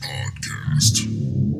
Podcast. 0.00 1.53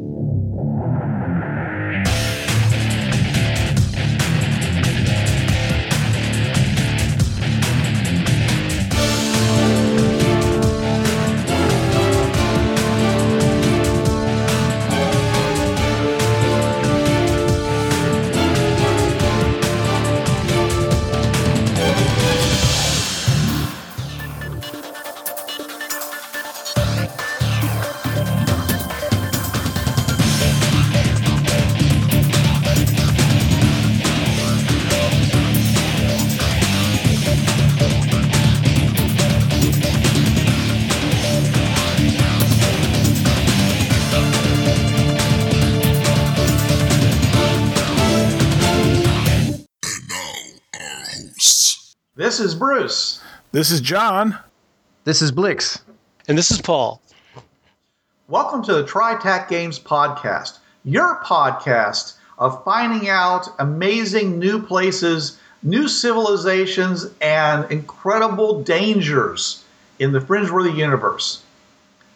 This 52.34 52.46
is 52.46 52.56
Bruce. 52.56 53.20
This 53.52 53.70
is 53.70 53.80
John. 53.80 54.36
This 55.04 55.22
is 55.22 55.30
Blix. 55.30 55.82
And 56.26 56.36
this 56.36 56.50
is 56.50 56.60
Paul. 56.60 57.00
Welcome 58.26 58.60
to 58.64 58.74
the 58.74 58.82
TriTac 58.82 59.46
Games 59.46 59.78
Podcast, 59.78 60.58
your 60.82 61.20
podcast 61.22 62.14
of 62.38 62.64
finding 62.64 63.08
out 63.08 63.46
amazing 63.60 64.40
new 64.40 64.60
places, 64.60 65.38
new 65.62 65.86
civilizations, 65.86 67.06
and 67.20 67.70
incredible 67.70 68.64
dangers 68.64 69.62
in 70.00 70.10
the 70.10 70.18
Fringeworthy 70.18 70.76
universe. 70.76 71.44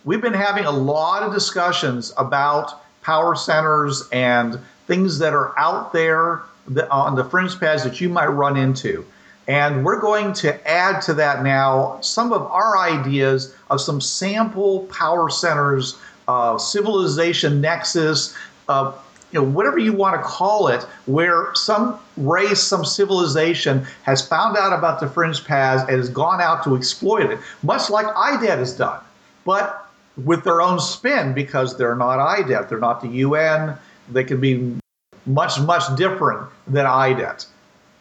We've 0.04 0.20
been 0.20 0.34
having 0.34 0.64
a 0.64 0.72
lot 0.72 1.22
of 1.22 1.32
discussions 1.32 2.12
about 2.16 2.82
power 3.02 3.36
centers 3.36 4.02
and 4.10 4.58
things 4.88 5.20
that 5.20 5.32
are 5.32 5.56
out 5.56 5.92
there 5.92 6.42
on 6.90 7.14
the 7.14 7.22
fringe 7.22 7.60
paths 7.60 7.84
that 7.84 8.00
you 8.00 8.08
might 8.08 8.26
run 8.26 8.56
into. 8.56 9.06
And 9.48 9.82
we're 9.82 10.00
going 10.00 10.34
to 10.34 10.68
add 10.68 11.00
to 11.02 11.14
that 11.14 11.42
now 11.42 11.98
some 12.02 12.32
of 12.34 12.42
our 12.42 12.76
ideas 12.76 13.54
of 13.70 13.80
some 13.80 13.98
sample 13.98 14.80
power 14.86 15.30
centers, 15.30 15.98
uh, 16.28 16.58
civilization 16.58 17.62
nexus, 17.62 18.36
uh, 18.68 18.92
you 19.32 19.40
know, 19.40 19.46
whatever 19.46 19.78
you 19.78 19.94
want 19.94 20.20
to 20.20 20.22
call 20.22 20.68
it, 20.68 20.82
where 21.06 21.54
some 21.54 21.98
race, 22.18 22.62
some 22.62 22.84
civilization 22.84 23.86
has 24.02 24.26
found 24.26 24.56
out 24.56 24.78
about 24.78 25.00
the 25.00 25.08
fringe 25.08 25.44
paths 25.44 25.82
and 25.88 25.96
has 25.96 26.10
gone 26.10 26.40
out 26.40 26.62
to 26.64 26.76
exploit 26.76 27.30
it, 27.30 27.38
much 27.62 27.90
like 27.90 28.06
IDET 28.06 28.58
has 28.58 28.76
done, 28.76 29.00
but 29.44 29.90
with 30.24 30.44
their 30.44 30.60
own 30.60 30.78
spin 30.78 31.32
because 31.32 31.76
they're 31.76 31.96
not 31.96 32.18
IDET, 32.18 32.68
they're 32.68 32.78
not 32.78 33.00
the 33.00 33.08
UN, 33.08 33.76
they 34.10 34.24
can 34.24 34.40
be 34.40 34.76
much, 35.26 35.60
much 35.60 35.94
different 35.96 36.48
than 36.66 36.86
IDET. 36.86 37.46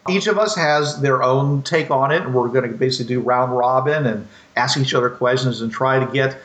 Each 0.08 0.26
of 0.26 0.38
us 0.38 0.56
has 0.56 1.00
their 1.00 1.22
own 1.22 1.62
take 1.62 1.90
on 1.90 2.10
it, 2.10 2.22
and 2.22 2.34
we're 2.34 2.48
going 2.48 2.70
to 2.70 2.76
basically 2.76 3.14
do 3.14 3.20
round 3.20 3.56
robin 3.56 4.06
and 4.06 4.26
ask 4.56 4.78
each 4.78 4.94
other 4.94 5.10
questions 5.10 5.60
and 5.60 5.70
try 5.70 5.98
to 5.98 6.10
get 6.12 6.38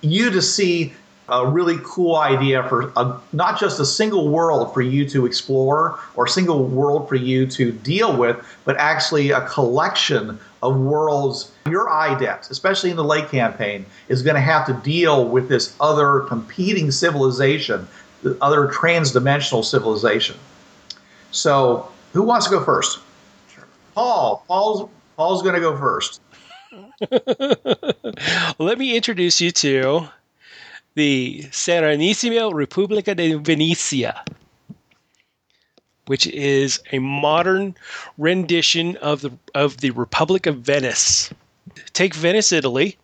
you 0.00 0.30
to 0.30 0.42
see 0.42 0.92
a 1.28 1.46
really 1.46 1.78
cool 1.82 2.16
idea 2.16 2.68
for 2.68 2.92
a, 2.96 3.18
not 3.32 3.58
just 3.58 3.80
a 3.80 3.86
single 3.86 4.28
world 4.28 4.74
for 4.74 4.82
you 4.82 5.08
to 5.08 5.24
explore 5.24 5.98
or 6.16 6.26
a 6.26 6.28
single 6.28 6.66
world 6.66 7.08
for 7.08 7.14
you 7.14 7.46
to 7.46 7.72
deal 7.72 8.14
with, 8.16 8.36
but 8.64 8.76
actually 8.76 9.30
a 9.30 9.46
collection 9.48 10.38
of 10.62 10.76
worlds. 10.76 11.52
Your 11.66 11.88
IDET, 11.88 12.50
especially 12.50 12.90
in 12.90 12.96
the 12.96 13.04
late 13.04 13.30
campaign, 13.30 13.86
is 14.08 14.22
going 14.22 14.34
to 14.34 14.40
have 14.40 14.66
to 14.66 14.74
deal 14.74 15.26
with 15.26 15.48
this 15.48 15.74
other 15.80 16.20
competing 16.20 16.90
civilization, 16.90 17.88
the 18.22 18.36
other 18.42 18.68
transdimensional 18.68 19.64
civilization. 19.64 20.36
So, 21.30 21.90
who 22.12 22.22
wants 22.22 22.46
to 22.46 22.50
go 22.50 22.62
first? 22.62 22.98
Paul. 23.94 24.44
Paul's 24.48 24.90
Paul's 25.16 25.42
going 25.42 25.54
to 25.54 25.60
go 25.60 25.76
first. 25.76 26.20
Let 28.58 28.78
me 28.78 28.96
introduce 28.96 29.40
you 29.40 29.52
to 29.52 30.08
the 30.94 31.44
Serenissima 31.50 32.52
Repubblica 32.52 33.14
di 33.14 33.34
Venezia, 33.34 34.24
which 36.06 36.26
is 36.26 36.80
a 36.90 36.98
modern 36.98 37.76
rendition 38.18 38.96
of 38.96 39.20
the 39.20 39.30
of 39.54 39.78
the 39.78 39.90
Republic 39.90 40.46
of 40.46 40.58
Venice. 40.58 41.32
Take 41.92 42.14
Venice, 42.14 42.52
Italy, 42.52 42.96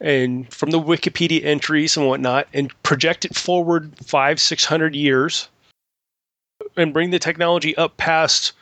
and 0.00 0.52
from 0.52 0.70
the 0.70 0.80
Wikipedia 0.80 1.44
entries 1.44 1.96
and 1.96 2.06
whatnot, 2.06 2.48
and 2.52 2.82
project 2.82 3.24
it 3.24 3.36
forward 3.36 3.92
five, 4.04 4.40
six 4.40 4.64
hundred 4.64 4.96
years, 4.96 5.48
and 6.76 6.92
bring 6.92 7.10
the 7.10 7.18
technology 7.20 7.76
up 7.76 7.96
past 7.96 8.52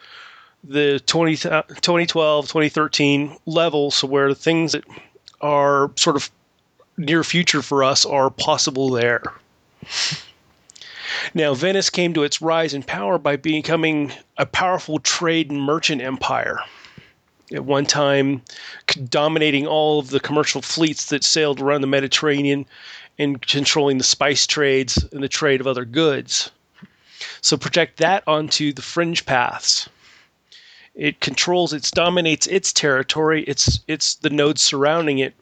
the 0.64 1.00
20, 1.06 1.48
uh, 1.48 1.62
2012, 1.62 2.46
2013 2.46 3.36
levels 3.46 4.02
where 4.02 4.28
the 4.28 4.34
things 4.34 4.72
that 4.72 4.84
are 5.40 5.90
sort 5.96 6.16
of 6.16 6.30
near 6.96 7.22
future 7.22 7.62
for 7.62 7.84
us 7.84 8.06
are 8.06 8.30
possible 8.30 8.90
there. 8.90 9.22
Now, 11.34 11.54
Venice 11.54 11.90
came 11.90 12.14
to 12.14 12.24
its 12.24 12.42
rise 12.42 12.74
in 12.74 12.82
power 12.82 13.18
by 13.18 13.36
becoming 13.36 14.12
a 14.36 14.46
powerful 14.46 14.98
trade 14.98 15.50
and 15.50 15.62
merchant 15.62 16.02
empire. 16.02 16.60
At 17.52 17.64
one 17.64 17.86
time, 17.86 18.42
dominating 19.08 19.66
all 19.66 20.00
of 20.00 20.10
the 20.10 20.18
commercial 20.18 20.62
fleets 20.62 21.06
that 21.06 21.22
sailed 21.22 21.60
around 21.60 21.82
the 21.82 21.86
Mediterranean 21.86 22.66
and 23.18 23.40
controlling 23.46 23.98
the 23.98 24.04
spice 24.04 24.46
trades 24.46 25.04
and 25.12 25.22
the 25.22 25.28
trade 25.28 25.60
of 25.60 25.66
other 25.66 25.84
goods. 25.84 26.50
So, 27.40 27.56
project 27.56 27.98
that 27.98 28.24
onto 28.26 28.72
the 28.72 28.82
fringe 28.82 29.24
paths 29.24 29.88
it 30.96 31.20
controls 31.20 31.72
it 31.72 31.90
dominates 31.94 32.46
its 32.46 32.72
territory 32.72 33.44
it's 33.44 33.80
it's 33.86 34.14
the 34.16 34.30
nodes 34.30 34.62
surrounding 34.62 35.18
it 35.18 35.34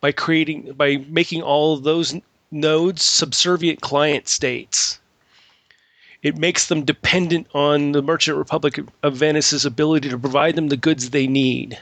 by 0.00 0.12
creating 0.12 0.72
by 0.72 0.96
making 1.08 1.42
all 1.42 1.74
of 1.74 1.82
those 1.82 2.14
nodes 2.50 3.02
subservient 3.02 3.80
client 3.80 4.28
states. 4.28 4.98
It 6.22 6.36
makes 6.36 6.66
them 6.66 6.84
dependent 6.84 7.46
on 7.54 7.92
the 7.92 8.02
merchant 8.02 8.36
republic 8.36 8.78
of 9.02 9.16
venice's 9.16 9.64
ability 9.64 10.08
to 10.10 10.18
provide 10.18 10.56
them 10.56 10.68
the 10.68 10.76
goods 10.76 11.10
they 11.10 11.26
need. 11.26 11.78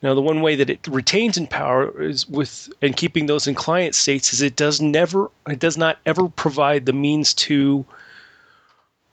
Now 0.00 0.14
the 0.14 0.22
one 0.22 0.42
way 0.42 0.54
that 0.54 0.70
it 0.70 0.86
retains 0.86 1.36
in 1.36 1.48
power 1.48 2.00
is 2.00 2.28
with 2.28 2.72
and 2.82 2.96
keeping 2.96 3.26
those 3.26 3.48
in 3.48 3.56
client 3.56 3.96
states 3.96 4.32
is 4.32 4.42
it 4.42 4.54
does 4.54 4.80
never 4.80 5.30
it 5.48 5.58
does 5.58 5.76
not 5.76 5.98
ever 6.06 6.28
provide 6.28 6.86
the 6.86 6.92
means 6.92 7.34
to 7.34 7.84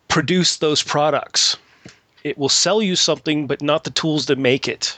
produce 0.08 0.58
those 0.58 0.84
products 0.84 1.58
it 2.26 2.40
will 2.40 2.50
sell 2.50 2.82
you 2.82 2.96
something 2.96 3.46
but 3.46 3.62
not 3.62 3.84
the 3.84 3.92
tools 3.92 4.26
to 4.26 4.36
make 4.36 4.68
it. 4.68 4.98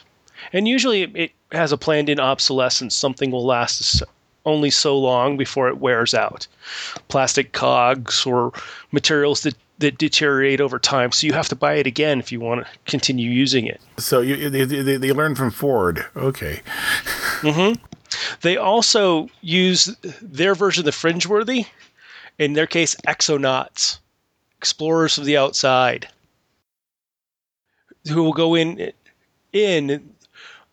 And 0.54 0.68
usually 0.68 1.04
it, 1.04 1.32
has 1.52 1.72
a 1.72 1.78
planned 1.78 2.10
in 2.10 2.20
obsolescence. 2.20 2.96
Something 2.96 3.32
will 3.32 3.46
last 3.46 4.04
only 4.46 4.70
so 4.70 4.98
long 4.98 5.38
before 5.38 5.68
it 5.68 5.78
wears 5.78 6.14
out. 6.14 6.48
Plastic 7.10 7.52
cogs 7.52 8.26
or 8.26 8.52
materials 8.92 9.44
that 9.44 9.56
that 9.80 9.98
deteriorate 10.00 10.60
over 10.60 10.80
time. 10.80 11.12
So 11.12 11.28
you 11.28 11.34
have 11.34 11.50
to 11.50 11.56
buy 11.56 11.76
it 11.76 11.86
again 11.86 12.20
if 12.20 12.32
you 12.32 12.40
want 12.40 12.66
to 12.66 12.72
continue 12.86 13.30
using 13.30 13.68
it. 13.68 13.80
So 13.98 14.22
you 14.22 14.50
they, 14.50 14.64
they, 14.64 14.98
they 14.98 15.12
learn 15.12 15.36
from 15.36 15.52
Ford. 15.52 16.04
Okay. 16.16 16.62
Mm-hmm. 17.42 17.80
they 18.42 18.58
also 18.58 19.30
use 19.42 19.96
their 20.22 20.56
version 20.56 20.82
of 20.82 20.86
the 20.86 20.92
fringeworthy 20.92 21.68
in 22.40 22.54
their 22.54 22.68
case 22.68 22.96
exonauts 23.08 24.00
explorers 24.58 25.18
of 25.18 25.26
the 25.26 25.38
outside 25.38 26.08
who 28.10 28.24
will 28.24 28.34
go 28.34 28.56
in 28.56 28.92
in 29.54 30.14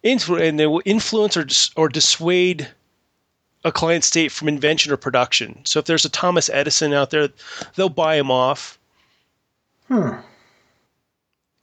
influ- 0.03 0.47
and 0.47 0.59
they 0.59 0.67
will 0.67 0.83
influence 0.85 1.37
or 1.37 1.45
dis- 1.45 1.71
or 1.77 1.89
dissuade 1.89 2.69
a 3.65 3.73
client 3.73 4.05
state 4.05 4.31
from 4.31 4.49
invention 4.49 4.93
or 4.93 4.97
production. 4.97 5.61
So 5.65 5.79
if 5.79 5.87
there's 5.87 6.05
a 6.05 6.11
Thomas 6.11 6.51
Edison 6.51 6.93
out 6.93 7.11
there, 7.11 7.29
they'll 7.77 7.89
buy 7.89 8.17
him 8.17 8.31
off. 8.31 8.79
Hmm. 9.89 10.11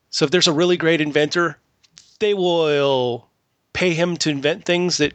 So 0.09 0.25
if 0.25 0.31
there's 0.31 0.47
a 0.47 0.53
really 0.53 0.77
great 0.77 0.99
inventor, 0.99 1.57
they 2.19 2.33
will 2.33 3.27
pay 3.73 3.93
him 3.93 4.17
to 4.17 4.29
invent 4.29 4.65
things 4.65 4.97
that 4.97 5.13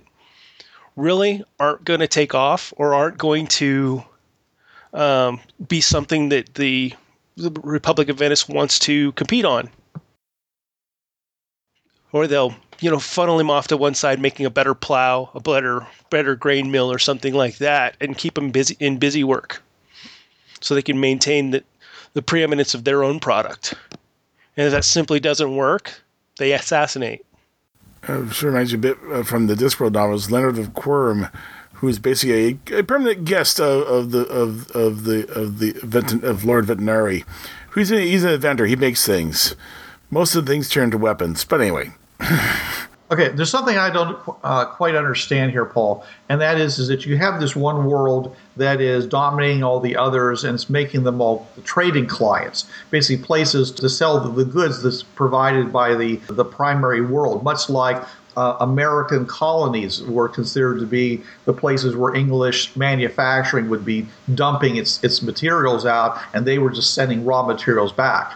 really 0.97 1.44
aren't 1.61 1.85
going 1.85 2.00
to 2.00 2.09
take 2.09 2.35
off 2.35 2.73
or 2.76 2.94
aren't 2.94 3.19
going 3.19 3.47
to 3.47 4.02
um, 4.94 5.41
be 5.69 5.81
something 5.81 6.31
that 6.31 6.55
the, 6.55 6.94
the 7.37 7.50
Republic 7.62 8.09
of 8.09 8.19
Venice 8.19 8.49
wants 8.49 8.79
to 8.81 9.12
compete 9.12 9.44
on. 9.44 9.69
Or 12.12 12.26
they'll 12.26 12.55
you 12.81 12.91
know, 12.91 12.99
funnel 12.99 13.38
him 13.38 13.50
off 13.50 13.69
to 13.69 13.76
one 13.76 13.94
side, 13.94 14.20
making 14.20 14.47
a 14.47 14.50
better 14.50 14.75
plow, 14.75 15.31
a 15.35 15.41
better 15.41 15.87
better 16.11 16.37
grain 16.37 16.70
mill, 16.70 16.91
or 16.93 16.99
something 16.99 17.35
like 17.35 17.58
that, 17.58 17.97
and 18.00 18.19
keep 18.19 18.37
him 18.37 18.50
busy 18.50 18.76
in 18.81 18.99
busy 18.99 19.25
work, 19.25 19.62
so 20.61 20.75
they 20.75 20.82
can 20.82 21.00
maintain 21.00 21.50
the, 21.50 21.64
the 22.12 22.23
preeminence 22.23 22.75
of 22.75 22.85
their 22.85 23.03
own 23.03 23.19
product. 23.20 23.75
And 24.56 24.67
if 24.67 24.73
that 24.73 24.85
simply 24.85 25.20
doesn't 25.20 25.56
work, 25.56 26.03
they 26.38 26.53
assassinate. 26.53 27.25
Uh, 28.09 28.20
of 28.20 28.43
reminds 28.43 28.73
you 28.73 28.79
a 28.79 28.81
bit 28.81 28.99
uh, 29.11 29.23
from 29.23 29.47
the 29.47 29.55
Discworld 29.55 29.93
novels, 29.93 30.31
Leonard 30.31 30.59
of 30.59 30.75
Quirm, 30.75 31.29
who's 31.75 31.99
basically 31.99 32.59
a, 32.70 32.79
a 32.79 32.82
permanent 32.82 33.25
guest 33.25 33.59
of, 33.59 33.87
of, 33.87 34.11
the 34.11 34.26
of 34.26 34.70
of 34.73 35.05
the 35.05 35.26
of 35.32 35.59
the 35.59 36.20
of 36.23 36.44
Lord 36.44 36.67
Vetinari. 36.67 37.25
He's 37.75 37.91
a, 37.91 38.00
he's 38.00 38.25
an 38.25 38.31
inventor. 38.31 38.67
He 38.67 38.76
makes 38.76 39.05
things. 39.05 39.55
Most 40.11 40.35
of 40.35 40.47
the 40.47 40.53
things 40.53 40.69
turn 40.69 40.91
to 40.93 40.99
weapons. 40.99 41.44
But 41.44 41.61
anyway, 41.61 41.91
Okay, 43.08 43.29
there's 43.29 43.50
something 43.50 43.79
I 43.79 43.88
don't 43.88 44.19
uh, 44.43 44.64
quite 44.64 44.97
understand 44.97 45.53
here, 45.53 45.64
Paul, 45.64 46.05
and 46.29 46.41
that 46.41 46.58
is 46.58 46.81
is 46.81 46.88
that 46.88 47.06
you 47.06 47.17
have 47.17 47.38
this 47.38 47.55
one 47.55 47.85
world 47.85 48.35
that 48.56 48.81
is 48.81 49.06
dominating 49.06 49.62
all 49.62 49.79
the 49.79 49.97
others, 49.97 50.43
and 50.43 50.56
it's 50.56 50.69
making 50.69 51.05
them 51.05 51.20
all 51.20 51.47
trading 51.62 52.08
clients, 52.08 52.67
basically 52.91 53.25
places 53.25 53.70
to 53.70 53.88
sell 53.88 54.19
the, 54.19 54.31
the 54.31 54.44
goods 54.44 54.82
that's 54.82 55.05
provided 55.05 55.73
by 55.73 55.94
the 55.94 56.17
the 56.26 56.44
primary 56.44 57.00
world, 57.00 57.43
much 57.44 57.69
like. 57.69 58.02
Uh, 58.37 58.55
American 58.61 59.25
colonies 59.25 60.02
were 60.02 60.29
considered 60.29 60.79
to 60.79 60.85
be 60.85 61.23
the 61.47 61.55
places 61.55 61.97
where 61.97 62.14
English 62.14 62.76
manufacturing 62.76 63.70
would 63.70 63.82
be 63.82 64.06
dumping 64.35 64.76
its, 64.76 65.02
its 65.02 65.23
materials 65.23 65.87
out, 65.87 66.20
and 66.35 66.47
they 66.47 66.59
were 66.59 66.69
just 66.69 66.93
sending 66.93 67.25
raw 67.25 67.43
materials 67.43 67.93
back. 67.93 68.35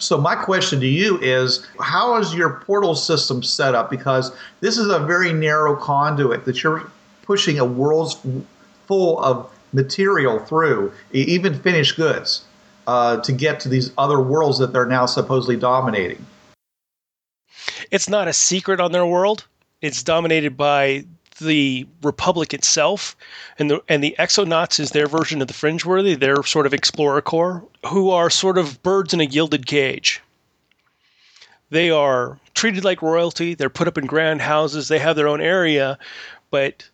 So 0.00 0.18
my 0.18 0.34
question 0.34 0.80
to 0.80 0.86
you 0.86 1.18
is, 1.20 1.66
how 1.78 2.16
is 2.16 2.34
your 2.34 2.60
portal 2.66 2.94
system 2.94 3.42
set 3.42 3.74
up? 3.74 3.90
Because 3.90 4.34
this 4.60 4.78
is 4.78 4.88
a 4.88 4.98
very 4.98 5.32
narrow 5.32 5.76
conduit 5.76 6.46
that 6.46 6.62
you're 6.62 6.90
pushing 7.22 7.58
a 7.58 7.64
world's 7.64 8.18
full 8.86 9.22
of 9.22 9.52
material 9.72 10.38
through, 10.40 10.92
even 11.12 11.54
finished 11.54 11.96
goods, 11.96 12.44
uh, 12.86 13.20
to 13.20 13.32
get 13.32 13.60
to 13.60 13.68
these 13.68 13.92
other 13.98 14.18
worlds 14.20 14.58
that 14.58 14.72
they're 14.72 14.86
now 14.86 15.06
supposedly 15.06 15.56
dominating. 15.56 16.24
It's 17.90 18.08
not 18.08 18.26
a 18.26 18.32
secret 18.32 18.80
on 18.80 18.92
their 18.92 19.06
world. 19.06 19.46
It's 19.82 20.02
dominated 20.02 20.56
by 20.56 21.04
the 21.40 21.86
Republic 22.02 22.54
itself, 22.54 23.16
and 23.58 23.70
the 23.70 23.82
and 23.88 24.04
the 24.04 24.14
Exonauts 24.18 24.78
is 24.78 24.90
their 24.90 25.06
version 25.06 25.42
of 25.42 25.48
the 25.48 25.54
Fringeworthy. 25.54 26.18
Their 26.18 26.42
sort 26.44 26.66
of 26.66 26.74
explorer 26.74 27.20
corps, 27.20 27.64
who 27.86 28.10
are 28.10 28.30
sort 28.30 28.58
of 28.58 28.82
birds 28.82 29.12
in 29.12 29.20
a 29.20 29.26
gilded 29.26 29.66
cage. 29.66 30.20
They 31.70 31.90
are 31.90 32.38
treated 32.54 32.84
like 32.84 33.02
royalty. 33.02 33.54
They're 33.54 33.70
put 33.70 33.88
up 33.88 33.98
in 33.98 34.06
grand 34.06 34.42
houses. 34.42 34.88
They 34.88 34.98
have 34.98 35.16
their 35.16 35.28
own 35.28 35.40
area, 35.40 35.98
but 36.50 36.88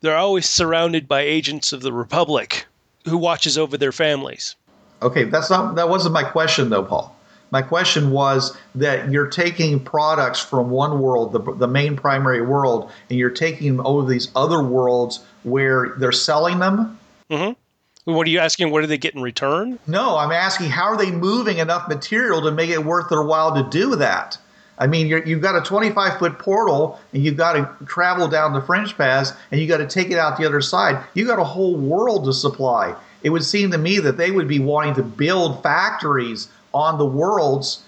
they're 0.00 0.16
always 0.16 0.48
surrounded 0.48 1.08
by 1.08 1.20
agents 1.20 1.72
of 1.72 1.82
the 1.82 1.92
Republic, 1.92 2.66
who 3.04 3.16
watches 3.16 3.56
over 3.56 3.76
their 3.76 3.92
families. 3.92 4.56
Okay, 5.02 5.24
that's 5.24 5.50
not 5.50 5.74
that 5.76 5.88
wasn't 5.88 6.14
my 6.14 6.24
question 6.24 6.70
though, 6.70 6.82
Paul. 6.82 7.13
My 7.54 7.62
question 7.62 8.10
was 8.10 8.56
that 8.74 9.12
you're 9.12 9.28
taking 9.28 9.78
products 9.78 10.40
from 10.40 10.70
one 10.70 10.98
world, 10.98 11.30
the, 11.30 11.38
the 11.54 11.68
main 11.68 11.94
primary 11.94 12.42
world, 12.42 12.90
and 13.08 13.16
you're 13.16 13.30
taking 13.30 13.76
them 13.76 13.86
over 13.86 14.10
these 14.10 14.28
other 14.34 14.60
worlds 14.60 15.24
where 15.44 15.94
they're 15.96 16.10
selling 16.10 16.58
them. 16.58 16.98
Mm-hmm. 17.30 18.12
What 18.12 18.26
are 18.26 18.30
you 18.30 18.40
asking? 18.40 18.72
What 18.72 18.80
do 18.80 18.88
they 18.88 18.98
get 18.98 19.14
in 19.14 19.22
return? 19.22 19.78
No, 19.86 20.16
I'm 20.16 20.32
asking 20.32 20.70
how 20.70 20.86
are 20.86 20.96
they 20.96 21.12
moving 21.12 21.58
enough 21.58 21.86
material 21.86 22.42
to 22.42 22.50
make 22.50 22.70
it 22.70 22.84
worth 22.84 23.08
their 23.08 23.22
while 23.22 23.54
to 23.54 23.62
do 23.70 23.94
that? 23.94 24.36
I 24.76 24.88
mean, 24.88 25.06
you 25.06 25.20
have 25.20 25.40
got 25.40 25.54
a 25.54 25.60
25 25.60 26.18
foot 26.18 26.40
portal 26.40 26.98
and 27.12 27.24
you've 27.24 27.36
got 27.36 27.52
to 27.52 27.86
travel 27.86 28.26
down 28.26 28.52
the 28.52 28.62
Fringe 28.62 28.96
Pass 28.96 29.32
and 29.52 29.60
you 29.60 29.68
got 29.68 29.76
to 29.76 29.86
take 29.86 30.10
it 30.10 30.18
out 30.18 30.38
the 30.38 30.44
other 30.44 30.60
side. 30.60 31.04
You've 31.14 31.28
got 31.28 31.38
a 31.38 31.44
whole 31.44 31.76
world 31.76 32.24
to 32.24 32.32
supply. 32.32 32.96
It 33.22 33.30
would 33.30 33.44
seem 33.44 33.70
to 33.70 33.78
me 33.78 34.00
that 34.00 34.16
they 34.16 34.32
would 34.32 34.48
be 34.48 34.58
wanting 34.58 34.94
to 34.96 35.04
build 35.04 35.62
factories 35.62 36.48
on 36.74 36.98
the 36.98 37.06
worlds 37.06 37.82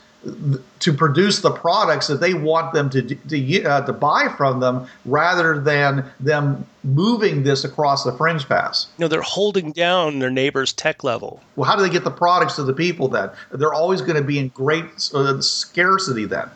to 0.80 0.92
produce 0.92 1.40
the 1.40 1.50
products 1.50 2.06
that 2.08 2.20
they 2.20 2.34
want 2.34 2.72
them 2.72 2.90
to 2.90 3.02
to, 3.02 3.64
uh, 3.64 3.80
to 3.82 3.92
buy 3.92 4.32
from 4.36 4.60
them, 4.60 4.86
rather 5.04 5.60
than 5.60 6.10
them 6.18 6.66
moving 6.82 7.42
this 7.42 7.64
across 7.64 8.04
the 8.04 8.12
fringe 8.12 8.48
pass. 8.48 8.88
You 8.98 9.04
know, 9.04 9.08
they're 9.08 9.20
holding 9.22 9.72
down 9.72 10.18
their 10.18 10.30
neighbor's 10.30 10.72
tech 10.72 11.04
level. 11.04 11.42
Well, 11.54 11.68
how 11.68 11.76
do 11.76 11.82
they 11.82 11.90
get 11.90 12.04
the 12.04 12.10
products 12.10 12.56
to 12.56 12.64
the 12.64 12.72
people 12.72 13.08
then? 13.08 13.30
They're 13.52 13.74
always 13.74 14.00
going 14.00 14.16
to 14.16 14.22
be 14.22 14.38
in 14.38 14.48
great 14.48 14.84
uh, 15.14 15.40
scarcity 15.40 16.24
then. 16.24 16.48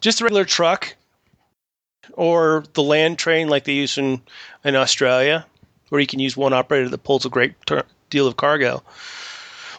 Just 0.00 0.20
a 0.20 0.24
regular 0.24 0.44
truck, 0.44 0.94
or 2.12 2.64
the 2.74 2.82
land 2.82 3.18
train 3.18 3.48
like 3.48 3.64
they 3.64 3.74
use 3.74 3.96
in 3.96 4.20
in 4.64 4.76
Australia, 4.76 5.46
where 5.88 6.00
you 6.00 6.06
can 6.06 6.18
use 6.18 6.36
one 6.36 6.52
operator 6.52 6.88
that 6.88 7.04
pulls 7.04 7.24
a 7.24 7.30
great 7.30 7.54
ter- 7.66 7.84
deal 8.10 8.26
of 8.26 8.36
cargo 8.36 8.82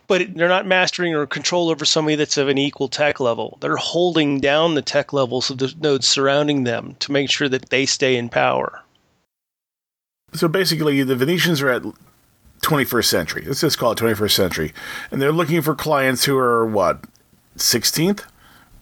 but 0.08 0.34
they're 0.36 0.48
not 0.48 0.66
mastering 0.66 1.16
or 1.16 1.26
control 1.26 1.70
over 1.70 1.86
somebody 1.86 2.16
that's 2.16 2.38
of 2.38 2.48
an 2.48 2.58
equal 2.58 2.88
tech 2.88 3.20
level. 3.20 3.58
They're 3.62 3.76
holding 3.76 4.40
down 4.40 4.76
the 4.76 4.82
tech 4.82 5.14
levels 5.14 5.50
of 5.50 5.58
the 5.58 5.74
nodes 5.80 6.08
surrounding 6.08 6.64
them 6.64 6.96
to 7.00 7.12
make 7.12 7.30
sure 7.30 7.50
that 7.50 7.70
they 7.70 7.86
stay 7.86 8.16
in 8.16 8.30
power. 8.30 8.82
So 10.34 10.48
basically, 10.48 11.02
the 11.04 11.16
Venetians 11.16 11.62
are 11.62 11.70
at 11.70 11.84
21st 12.62 13.06
century. 13.06 13.44
Let's 13.46 13.62
just 13.62 13.78
call 13.78 13.92
it 13.92 13.98
21st 13.98 14.32
century. 14.32 14.74
And 15.12 15.22
they're 15.22 15.32
looking 15.32 15.62
for 15.62 15.76
clients 15.76 16.26
who 16.26 16.38
are 16.38 16.66
what, 16.66 17.06
16th, 17.58 18.26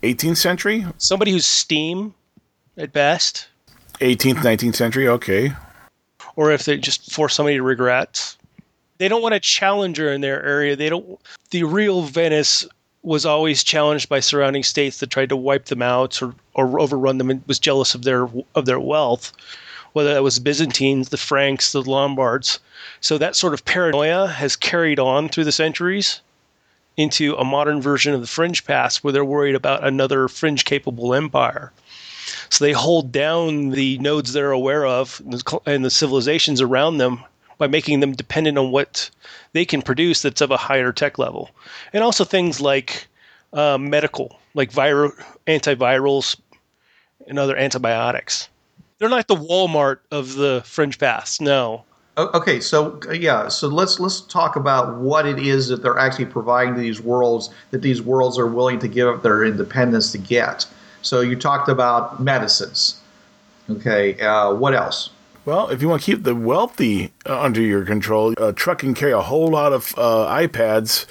18th 0.01 0.37
century? 0.37 0.85
Somebody 0.97 1.31
who's 1.31 1.45
steam 1.45 2.13
at 2.77 2.91
best. 2.91 3.47
18th, 3.99 4.37
19th 4.37 4.75
century, 4.75 5.07
okay. 5.07 5.53
Or 6.35 6.51
if 6.51 6.65
they 6.65 6.77
just 6.77 7.11
force 7.13 7.35
somebody 7.35 7.57
to 7.57 7.63
regrets. 7.63 8.37
They 8.97 9.07
don't 9.07 9.21
want 9.21 9.35
a 9.35 9.39
challenger 9.39 10.11
in 10.11 10.21
their 10.21 10.43
area. 10.43 10.75
They 10.75 10.89
don't. 10.89 11.19
The 11.51 11.63
real 11.63 12.03
Venice 12.03 12.65
was 13.01 13.25
always 13.25 13.63
challenged 13.63 14.07
by 14.07 14.21
surrounding 14.21 14.63
states 14.63 14.99
that 14.99 15.09
tried 15.09 15.29
to 15.29 15.35
wipe 15.35 15.65
them 15.65 15.81
out 15.81 16.21
or, 16.21 16.35
or 16.53 16.79
overrun 16.79 17.17
them 17.17 17.29
and 17.29 17.43
was 17.47 17.59
jealous 17.59 17.95
of 17.95 18.03
their 18.03 18.29
of 18.55 18.65
their 18.65 18.79
wealth, 18.79 19.33
whether 19.93 20.13
that 20.13 20.23
was 20.23 20.39
Byzantines, 20.39 21.09
the 21.09 21.17
Franks, 21.17 21.71
the 21.71 21.81
Lombards. 21.81 22.59
So 23.01 23.17
that 23.17 23.35
sort 23.35 23.53
of 23.53 23.65
paranoia 23.65 24.27
has 24.27 24.55
carried 24.55 24.99
on 24.99 25.27
through 25.27 25.45
the 25.45 25.51
centuries 25.51 26.21
into 26.95 27.35
a 27.35 27.43
modern 27.43 27.81
version 27.81 28.13
of 28.13 28.21
the 28.21 28.27
fringe 28.27 28.65
pass 28.65 28.97
where 28.97 29.11
they're 29.11 29.25
worried 29.25 29.55
about 29.55 29.85
another 29.85 30.27
fringe 30.27 30.63
capable 30.63 31.13
empire. 31.13 31.73
So 32.49 32.63
they 32.63 32.71
hold 32.71 33.11
down 33.11 33.71
the 33.71 33.97
nodes 33.97 34.31
they're 34.31 34.51
aware 34.51 34.85
of 34.85 35.21
and 35.65 35.83
the 35.83 35.89
civilizations 35.89 36.61
around 36.61 36.99
them 36.99 37.23
by 37.63 37.67
making 37.67 38.01
them 38.01 38.11
dependent 38.11 38.57
on 38.57 38.71
what 38.71 39.09
they 39.53 39.63
can 39.63 39.81
produce 39.81 40.21
that's 40.21 40.41
of 40.41 40.51
a 40.51 40.57
higher 40.57 40.91
tech 40.91 41.17
level. 41.17 41.49
And 41.93 42.03
also 42.03 42.25
things 42.25 42.59
like 42.59 43.07
uh, 43.53 43.77
medical, 43.77 44.37
like 44.53 44.69
viral, 44.69 45.13
antivirals 45.47 46.37
and 47.25 47.39
other 47.39 47.55
antibiotics. 47.55 48.49
They're 48.97 49.07
not 49.07 49.29
the 49.29 49.37
Walmart 49.37 49.99
of 50.11 50.35
the 50.35 50.61
fringe 50.65 50.99
pass. 50.99 51.39
No. 51.39 51.85
Okay, 52.17 52.59
so 52.59 52.99
yeah, 53.13 53.47
so 53.47 53.69
let's 53.69 53.97
let's 53.97 54.19
talk 54.19 54.57
about 54.57 54.97
what 54.97 55.25
it 55.25 55.39
is 55.39 55.69
that 55.69 55.81
they're 55.81 55.97
actually 55.97 56.25
providing 56.25 56.75
to 56.75 56.81
these 56.81 56.99
worlds 56.99 57.49
that 57.71 57.81
these 57.81 58.01
worlds 58.01 58.37
are 58.37 58.45
willing 58.45 58.77
to 58.79 58.89
give 58.89 59.07
up 59.07 59.23
their 59.23 59.45
independence 59.45 60.11
to 60.11 60.17
get. 60.17 60.65
So 61.01 61.21
you 61.21 61.37
talked 61.37 61.69
about 61.69 62.21
medicines. 62.21 62.99
Okay, 63.69 64.19
uh, 64.19 64.53
what 64.53 64.75
else? 64.75 65.11
Well, 65.45 65.67
if 65.69 65.81
you 65.81 65.89
want 65.89 66.01
to 66.01 66.05
keep 66.05 66.23
the 66.23 66.35
wealthy 66.35 67.11
uh, 67.25 67.41
under 67.41 67.61
your 67.61 67.83
control, 67.83 68.33
a 68.37 68.53
truck 68.53 68.79
can 68.79 68.93
carry 68.93 69.11
a 69.11 69.21
whole 69.21 69.47
lot 69.47 69.73
of 69.73 69.93
uh, 69.97 70.25
iPads, 70.27 71.05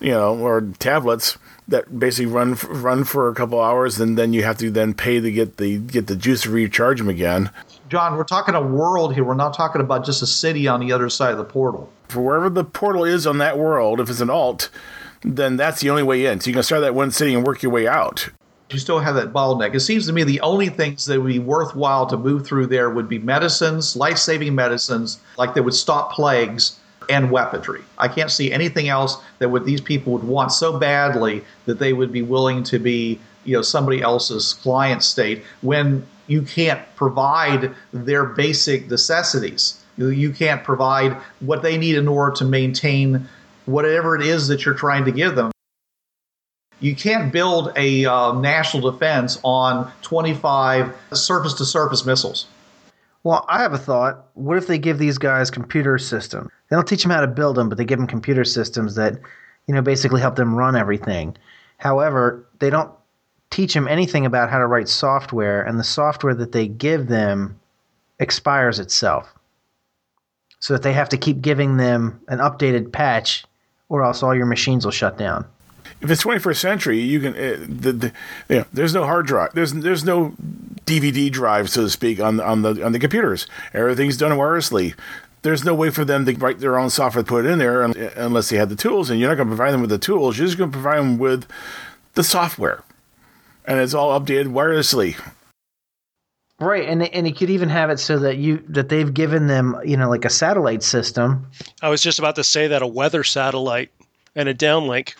you 0.00 0.10
know, 0.10 0.36
or 0.36 0.60
tablets 0.80 1.38
that 1.68 1.98
basically 1.98 2.26
run 2.26 2.54
run 2.68 3.04
for 3.04 3.28
a 3.28 3.34
couple 3.34 3.60
hours, 3.60 4.00
and 4.00 4.18
then 4.18 4.32
you 4.32 4.42
have 4.42 4.58
to 4.58 4.70
then 4.70 4.92
pay 4.92 5.20
to 5.20 5.30
get 5.30 5.58
the 5.58 5.78
get 5.78 6.08
the 6.08 6.16
juice 6.16 6.42
to 6.42 6.50
recharge 6.50 6.98
them 6.98 7.08
again. 7.08 7.50
John, 7.88 8.16
we're 8.16 8.24
talking 8.24 8.56
a 8.56 8.62
world 8.62 9.14
here. 9.14 9.22
We're 9.22 9.34
not 9.34 9.54
talking 9.54 9.80
about 9.80 10.04
just 10.04 10.20
a 10.20 10.26
city 10.26 10.66
on 10.66 10.80
the 10.80 10.90
other 10.90 11.08
side 11.08 11.30
of 11.30 11.38
the 11.38 11.44
portal. 11.44 11.92
For 12.08 12.20
wherever 12.20 12.48
the 12.48 12.64
portal 12.64 13.04
is 13.04 13.24
on 13.24 13.38
that 13.38 13.56
world, 13.56 14.00
if 14.00 14.10
it's 14.10 14.20
an 14.20 14.30
alt, 14.30 14.68
then 15.22 15.56
that's 15.56 15.80
the 15.80 15.90
only 15.90 16.02
way 16.02 16.26
in. 16.26 16.40
So 16.40 16.48
you 16.48 16.54
can 16.54 16.64
start 16.64 16.82
that 16.82 16.94
one 16.94 17.12
city 17.12 17.34
and 17.34 17.46
work 17.46 17.62
your 17.62 17.70
way 17.70 17.86
out 17.86 18.30
you 18.70 18.78
still 18.78 18.98
have 18.98 19.14
that 19.14 19.32
bottleneck. 19.32 19.74
It 19.74 19.80
seems 19.80 20.06
to 20.06 20.12
me 20.12 20.24
the 20.24 20.40
only 20.40 20.68
things 20.68 21.04
that 21.06 21.20
would 21.20 21.28
be 21.28 21.38
worthwhile 21.38 22.06
to 22.06 22.16
move 22.16 22.46
through 22.46 22.66
there 22.66 22.90
would 22.90 23.08
be 23.08 23.18
medicines, 23.18 23.94
life 23.94 24.18
saving 24.18 24.54
medicines, 24.54 25.20
like 25.38 25.54
they 25.54 25.60
would 25.60 25.74
stop 25.74 26.12
plagues, 26.12 26.78
and 27.08 27.30
weaponry. 27.30 27.82
I 27.98 28.08
can't 28.08 28.30
see 28.30 28.52
anything 28.52 28.88
else 28.88 29.18
that 29.38 29.48
would 29.48 29.64
these 29.64 29.80
people 29.80 30.12
would 30.14 30.24
want 30.24 30.52
so 30.52 30.78
badly 30.78 31.44
that 31.66 31.78
they 31.78 31.92
would 31.92 32.12
be 32.12 32.22
willing 32.22 32.62
to 32.64 32.78
be, 32.78 33.20
you 33.44 33.54
know, 33.54 33.62
somebody 33.62 34.02
else's 34.02 34.54
client 34.54 35.04
state 35.04 35.44
when 35.60 36.04
you 36.26 36.42
can't 36.42 36.82
provide 36.96 37.74
their 37.92 38.24
basic 38.24 38.90
necessities. 38.90 39.80
You 39.96 40.32
can't 40.32 40.64
provide 40.64 41.16
what 41.40 41.62
they 41.62 41.78
need 41.78 41.96
in 41.96 42.08
order 42.08 42.34
to 42.36 42.44
maintain 42.44 43.28
whatever 43.66 44.16
it 44.16 44.22
is 44.22 44.48
that 44.48 44.64
you're 44.64 44.74
trying 44.74 45.04
to 45.04 45.12
give 45.12 45.36
them 45.36 45.52
You 46.80 46.94
can't 46.94 47.32
build 47.32 47.72
a 47.76 48.04
uh, 48.04 48.32
national 48.32 48.90
defense 48.90 49.38
on 49.42 49.90
25 50.02 50.94
surface 51.12 51.54
to 51.54 51.64
surface 51.64 52.04
missiles. 52.04 52.46
Well, 53.22 53.44
I 53.48 53.62
have 53.62 53.72
a 53.72 53.78
thought. 53.78 54.26
What 54.34 54.56
if 54.56 54.66
they 54.66 54.78
give 54.78 54.98
these 54.98 55.18
guys 55.18 55.50
computer 55.50 55.98
systems? 55.98 56.50
They 56.68 56.76
don't 56.76 56.86
teach 56.86 57.02
them 57.02 57.10
how 57.10 57.22
to 57.22 57.26
build 57.26 57.56
them, 57.56 57.68
but 57.68 57.78
they 57.78 57.84
give 57.84 57.98
them 57.98 58.06
computer 58.06 58.44
systems 58.44 58.94
that, 58.96 59.18
you 59.66 59.74
know, 59.74 59.82
basically 59.82 60.20
help 60.20 60.36
them 60.36 60.54
run 60.54 60.76
everything. 60.76 61.36
However, 61.78 62.46
they 62.58 62.70
don't 62.70 62.92
teach 63.50 63.74
them 63.74 63.88
anything 63.88 64.26
about 64.26 64.50
how 64.50 64.58
to 64.58 64.66
write 64.66 64.88
software, 64.88 65.62
and 65.62 65.78
the 65.78 65.84
software 65.84 66.34
that 66.34 66.52
they 66.52 66.68
give 66.68 67.08
them 67.08 67.58
expires 68.18 68.78
itself. 68.78 69.32
So 70.60 70.74
that 70.74 70.82
they 70.82 70.92
have 70.92 71.08
to 71.08 71.18
keep 71.18 71.40
giving 71.40 71.78
them 71.78 72.20
an 72.28 72.38
updated 72.38 72.92
patch, 72.92 73.44
or 73.88 74.04
else 74.04 74.22
all 74.22 74.34
your 74.34 74.46
machines 74.46 74.84
will 74.84 74.92
shut 74.92 75.16
down. 75.18 75.46
If 76.00 76.10
it's 76.10 76.22
21st 76.22 76.56
century, 76.56 77.00
you 77.00 77.20
can. 77.20 77.32
Uh, 77.34 77.56
the, 77.66 77.92
the, 77.92 78.12
you 78.48 78.56
know, 78.58 78.66
there's 78.72 78.94
no 78.94 79.04
hard 79.04 79.26
drive. 79.26 79.54
There's 79.54 79.72
there's 79.72 80.04
no 80.04 80.34
DVD 80.84 81.30
drive, 81.30 81.70
so 81.70 81.82
to 81.82 81.90
speak, 81.90 82.20
on 82.20 82.38
on 82.40 82.62
the 82.62 82.84
on 82.84 82.92
the 82.92 82.98
computers. 82.98 83.46
Everything's 83.72 84.16
done 84.16 84.32
wirelessly. 84.32 84.94
There's 85.42 85.64
no 85.64 85.74
way 85.74 85.90
for 85.90 86.04
them 86.04 86.26
to 86.26 86.32
write 86.34 86.58
their 86.58 86.78
own 86.78 86.90
software 86.90 87.22
to 87.22 87.28
put 87.28 87.44
it 87.44 87.48
in 87.48 87.58
there 87.58 87.82
unless 87.82 88.48
they 88.48 88.56
had 88.56 88.68
the 88.68 88.76
tools. 88.76 89.10
And 89.10 89.20
you're 89.20 89.28
not 89.28 89.36
going 89.36 89.48
to 89.48 89.54
provide 89.54 89.72
them 89.72 89.80
with 89.80 89.90
the 89.90 89.98
tools. 89.98 90.36
You're 90.36 90.48
just 90.48 90.58
going 90.58 90.70
to 90.70 90.74
provide 90.74 90.98
them 90.98 91.18
with 91.18 91.46
the 92.14 92.24
software, 92.24 92.82
and 93.64 93.78
it's 93.78 93.94
all 93.94 94.18
updated 94.18 94.48
wirelessly. 94.48 95.16
Right, 96.58 96.88
and 96.88 97.02
and 97.02 97.28
you 97.28 97.34
could 97.34 97.50
even 97.50 97.68
have 97.68 97.90
it 97.90 98.00
so 98.00 98.18
that 98.20 98.38
you 98.38 98.64
that 98.68 98.88
they've 98.88 99.12
given 99.12 99.46
them 99.46 99.78
you 99.84 99.96
know 99.96 100.08
like 100.08 100.24
a 100.24 100.30
satellite 100.30 100.82
system. 100.82 101.46
I 101.82 101.90
was 101.90 102.02
just 102.02 102.18
about 102.18 102.36
to 102.36 102.44
say 102.44 102.68
that 102.68 102.82
a 102.82 102.86
weather 102.86 103.24
satellite 103.24 103.90
and 104.34 104.48
a 104.48 104.54
downlink. 104.54 105.14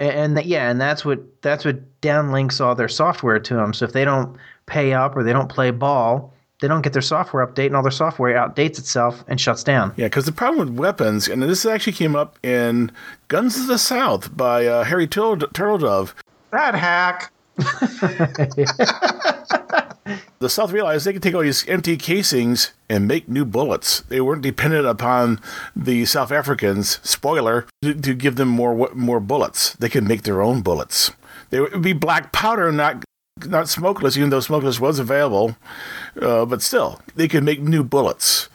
And, 0.00 0.10
and 0.10 0.36
that, 0.36 0.46
yeah, 0.46 0.70
and 0.70 0.80
that's 0.80 1.04
what 1.04 1.20
that's 1.42 1.64
what 1.64 2.00
downlinks 2.00 2.60
all 2.60 2.74
their 2.74 2.88
software 2.88 3.38
to 3.38 3.54
them. 3.54 3.72
So 3.72 3.84
if 3.84 3.92
they 3.92 4.04
don't 4.04 4.36
pay 4.66 4.92
up 4.92 5.16
or 5.16 5.22
they 5.22 5.32
don't 5.32 5.48
play 5.48 5.70
ball, 5.70 6.32
they 6.60 6.68
don't 6.68 6.82
get 6.82 6.92
their 6.92 7.02
software 7.02 7.46
update, 7.46 7.66
and 7.66 7.76
all 7.76 7.82
their 7.82 7.90
software 7.90 8.34
outdates 8.34 8.78
itself 8.78 9.24
and 9.28 9.40
shuts 9.40 9.62
down. 9.62 9.92
Yeah, 9.96 10.06
because 10.06 10.26
the 10.26 10.32
problem 10.32 10.68
with 10.68 10.78
weapons, 10.78 11.28
and 11.28 11.42
this 11.42 11.64
actually 11.64 11.92
came 11.92 12.16
up 12.16 12.38
in 12.44 12.90
Guns 13.28 13.58
of 13.58 13.66
the 13.66 13.78
South 13.78 14.36
by 14.36 14.66
uh, 14.66 14.84
Harry 14.84 15.06
Turtledove. 15.06 16.14
That 16.50 16.74
hack. 16.74 17.32
the 20.38 20.48
South 20.48 20.72
realized 20.72 21.06
they 21.06 21.12
could 21.12 21.22
take 21.22 21.34
all 21.34 21.42
these 21.42 21.66
empty 21.68 21.96
casings 21.96 22.72
and 22.88 23.06
make 23.06 23.28
new 23.28 23.44
bullets. 23.44 24.00
They 24.02 24.20
weren't 24.20 24.42
dependent 24.42 24.86
upon 24.86 25.40
the 25.74 26.04
South 26.04 26.32
Africans, 26.32 27.00
spoiler, 27.02 27.66
to, 27.82 27.94
to 27.94 28.14
give 28.14 28.36
them 28.36 28.48
more 28.48 28.90
more 28.94 29.20
bullets. 29.20 29.74
They 29.74 29.88
could 29.88 30.04
make 30.04 30.22
their 30.22 30.42
own 30.42 30.62
bullets. 30.62 31.10
They 31.50 31.60
would 31.60 31.82
be 31.82 31.92
black 31.92 32.32
powder, 32.32 32.70
not 32.72 33.04
not 33.46 33.68
smokeless, 33.68 34.16
even 34.16 34.30
though 34.30 34.40
smokeless 34.40 34.80
was 34.80 34.98
available. 34.98 35.56
Uh, 36.20 36.44
but 36.44 36.62
still, 36.62 37.00
they 37.14 37.28
could 37.28 37.44
make 37.44 37.60
new 37.60 37.84
bullets. 37.84 38.48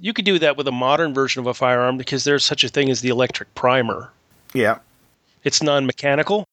You 0.00 0.12
could 0.12 0.24
do 0.24 0.38
that 0.38 0.56
with 0.56 0.68
a 0.68 0.72
modern 0.72 1.12
version 1.12 1.40
of 1.40 1.46
a 1.46 1.54
firearm 1.54 1.98
because 1.98 2.24
there's 2.24 2.44
such 2.44 2.62
a 2.62 2.68
thing 2.68 2.88
as 2.88 3.00
the 3.00 3.08
electric 3.08 3.52
primer. 3.54 4.12
Yeah. 4.54 4.78
It's 5.44 5.62
non 5.62 5.86
mechanical 5.86 6.44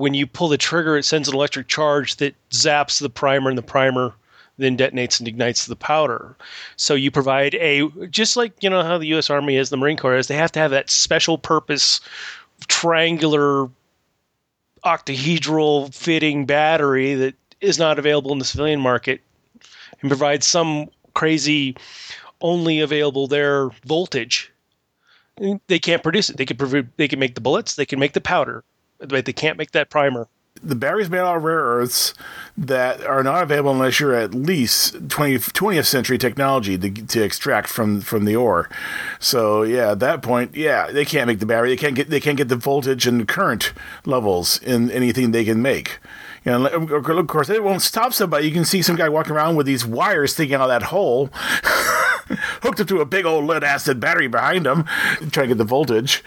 when 0.00 0.14
you 0.14 0.26
pull 0.26 0.48
the 0.48 0.56
trigger, 0.56 0.96
it 0.96 1.04
sends 1.04 1.28
an 1.28 1.34
electric 1.34 1.68
charge 1.68 2.16
that 2.16 2.34
zaps 2.50 3.00
the 3.00 3.10
primer, 3.10 3.50
and 3.50 3.58
the 3.58 3.62
primer 3.62 4.14
then 4.58 4.76
detonates 4.76 5.18
and 5.18 5.28
ignites 5.28 5.66
the 5.66 5.76
powder. 5.76 6.36
So 6.76 6.94
you 6.94 7.10
provide 7.10 7.54
a 7.56 7.88
just 8.08 8.36
like 8.36 8.62
you 8.62 8.70
know 8.70 8.82
how 8.82 8.98
the 8.98 9.06
U.S. 9.08 9.30
Army 9.30 9.56
is, 9.56 9.70
the 9.70 9.76
Marine 9.76 9.96
Corps 9.96 10.16
is. 10.16 10.26
They 10.26 10.36
have 10.36 10.52
to 10.52 10.58
have 10.58 10.70
that 10.70 10.90
special 10.90 11.38
purpose 11.38 12.00
triangular 12.66 13.68
octahedral 14.84 15.94
fitting 15.94 16.46
battery 16.46 17.14
that 17.14 17.34
is 17.60 17.78
not 17.78 17.98
available 17.98 18.32
in 18.32 18.38
the 18.38 18.44
civilian 18.44 18.80
market, 18.80 19.20
and 20.00 20.10
provides 20.10 20.46
some 20.46 20.88
crazy 21.14 21.76
only 22.40 22.80
available 22.80 23.26
there 23.26 23.68
voltage. 23.84 24.52
They 25.68 25.78
can't 25.78 26.02
produce 26.02 26.28
it. 26.28 26.36
They 26.36 26.46
can 26.46 26.56
prov- 26.56 26.86
they 26.96 27.08
can 27.08 27.18
make 27.18 27.34
the 27.34 27.40
bullets. 27.40 27.76
They 27.76 27.86
can 27.86 27.98
make 27.98 28.12
the 28.12 28.20
powder 28.20 28.62
but 29.08 29.24
they 29.24 29.32
can't 29.32 29.58
make 29.58 29.72
that 29.72 29.90
primer. 29.90 30.28
The 30.62 30.74
batteries 30.74 31.08
made 31.08 31.20
out 31.20 31.36
of 31.36 31.44
rare 31.44 31.60
earths 31.60 32.12
that 32.58 33.02
are 33.02 33.22
not 33.22 33.44
available 33.44 33.70
unless 33.70 33.98
you're 33.98 34.14
at 34.14 34.34
least 34.34 35.08
20, 35.08 35.38
20th 35.38 35.86
century 35.86 36.18
technology 36.18 36.76
to, 36.76 36.90
to 36.90 37.22
extract 37.22 37.68
from 37.68 38.02
from 38.02 38.26
the 38.26 38.36
ore. 38.36 38.68
So 39.18 39.62
yeah, 39.62 39.92
at 39.92 40.00
that 40.00 40.20
point, 40.20 40.54
yeah, 40.54 40.90
they 40.90 41.06
can't 41.06 41.28
make 41.28 41.38
the 41.38 41.46
battery. 41.46 41.70
They 41.70 41.76
can't 41.76 41.94
get 41.94 42.10
they 42.10 42.20
can't 42.20 42.36
get 42.36 42.48
the 42.48 42.56
voltage 42.56 43.06
and 43.06 43.26
current 43.26 43.72
levels 44.04 44.60
in 44.60 44.90
anything 44.90 45.30
they 45.30 45.44
can 45.44 45.62
make. 45.62 45.98
You 46.44 46.52
know, 46.52 46.66
of 46.66 47.26
course, 47.26 47.48
it 47.48 47.62
won't 47.62 47.82
stop 47.82 48.12
somebody. 48.12 48.46
You 48.46 48.52
can 48.52 48.64
see 48.64 48.82
some 48.82 48.96
guy 48.96 49.08
walking 49.08 49.32
around 49.32 49.56
with 49.56 49.66
these 49.66 49.86
wires 49.86 50.32
sticking 50.32 50.54
out 50.54 50.62
of 50.62 50.68
that 50.68 50.84
hole, 50.84 51.26
hooked 52.62 52.80
up 52.80 52.88
to 52.88 53.00
a 53.00 53.06
big 53.06 53.24
old 53.24 53.44
lead 53.44 53.62
acid 53.62 54.00
battery 54.00 54.26
behind 54.26 54.66
him, 54.66 54.84
trying 55.30 55.44
to 55.44 55.46
get 55.48 55.58
the 55.58 55.64
voltage. 55.64 56.22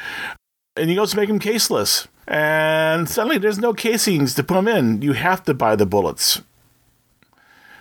And 0.76 0.90
he 0.90 0.96
goes 0.96 1.12
to 1.12 1.18
make 1.18 1.28
them 1.28 1.40
caseless 1.40 2.08
and 2.28 3.10
suddenly 3.10 3.38
there's 3.38 3.60
no 3.60 3.74
casings 3.74 4.34
to 4.36 4.44
put 4.44 4.56
them 4.56 4.68
in. 4.68 5.02
You 5.02 5.14
have 5.14 5.44
to 5.44 5.54
buy 5.54 5.76
the 5.76 5.86
bullets 5.86 6.42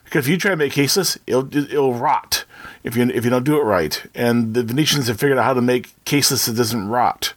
because 0.05 0.27
if 0.27 0.31
you 0.31 0.37
try 0.37 0.51
to 0.51 0.57
make 0.57 0.73
caseless, 0.73 1.17
it'll 1.27 1.57
it'll 1.57 1.95
rot 1.95 2.45
if 2.85 2.97
you 2.97 3.09
if 3.11 3.25
you 3.25 3.31
don't 3.31 3.45
do 3.45 3.59
it 3.59 3.65
right. 3.65 4.05
And 4.15 4.55
the 4.55 4.63
Venetians 4.63 5.07
have 5.09 5.19
figured 5.19 5.39
out 5.39 5.45
how 5.45 5.55
to 5.55 5.63
make 5.63 5.95
caseless 6.05 6.47
that 6.47 6.57
doesn't 6.57 6.89
rot 6.89 7.35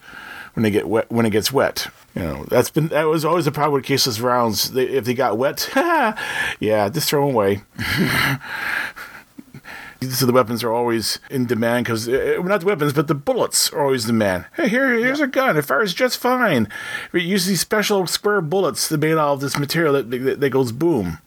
when 0.56 0.64
they 0.64 0.72
get 0.72 0.88
wet 0.88 1.10
when 1.12 1.26
it 1.26 1.30
gets 1.30 1.52
wet. 1.52 1.88
You 2.16 2.24
know 2.24 2.46
that's 2.50 2.70
been 2.70 2.88
that 2.90 3.04
was 3.04 3.24
always 3.24 3.46
the 3.46 3.52
problem 3.52 3.74
with 3.74 3.86
caseless 3.86 4.22
rounds. 4.22 4.72
They, 4.72 4.86
if 4.86 5.06
they 5.06 5.14
got 5.14 5.38
wet, 5.38 5.70
yeah, 5.76 6.90
just 6.90 7.10
throw 7.10 7.28
them 7.28 7.36
away. 7.36 7.62
So 10.12 10.26
the 10.26 10.34
weapons 10.34 10.64
are 10.64 10.72
always 10.72 11.20
in 11.30 11.46
demand 11.46 11.86
because 11.86 12.08
uh, 12.08 12.42
not 12.44 12.62
the 12.62 12.66
weapons, 12.66 12.94
but 12.94 13.08
the 13.08 13.16
bullets 13.16 13.72
are 13.72 13.82
always 13.82 14.06
in 14.06 14.16
demand. 14.16 14.46
Hey, 14.56 14.70
here, 14.70 14.94
here's 14.98 15.20
yeah. 15.20 15.26
a 15.26 15.28
gun. 15.28 15.58
It 15.58 15.66
fires 15.66 15.94
just 15.94 16.18
fine. 16.18 16.68
We 17.12 17.22
use 17.22 17.46
these 17.46 17.62
special 17.62 18.08
square 18.08 18.42
bullets 18.42 18.90
that 18.90 19.00
made 19.00 19.14
out 19.14 19.34
of 19.34 19.42
this 19.42 19.58
material 19.58 19.94
that, 19.94 20.10
that, 20.12 20.40
that 20.40 20.50
goes 20.50 20.72
boom. 20.72 21.20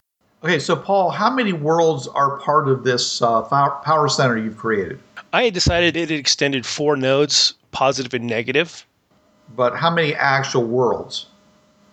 Okay, 0.44 0.60
so 0.60 0.76
Paul, 0.76 1.10
how 1.10 1.30
many 1.30 1.52
worlds 1.52 2.06
are 2.06 2.38
part 2.38 2.68
of 2.68 2.84
this 2.84 3.20
uh, 3.20 3.42
power 3.42 4.08
center 4.08 4.36
you've 4.36 4.56
created? 4.56 5.00
I 5.32 5.44
had 5.44 5.54
decided 5.54 5.96
it 5.96 6.10
extended 6.10 6.64
four 6.64 6.96
nodes, 6.96 7.54
positive 7.72 8.14
and 8.14 8.26
negative. 8.26 8.86
But 9.56 9.76
how 9.76 9.90
many 9.90 10.14
actual 10.14 10.64
worlds? 10.64 11.26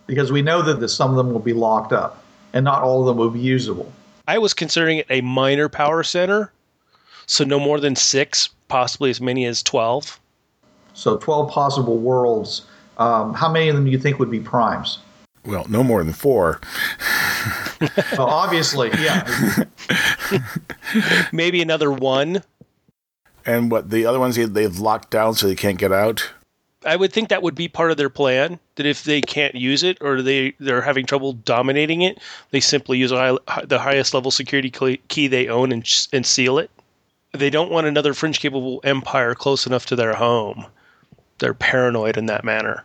Because 0.07 0.31
we 0.31 0.41
know 0.41 0.61
that 0.61 0.87
some 0.89 1.09
of 1.09 1.17
them 1.17 1.31
will 1.31 1.39
be 1.39 1.53
locked 1.53 1.91
up, 1.91 2.23
and 2.53 2.63
not 2.63 2.83
all 2.83 3.01
of 3.01 3.07
them 3.07 3.17
will 3.17 3.31
be 3.31 3.39
usable. 3.39 3.91
I 4.27 4.37
was 4.37 4.53
considering 4.53 4.99
it 4.99 5.07
a 5.09 5.21
minor 5.21 5.67
power 5.67 6.03
center 6.03 6.51
so 7.27 7.43
no 7.43 7.59
more 7.59 7.79
than 7.79 7.95
six, 7.95 8.49
possibly 8.67 9.09
as 9.09 9.21
many 9.21 9.45
as 9.45 9.63
12. 9.63 10.19
So 10.93 11.17
12 11.17 11.51
possible 11.51 11.97
worlds. 11.97 12.65
Um, 12.97 13.33
how 13.33 13.51
many 13.51 13.67
of 13.69 13.75
them 13.75 13.85
do 13.85 13.91
you 13.91 13.99
think 13.99 14.19
would 14.19 14.31
be 14.31 14.39
primes? 14.39 14.99
Well, 15.45 15.65
no 15.69 15.83
more 15.83 16.03
than 16.03 16.13
four. 16.13 16.59
well, 18.17 18.27
obviously, 18.27 18.89
yeah. 18.97 19.65
Maybe 21.31 21.61
another 21.61 21.91
one. 21.91 22.41
And 23.45 23.69
what 23.69 23.91
the 23.91 24.05
other 24.05 24.19
ones 24.19 24.35
they've 24.35 24.79
locked 24.79 25.11
down 25.11 25.35
so 25.35 25.47
they 25.47 25.55
can't 25.55 25.77
get 25.77 25.91
out? 25.91 26.31
I 26.83 26.95
would 26.95 27.11
think 27.11 27.29
that 27.29 27.43
would 27.43 27.55
be 27.55 27.67
part 27.67 27.91
of 27.91 27.97
their 27.97 28.09
plan. 28.09 28.59
That 28.75 28.85
if 28.85 29.03
they 29.03 29.21
can't 29.21 29.55
use 29.55 29.83
it 29.83 29.97
or 30.01 30.21
they 30.21 30.53
they're 30.59 30.81
having 30.81 31.05
trouble 31.05 31.33
dominating 31.33 32.01
it, 32.01 32.19
they 32.49 32.59
simply 32.59 32.97
use 32.97 33.11
high, 33.11 33.37
the 33.63 33.79
highest 33.79 34.13
level 34.13 34.31
security 34.31 34.71
key 35.09 35.27
they 35.27 35.47
own 35.47 35.71
and 35.71 35.87
and 36.11 36.25
seal 36.25 36.57
it 36.57 36.71
they 37.35 37.49
don't 37.49 37.71
want 37.71 37.87
another 37.87 38.13
fringe 38.13 38.39
capable 38.39 38.81
empire 38.83 39.35
close 39.35 39.65
enough 39.65 39.85
to 39.87 39.95
their 39.95 40.13
home. 40.13 40.65
They're 41.39 41.53
paranoid 41.53 42.17
in 42.17 42.27
that 42.27 42.43
manner. 42.43 42.83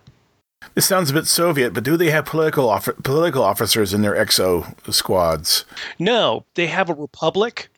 This 0.74 0.86
sounds 0.86 1.10
a 1.10 1.14
bit 1.14 1.26
Soviet, 1.26 1.72
but 1.72 1.84
do 1.84 1.96
they 1.96 2.10
have 2.10 2.26
political 2.26 2.68
off- 2.68 2.88
political 3.02 3.42
officers 3.42 3.94
in 3.94 4.02
their 4.02 4.14
exo 4.14 4.74
squads? 4.92 5.64
No, 5.98 6.44
they 6.54 6.66
have 6.66 6.90
a 6.90 6.94
republic, 6.94 7.68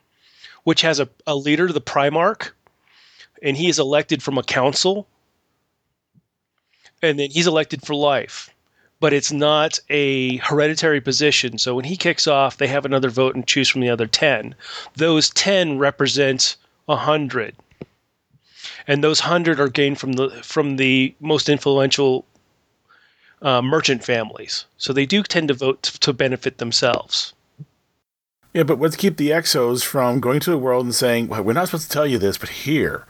which 0.65 0.83
has 0.83 0.99
a, 0.99 1.09
a 1.27 1.37
leader, 1.37 1.73
the 1.73 1.81
Primarch, 1.81 2.51
and 3.43 3.57
he 3.57 3.69
is 3.69 3.79
elected 3.79 4.23
from 4.23 4.37
a 4.37 4.43
council, 4.43 5.07
and 7.03 7.19
then 7.19 7.31
he's 7.31 7.47
elected 7.47 7.85
for 7.85 7.95
life. 7.95 8.51
But 9.01 9.13
it's 9.13 9.33
not 9.33 9.81
a 9.89 10.37
hereditary 10.39 11.01
position. 11.01 11.59
So 11.59 11.75
when 11.75 11.85
he 11.85 11.97
kicks 11.97 12.29
off, 12.29 12.59
they 12.59 12.69
have 12.69 12.85
another 12.85 13.11
vote 13.11 13.35
and 13.35 13.47
choose 13.47 13.69
from 13.69 13.81
the 13.81 13.91
other 13.91 14.07
10. 14.07 14.55
Those 14.95 15.31
10 15.31 15.79
represent 15.79 16.57
a 16.89 16.97
hundred, 16.97 17.55
and 18.87 19.03
those 19.03 19.21
hundred 19.21 19.61
are 19.61 19.69
gained 19.69 19.99
from 19.99 20.13
the 20.15 20.31
from 20.43 20.77
the 20.77 21.15
most 21.21 21.49
influential 21.49 22.25
uh, 23.43 23.63
merchant 23.63 24.05
families. 24.05 24.67
So 24.79 24.93
they 24.93 25.07
do 25.07 25.23
tend 25.23 25.49
to 25.49 25.55
vote 25.55 25.83
to, 25.83 26.01
to 26.01 26.13
benefit 26.13 26.59
themselves. 26.59 27.33
Yeah, 28.53 28.65
but 28.65 28.79
let's 28.79 28.97
keep 28.97 29.17
the 29.17 29.31
exos 29.31 29.83
from 29.83 30.21
going 30.21 30.41
to 30.41 30.51
the 30.51 30.59
world 30.59 30.85
and 30.85 30.95
saying, 30.95 31.29
well, 31.29 31.43
"We're 31.43 31.55
not 31.55 31.69
supposed 31.69 31.85
to 31.85 31.91
tell 31.91 32.07
you 32.07 32.19
this, 32.19 32.39
but 32.39 32.51
here." 32.51 33.07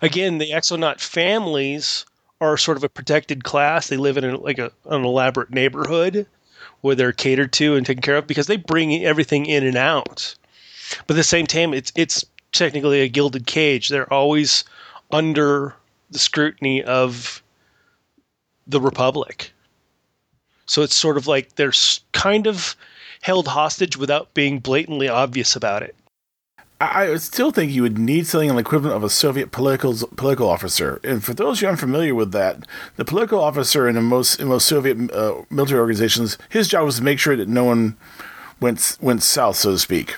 Again, 0.00 0.38
the 0.38 0.50
exonaut 0.52 1.00
families 1.00 2.06
are 2.40 2.56
sort 2.56 2.76
of 2.76 2.84
a 2.84 2.88
protected 2.88 3.44
class. 3.44 3.88
They 3.88 3.96
live 3.96 4.16
in 4.16 4.24
a, 4.24 4.36
like 4.38 4.58
a, 4.58 4.70
an 4.86 5.04
elaborate 5.04 5.50
neighborhood 5.50 6.26
where 6.80 6.94
they're 6.94 7.12
catered 7.12 7.52
to 7.54 7.74
and 7.74 7.84
taken 7.84 8.02
care 8.02 8.16
of 8.16 8.26
because 8.26 8.46
they 8.46 8.56
bring 8.56 9.04
everything 9.04 9.46
in 9.46 9.64
and 9.66 9.76
out. 9.76 10.34
But 11.06 11.14
at 11.14 11.16
the 11.16 11.24
same 11.24 11.46
time, 11.46 11.74
it's 11.74 11.92
it's 11.96 12.24
technically 12.52 13.00
a 13.00 13.08
gilded 13.08 13.46
cage. 13.46 13.88
They're 13.88 14.12
always 14.12 14.64
under 15.10 15.74
the 16.10 16.18
scrutiny 16.18 16.82
of 16.82 17.42
the 18.66 18.80
Republic. 18.80 19.52
So 20.66 20.82
it's 20.82 20.94
sort 20.94 21.16
of 21.16 21.26
like 21.26 21.54
they're 21.54 21.72
kind 22.12 22.46
of 22.46 22.76
held 23.22 23.48
hostage 23.48 23.96
without 23.96 24.34
being 24.34 24.58
blatantly 24.58 25.08
obvious 25.08 25.56
about 25.56 25.82
it. 25.82 25.94
I 26.78 27.16
still 27.16 27.52
think 27.52 27.72
you 27.72 27.80
would 27.82 27.96
need 27.96 28.26
something 28.26 28.50
on 28.50 28.56
the 28.56 28.60
equivalent 28.60 28.96
of 28.96 29.02
a 29.02 29.08
Soviet 29.08 29.50
political 29.50 29.96
political 30.16 30.46
officer. 30.46 31.00
And 31.02 31.24
for 31.24 31.32
those 31.32 31.60
who 31.60 31.66
aren't 31.66 31.80
familiar 31.80 32.14
with 32.14 32.32
that, 32.32 32.66
the 32.96 33.04
political 33.04 33.40
officer 33.40 33.88
in 33.88 34.02
most 34.04 34.38
in 34.38 34.48
most 34.48 34.66
Soviet 34.66 35.10
uh, 35.10 35.42
military 35.48 35.80
organizations, 35.80 36.36
his 36.50 36.68
job 36.68 36.84
was 36.84 36.96
to 36.96 37.02
make 37.02 37.18
sure 37.18 37.34
that 37.34 37.48
no 37.48 37.64
one 37.64 37.96
went 38.60 38.98
went 39.00 39.22
south, 39.22 39.56
so 39.56 39.70
to 39.70 39.78
speak. 39.78 40.16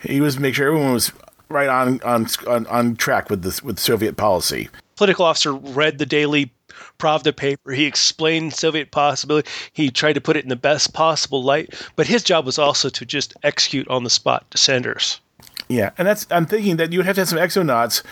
He 0.00 0.20
was 0.20 0.34
to 0.34 0.40
make 0.40 0.56
sure 0.56 0.66
everyone 0.66 0.94
was 0.94 1.12
right 1.50 1.68
on 1.68 2.00
on 2.02 2.26
on, 2.46 2.66
on 2.68 2.96
track 2.96 3.28
with 3.28 3.42
this 3.42 3.62
with 3.62 3.78
Soviet 3.78 4.16
policy. 4.16 4.68
Political 4.96 5.24
officer 5.24 5.52
read 5.52 5.98
the 5.98 6.06
daily 6.06 6.52
Pravda 6.98 7.34
paper. 7.34 7.72
He 7.72 7.84
explained 7.84 8.54
Soviet 8.54 8.90
possibility. 8.90 9.50
He 9.72 9.90
tried 9.90 10.14
to 10.14 10.20
put 10.20 10.36
it 10.36 10.44
in 10.44 10.48
the 10.48 10.56
best 10.56 10.92
possible 10.92 11.42
light, 11.42 11.74
but 11.96 12.06
his 12.06 12.22
job 12.22 12.46
was 12.46 12.58
also 12.58 12.88
to 12.90 13.04
just 13.04 13.34
execute 13.42 13.88
on 13.88 14.04
the 14.04 14.10
spot 14.10 14.46
dissenters. 14.50 15.20
Yeah, 15.68 15.90
and 15.98 16.06
that's 16.06 16.26
I'm 16.30 16.46
thinking 16.46 16.76
that 16.76 16.92
you 16.92 16.98
would 16.98 17.06
have 17.06 17.16
to 17.16 17.22
have 17.22 17.28
some 17.28 17.38
exonauts 17.38 18.02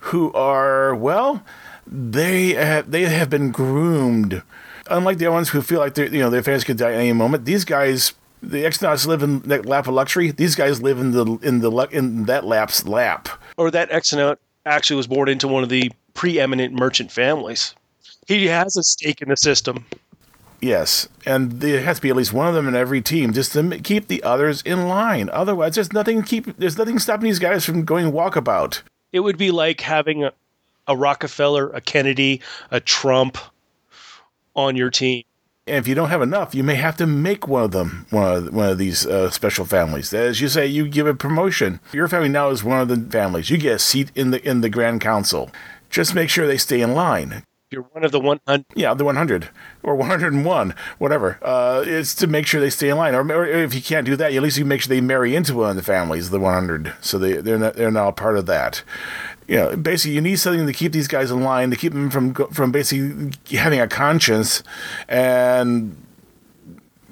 who 0.00 0.32
are 0.32 0.94
well, 0.94 1.44
they 1.86 2.50
have, 2.54 2.90
they 2.90 3.02
have 3.04 3.30
been 3.30 3.50
groomed. 3.50 4.42
Unlike 4.90 5.18
the 5.18 5.28
ones 5.28 5.50
who 5.50 5.62
feel 5.62 5.78
like 5.78 5.94
they 5.94 6.08
you 6.08 6.18
know 6.18 6.30
their 6.30 6.42
fans 6.42 6.64
could 6.64 6.78
die 6.78 6.92
at 6.92 6.98
any 6.98 7.12
moment, 7.12 7.44
these 7.44 7.64
guys 7.64 8.14
the 8.42 8.64
exonauts 8.64 9.06
live 9.06 9.22
in 9.22 9.40
that 9.40 9.66
lap 9.66 9.86
of 9.86 9.94
luxury. 9.94 10.30
These 10.30 10.54
guys 10.54 10.82
live 10.82 10.98
in 10.98 11.12
the 11.12 11.38
in 11.42 11.60
the 11.60 11.70
in 11.90 12.24
that 12.24 12.44
lap's 12.44 12.86
lap. 12.86 13.28
Or 13.56 13.70
that 13.70 13.90
exonaut 13.90 14.36
actually 14.66 14.96
was 14.96 15.06
born 15.06 15.28
into 15.28 15.48
one 15.48 15.62
of 15.62 15.68
the 15.68 15.92
preeminent 16.14 16.74
merchant 16.74 17.10
families. 17.10 17.74
He 18.26 18.46
has 18.46 18.76
a 18.76 18.82
stake 18.82 19.22
in 19.22 19.28
the 19.28 19.36
system. 19.36 19.84
Yes, 20.60 21.08
and 21.24 21.52
there 21.60 21.80
has 21.82 21.96
to 21.96 22.02
be 22.02 22.10
at 22.10 22.16
least 22.16 22.34
one 22.34 22.46
of 22.46 22.54
them 22.54 22.68
in 22.68 22.74
every 22.74 23.00
team 23.00 23.32
just 23.32 23.52
to 23.52 23.78
keep 23.78 24.08
the 24.08 24.22
others 24.22 24.60
in 24.62 24.88
line. 24.88 25.30
Otherwise, 25.32 25.74
there's 25.76 25.92
nothing 25.92 26.22
keep 26.22 26.56
there's 26.58 26.76
nothing 26.76 26.98
stopping 26.98 27.24
these 27.24 27.38
guys 27.38 27.64
from 27.64 27.84
going 27.84 28.12
walkabout. 28.12 28.82
It 29.12 29.20
would 29.20 29.38
be 29.38 29.50
like 29.50 29.80
having 29.80 30.24
a, 30.24 30.32
a 30.86 30.94
Rockefeller, 30.94 31.70
a 31.70 31.80
Kennedy, 31.80 32.42
a 32.70 32.78
Trump 32.78 33.38
on 34.54 34.76
your 34.76 34.90
team. 34.90 35.24
And 35.70 35.78
if 35.78 35.88
you 35.88 35.94
don't 35.94 36.10
have 36.10 36.22
enough, 36.22 36.54
you 36.54 36.62
may 36.62 36.74
have 36.74 36.96
to 36.98 37.06
make 37.06 37.48
one 37.48 37.62
of 37.62 37.70
them 37.70 38.06
one 38.10 38.36
of 38.36 38.52
one 38.52 38.68
of 38.68 38.78
these 38.78 39.06
uh, 39.06 39.30
special 39.30 39.64
families. 39.64 40.12
As 40.12 40.40
you 40.40 40.48
say, 40.48 40.66
you 40.66 40.88
give 40.88 41.06
a 41.06 41.14
promotion. 41.14 41.80
Your 41.92 42.08
family 42.08 42.28
now 42.28 42.50
is 42.50 42.64
one 42.64 42.80
of 42.80 42.88
the 42.88 42.96
families. 43.10 43.50
You 43.50 43.58
get 43.58 43.76
a 43.76 43.78
seat 43.78 44.10
in 44.14 44.30
the 44.30 44.46
in 44.46 44.60
the 44.60 44.68
Grand 44.68 45.00
Council. 45.00 45.50
Just 45.88 46.14
make 46.14 46.28
sure 46.28 46.46
they 46.46 46.58
stay 46.58 46.80
in 46.80 46.94
line 46.94 47.44
you're 47.70 47.82
one 47.82 48.04
of 48.04 48.10
the 48.10 48.18
100. 48.18 48.64
Yeah, 48.74 48.94
the 48.94 49.04
100 49.04 49.48
or 49.84 49.94
101, 49.94 50.74
whatever. 50.98 51.38
Uh, 51.40 51.84
it's 51.86 52.14
to 52.16 52.26
make 52.26 52.46
sure 52.46 52.60
they 52.60 52.70
stay 52.70 52.88
in 52.88 52.96
line. 52.96 53.14
Or, 53.14 53.20
or, 53.20 53.46
if 53.46 53.74
you 53.74 53.80
can't 53.80 54.04
do 54.04 54.16
that, 54.16 54.32
at 54.32 54.42
least 54.42 54.58
you 54.58 54.64
make 54.64 54.82
sure 54.82 54.88
they 54.88 55.00
marry 55.00 55.36
into 55.36 55.54
one 55.54 55.70
of 55.70 55.76
the 55.76 55.82
families, 55.82 56.30
the 56.30 56.40
100, 56.40 56.94
so 57.00 57.16
they 57.16 57.34
they're 57.34 57.58
not, 57.58 57.74
they're 57.74 57.90
now 57.90 58.10
part 58.10 58.36
of 58.36 58.46
that. 58.46 58.82
You 59.50 59.56
know, 59.56 59.76
basically, 59.76 60.14
you 60.14 60.20
need 60.20 60.36
something 60.36 60.64
to 60.64 60.72
keep 60.72 60.92
these 60.92 61.08
guys 61.08 61.32
in 61.32 61.42
line, 61.42 61.70
to 61.70 61.76
keep 61.76 61.92
them 61.92 62.08
from 62.08 62.34
from 62.34 62.70
basically 62.70 63.32
having 63.58 63.80
a 63.80 63.88
conscience 63.88 64.62
and 65.08 65.96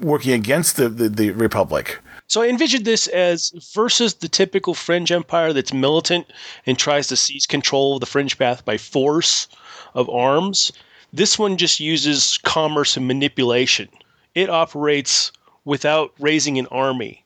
working 0.01 0.33
against 0.33 0.77
the, 0.77 0.89
the, 0.89 1.09
the 1.09 1.31
republic. 1.33 1.99
So 2.29 2.43
I 2.43 2.47
envisioned 2.47 2.85
this 2.85 3.09
as 3.09 3.51
versus 3.75 4.15
the 4.15 4.29
typical 4.29 4.75
fringe 4.75 5.11
empire 5.11 5.53
that's 5.53 5.73
militant 5.73 6.33
and 6.65 6.79
tries 6.79 7.09
to 7.09 7.17
seize 7.17 7.45
control 7.45 7.95
of 7.95 8.01
the 8.01 8.07
fringe 8.07 8.39
path 8.39 8.65
by 8.65 8.79
force 8.79 9.49
of 9.95 10.09
arms. 10.09 10.71
This 11.13 11.41
one 11.41 11.57
just 11.57 11.81
uses 11.81 12.39
commerce 12.45 12.97
and 12.97 13.09
manipulation. 13.09 13.89
It 14.37 14.49
operates 14.49 15.33
without 15.65 16.13
raising 16.21 16.57
an 16.57 16.69
army. 16.69 17.25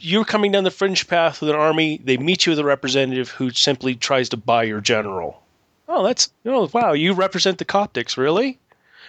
You're 0.00 0.24
coming 0.24 0.52
down 0.52 0.64
the 0.64 0.70
fringe 0.70 1.08
path 1.08 1.40
with 1.40 1.50
an 1.50 1.56
army, 1.56 2.00
they 2.02 2.16
meet 2.16 2.46
you 2.46 2.50
with 2.50 2.58
a 2.58 2.64
representative 2.64 3.30
who 3.30 3.50
simply 3.50 3.94
tries 3.94 4.28
to 4.30 4.36
buy 4.36 4.62
your 4.62 4.80
general. 4.80 5.42
Oh, 5.88 6.04
that's, 6.04 6.30
oh, 6.44 6.70
wow, 6.72 6.92
you 6.92 7.14
represent 7.14 7.58
the 7.58 7.64
Coptics, 7.64 8.16
really? 8.16 8.58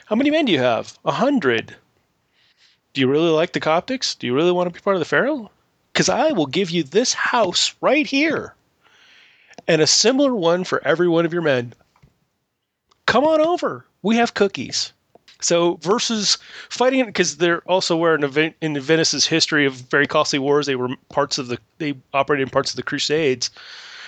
How 0.06 0.16
many 0.16 0.32
men 0.32 0.46
do 0.46 0.52
you 0.52 0.60
have? 0.60 0.98
A 1.06 1.12
hundred. 1.12 1.76
Do 2.94 3.02
you 3.02 3.08
really 3.08 3.30
like 3.30 3.54
the 3.54 3.60
Coptics? 3.60 4.18
Do 4.18 4.26
you 4.26 4.34
really 4.34 4.52
want 4.52 4.68
to 4.68 4.74
be 4.74 4.84
part 4.84 4.96
of 4.96 5.00
the 5.00 5.06
Pharaoh? 5.06 5.52
Because 5.94 6.10
I 6.10 6.32
will 6.32 6.48
give 6.48 6.72
you 6.72 6.84
this 6.84 7.14
house 7.14 7.76
right 7.82 8.08
here 8.08 8.56
and 9.68 9.82
a 9.82 9.88
similar 9.88 10.34
one 10.34 10.64
for 10.64 10.84
every 10.84 11.08
one 11.08 11.26
of 11.26 11.34
your 11.34 11.44
men 11.44 11.74
come 13.06 13.26
on 13.26 13.42
over. 13.42 13.86
We 14.02 14.18
have 14.18 14.34
cookies. 14.34 14.94
So 15.42 15.76
versus 15.82 16.38
fighting 16.70 17.06
because 17.06 17.38
they're 17.38 17.62
also 17.62 18.04
in, 18.04 18.54
in 18.62 18.80
Venice's 18.80 19.26
history 19.26 19.66
of 19.66 19.74
very 19.74 20.06
costly 20.06 20.40
wars, 20.40 20.66
they 20.66 20.76
were 20.76 20.90
parts 21.10 21.38
of 21.38 21.48
the 21.48 21.58
they 21.78 21.96
operated 22.14 22.48
in 22.48 22.52
parts 22.52 22.72
of 22.72 22.76
the 22.76 22.84
Crusades. 22.84 23.50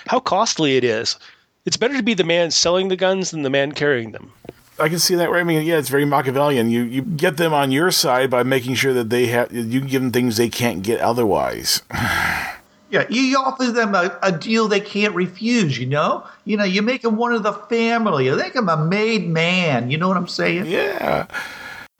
How 0.06 0.20
costly 0.20 0.76
it 0.76 0.84
is! 0.84 1.16
It's 1.64 1.76
better 1.76 1.96
to 1.96 2.02
be 2.02 2.14
the 2.14 2.24
man 2.24 2.50
selling 2.50 2.88
the 2.88 2.96
guns 2.96 3.30
than 3.30 3.42
the 3.42 3.50
man 3.50 3.72
carrying 3.72 4.12
them. 4.12 4.32
I 4.78 4.88
can 4.88 4.98
see 4.98 5.14
that. 5.14 5.30
Right? 5.30 5.40
I 5.40 5.44
mean, 5.44 5.64
yeah, 5.64 5.78
it's 5.78 5.88
very 5.88 6.04
Machiavellian. 6.04 6.70
You 6.70 6.82
you 6.82 7.02
get 7.02 7.38
them 7.38 7.54
on 7.54 7.70
your 7.70 7.90
side 7.90 8.28
by 8.28 8.42
making 8.42 8.74
sure 8.74 8.92
that 8.92 9.08
they 9.08 9.26
have 9.28 9.52
you 9.52 9.80
give 9.80 10.02
them 10.02 10.12
things 10.12 10.36
they 10.36 10.50
can't 10.50 10.82
get 10.82 11.00
otherwise. 11.00 11.82
Yeah, 12.92 13.06
you 13.08 13.38
offer 13.38 13.72
them 13.72 13.94
a, 13.94 14.18
a 14.22 14.30
deal 14.30 14.68
they 14.68 14.78
can't 14.78 15.14
refuse, 15.14 15.78
you 15.78 15.86
know? 15.86 16.26
You 16.44 16.58
know, 16.58 16.64
you 16.64 16.82
make 16.82 17.00
them 17.00 17.16
one 17.16 17.32
of 17.32 17.42
the 17.42 17.54
family. 17.54 18.26
You 18.26 18.36
make 18.36 18.52
them 18.52 18.68
a 18.68 18.76
made 18.76 19.26
man. 19.26 19.90
You 19.90 19.96
know 19.96 20.08
what 20.08 20.18
I'm 20.18 20.28
saying? 20.28 20.66
Yeah. 20.66 21.26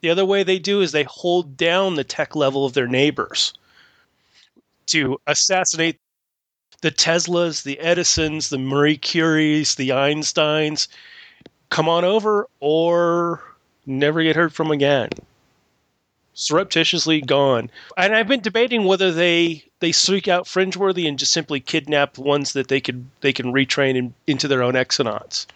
The 0.02 0.10
other 0.10 0.26
way 0.26 0.42
they 0.42 0.58
do 0.58 0.82
is 0.82 0.92
they 0.92 1.04
hold 1.04 1.56
down 1.56 1.94
the 1.94 2.04
tech 2.04 2.36
level 2.36 2.66
of 2.66 2.74
their 2.74 2.86
neighbors 2.86 3.54
to 4.88 5.18
assassinate 5.26 5.98
the 6.82 6.90
Teslas, 6.90 7.62
the 7.62 7.78
Edisons, 7.80 8.50
the 8.50 8.58
Marie 8.58 8.98
Curies, 8.98 9.76
the 9.76 9.88
Einsteins. 9.88 10.88
Come 11.70 11.88
on 11.88 12.04
over 12.04 12.46
or 12.60 13.42
never 13.86 14.22
get 14.22 14.36
heard 14.36 14.52
from 14.52 14.70
again 14.70 15.08
surreptitiously 16.34 17.20
gone. 17.20 17.70
And 17.96 18.14
I've 18.14 18.28
been 18.28 18.40
debating 18.40 18.84
whether 18.84 19.12
they 19.12 19.64
they 19.80 19.92
seek 19.92 20.28
out 20.28 20.44
fringeworthy 20.44 21.08
and 21.08 21.18
just 21.18 21.32
simply 21.32 21.60
kidnap 21.60 22.18
ones 22.18 22.52
that 22.52 22.68
they 22.68 22.80
could 22.80 23.04
they 23.20 23.32
can 23.32 23.52
retrain 23.52 23.96
in, 23.96 24.14
into 24.26 24.48
their 24.48 24.62
own 24.62 24.74
exonauts. 24.74 25.46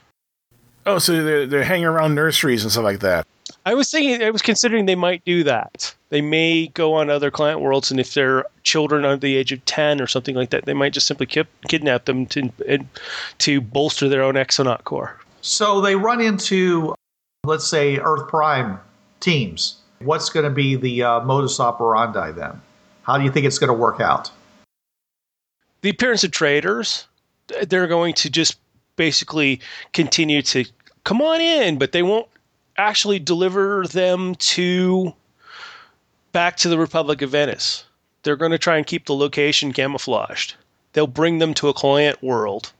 Oh, 0.85 0.99
so 0.99 1.23
they're 1.23 1.47
they're 1.47 1.65
hanging 1.65 1.87
around 1.87 2.15
nurseries 2.15 2.63
and 2.63 2.73
stuff 2.73 2.85
like 2.85 3.01
that. 3.01 3.27
I 3.65 3.75
was 3.75 3.91
thinking, 3.91 4.23
I 4.23 4.31
was 4.31 4.43
considering 4.43 4.87
they 4.87 4.95
might 4.95 5.25
do 5.25 5.43
that. 5.45 5.93
They 6.11 6.21
may 6.21 6.69
go 6.69 6.95
on 6.95 7.11
other 7.11 7.33
client 7.33 7.61
worlds, 7.61 7.91
and 7.91 7.99
if 7.99 8.15
they're 8.15 8.45
children 8.63 9.05
under 9.05 9.17
the 9.17 9.37
age 9.37 9.51
of 9.51 9.65
ten 9.65 10.01
or 10.01 10.07
something 10.07 10.37
like 10.37 10.51
that, 10.51 10.67
they 10.67 10.75
might 10.75 10.93
just 10.93 11.07
simply 11.07 11.27
kip, 11.27 11.49
kidnap 11.69 12.05
them 12.05 12.27
to 12.27 12.51
to 13.39 13.61
bolster 13.61 14.09
their 14.09 14.23
own 14.23 14.35
exonaut 14.35 14.85
corps. 14.85 15.19
So 15.41 15.81
they 15.81 15.97
run 15.97 16.21
into, 16.21 16.95
let's 17.45 17.67
say, 17.67 17.99
Earth 17.99 18.29
Prime 18.29 18.79
teams 19.21 19.81
What's 20.01 20.29
going 20.29 20.45
to 20.45 20.51
be 20.51 20.77
the 20.77 21.03
uh, 21.03 21.21
modus 21.21 21.59
operandi 21.59 22.33
then? 22.33 22.61
How 23.03 23.19
do 23.19 23.25
you 23.25 23.31
think 23.31 23.47
it's 23.47 23.59
going 23.59 23.69
to 23.69 23.75
work 23.75 24.01
out? 24.01 24.31
The 25.83 25.91
appearance 25.91 26.25
of 26.25 26.33
traders, 26.33 27.07
they're 27.69 27.87
going 27.87 28.15
to 28.15 28.31
just 28.31 28.59
basically 28.97 29.61
continue 29.93 30.43
to 30.43 30.65
come 31.05 31.23
on 31.23 31.41
in, 31.41 31.79
but 31.79 31.93
they 31.93 32.03
won't 32.03 32.29
actually 32.77 33.19
deliver 33.19 33.87
them 33.87 34.35
to 34.35 35.15
back 36.33 36.57
to 36.59 36.69
the 36.69 36.79
Republic 36.79 37.23
of 37.23 37.31
Venice. 37.31 37.85
They're 38.23 38.37
going 38.37 38.51
to 38.51 38.59
try 38.59 38.77
and 38.77 38.87
keep 38.87 39.07
the 39.07 39.15
location 39.15 39.73
camouflaged. 39.73 40.55
They'll 40.93 41.07
bring 41.07 41.39
them 41.39 41.55
to 41.55 41.69
a 41.69 41.75
client 41.75 42.23
world. 42.23 42.73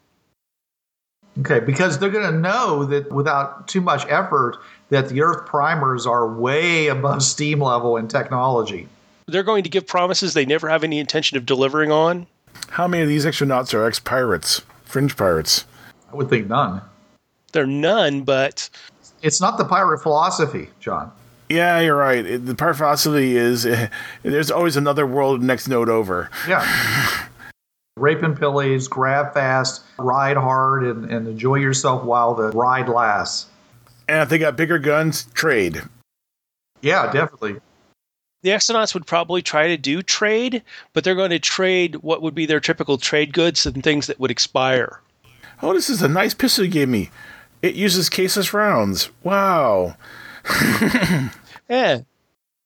Okay, 1.39 1.61
because 1.61 1.99
they're 1.99 2.11
going 2.11 2.31
to 2.31 2.39
know 2.39 2.85
that 2.87 3.13
without 3.13 3.69
too 3.69 3.81
much 3.81 4.05
effort, 4.09 4.57
that 4.91 5.09
the 5.09 5.23
Earth 5.23 5.47
primers 5.47 6.07
are 6.07 6.29
way 6.33 6.89
above 6.89 7.23
steam 7.23 7.61
level 7.61 7.97
in 7.97 8.09
technology. 8.09 8.89
They're 9.27 9.43
going 9.43 9.65
to 9.65 9.71
give 9.71 9.87
promises 9.87 10.35
they 10.35 10.47
never 10.47 10.69
have 10.69 10.85
any 10.85 10.99
intention 10.99 11.37
of 11.37 11.47
delivering 11.47 11.91
on. 11.91 12.27
How 12.71 12.87
many 12.87 13.03
of 13.03 13.09
these 13.09 13.25
extranauts 13.25 13.75
are 13.75 13.85
ex 13.85 13.99
pirates, 13.99 14.63
fringe 14.85 15.17
pirates? 15.17 15.65
I 16.13 16.17
would 16.17 16.31
think 16.31 16.49
none. 16.49 16.81
They're 17.53 17.67
none, 17.67 18.23
but. 18.23 18.69
It's 19.23 19.41
not 19.41 19.59
the 19.59 19.65
pirate 19.65 19.99
philosophy, 19.99 20.69
John. 20.79 21.11
Yeah, 21.49 21.81
you're 21.81 21.97
right. 21.97 22.23
the 22.23 22.55
pirate 22.55 22.75
philosophy 22.77 23.37
is 23.37 23.67
uh, 23.67 23.89
there's 24.23 24.51
always 24.51 24.77
another 24.77 25.07
world 25.07 25.43
next 25.43 25.69
node 25.69 25.89
over. 25.89 26.31
Yeah. 26.49 26.65
Rape 27.97 28.23
and 28.23 28.39
pillage, 28.39 28.91
grab 28.91 29.33
fast, 29.33 29.83
ride 29.99 30.37
hard, 30.37 30.85
and, 30.85 31.11
and 31.11 31.27
enjoy 31.27 31.55
yourself 31.55 32.05
while 32.05 32.35
the 32.35 32.51
ride 32.51 32.91
lasts. 32.91 33.47
And 34.09 34.23
if 34.23 34.29
they 34.29 34.39
got 34.39 34.57
bigger 34.57 34.79
guns, 34.79 35.27
trade. 35.35 35.83
Yeah, 36.81 37.11
definitely. 37.13 37.57
The 38.43 38.51
Exonauts 38.51 38.95
would 38.95 39.07
probably 39.07 39.43
try 39.43 39.69
to 39.69 39.77
do 39.77 40.03
trade, 40.03 40.63
but 40.93 41.03
they're 41.03 41.15
going 41.17 41.31
to 41.31 41.39
trade 41.39 41.97
what 41.97 42.23
would 42.23 42.35
be 42.35 42.47
their 42.47 42.61
typical 42.61 42.99
trade 42.99 43.33
goods 43.33 43.67
and 43.67 43.83
things 43.83 44.07
that 44.07 44.21
would 44.21 44.31
expire. 44.31 45.01
Oh, 45.63 45.73
this 45.73 45.91
is 45.91 46.03
a 46.03 46.09
nice 46.09 46.35
pistol 46.35 46.65
you 46.65 46.71
gave 46.71 46.89
me. 46.89 47.11
It 47.63 47.75
uses 47.75 48.11
caseless 48.11 48.53
rounds. 48.53 49.11
Wow. 49.25 49.97
Yeah, 51.69 52.01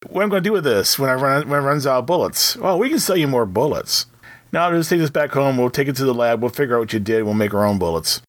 What 0.09 0.23
am 0.23 0.29
I 0.29 0.31
going 0.31 0.43
to 0.43 0.49
do 0.49 0.53
with 0.53 0.65
this 0.65 0.99
when 0.99 1.11
I 1.11 1.15
run 1.15 1.49
when 1.49 1.63
it 1.63 1.67
runs 1.67 1.87
out 1.87 2.01
of 2.01 2.07
bullets? 2.07 2.57
Well, 2.57 2.79
we 2.79 2.89
can 2.89 2.99
sell 2.99 3.17
you 3.17 3.29
more 3.29 3.47
bullets. 3.47 4.07
Now 4.53 4.71
just 4.71 4.91
take 4.91 4.99
this 4.99 5.11
back 5.11 5.31
home. 5.31 5.57
We'll 5.57 5.71
take 5.71 5.89
it 5.89 5.97
to 5.97 6.05
the 6.05 6.15
lab. 6.15 6.41
We'll 6.41 6.51
figure 6.51 6.77
out 6.77 6.81
what 6.81 6.93
you 6.93 7.01
did. 7.01 7.25
We'll 7.25 7.35
make 7.35 7.55
our 7.55 7.67
own 7.67 7.79
bullets. 7.79 8.23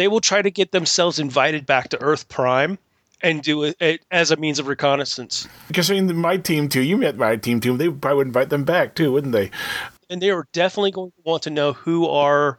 They 0.00 0.08
will 0.08 0.22
try 0.22 0.40
to 0.40 0.50
get 0.50 0.72
themselves 0.72 1.18
invited 1.18 1.66
back 1.66 1.90
to 1.90 2.00
Earth 2.00 2.26
Prime 2.30 2.78
and 3.20 3.42
do 3.42 3.64
it, 3.64 3.76
it 3.80 4.00
as 4.10 4.30
a 4.30 4.36
means 4.36 4.58
of 4.58 4.66
reconnaissance. 4.66 5.46
Considering 5.74 6.16
my 6.16 6.38
team 6.38 6.70
too, 6.70 6.80
you 6.80 6.96
met 6.96 7.18
my 7.18 7.36
team 7.36 7.60
too. 7.60 7.76
They 7.76 7.90
probably 7.90 8.16
would 8.16 8.26
invite 8.28 8.48
them 8.48 8.64
back 8.64 8.94
too, 8.94 9.12
wouldn't 9.12 9.34
they? 9.34 9.50
And 10.08 10.22
they 10.22 10.30
are 10.30 10.48
definitely 10.54 10.92
going 10.92 11.10
to 11.10 11.22
want 11.22 11.42
to 11.42 11.50
know 11.50 11.74
who 11.74 12.08
are, 12.08 12.58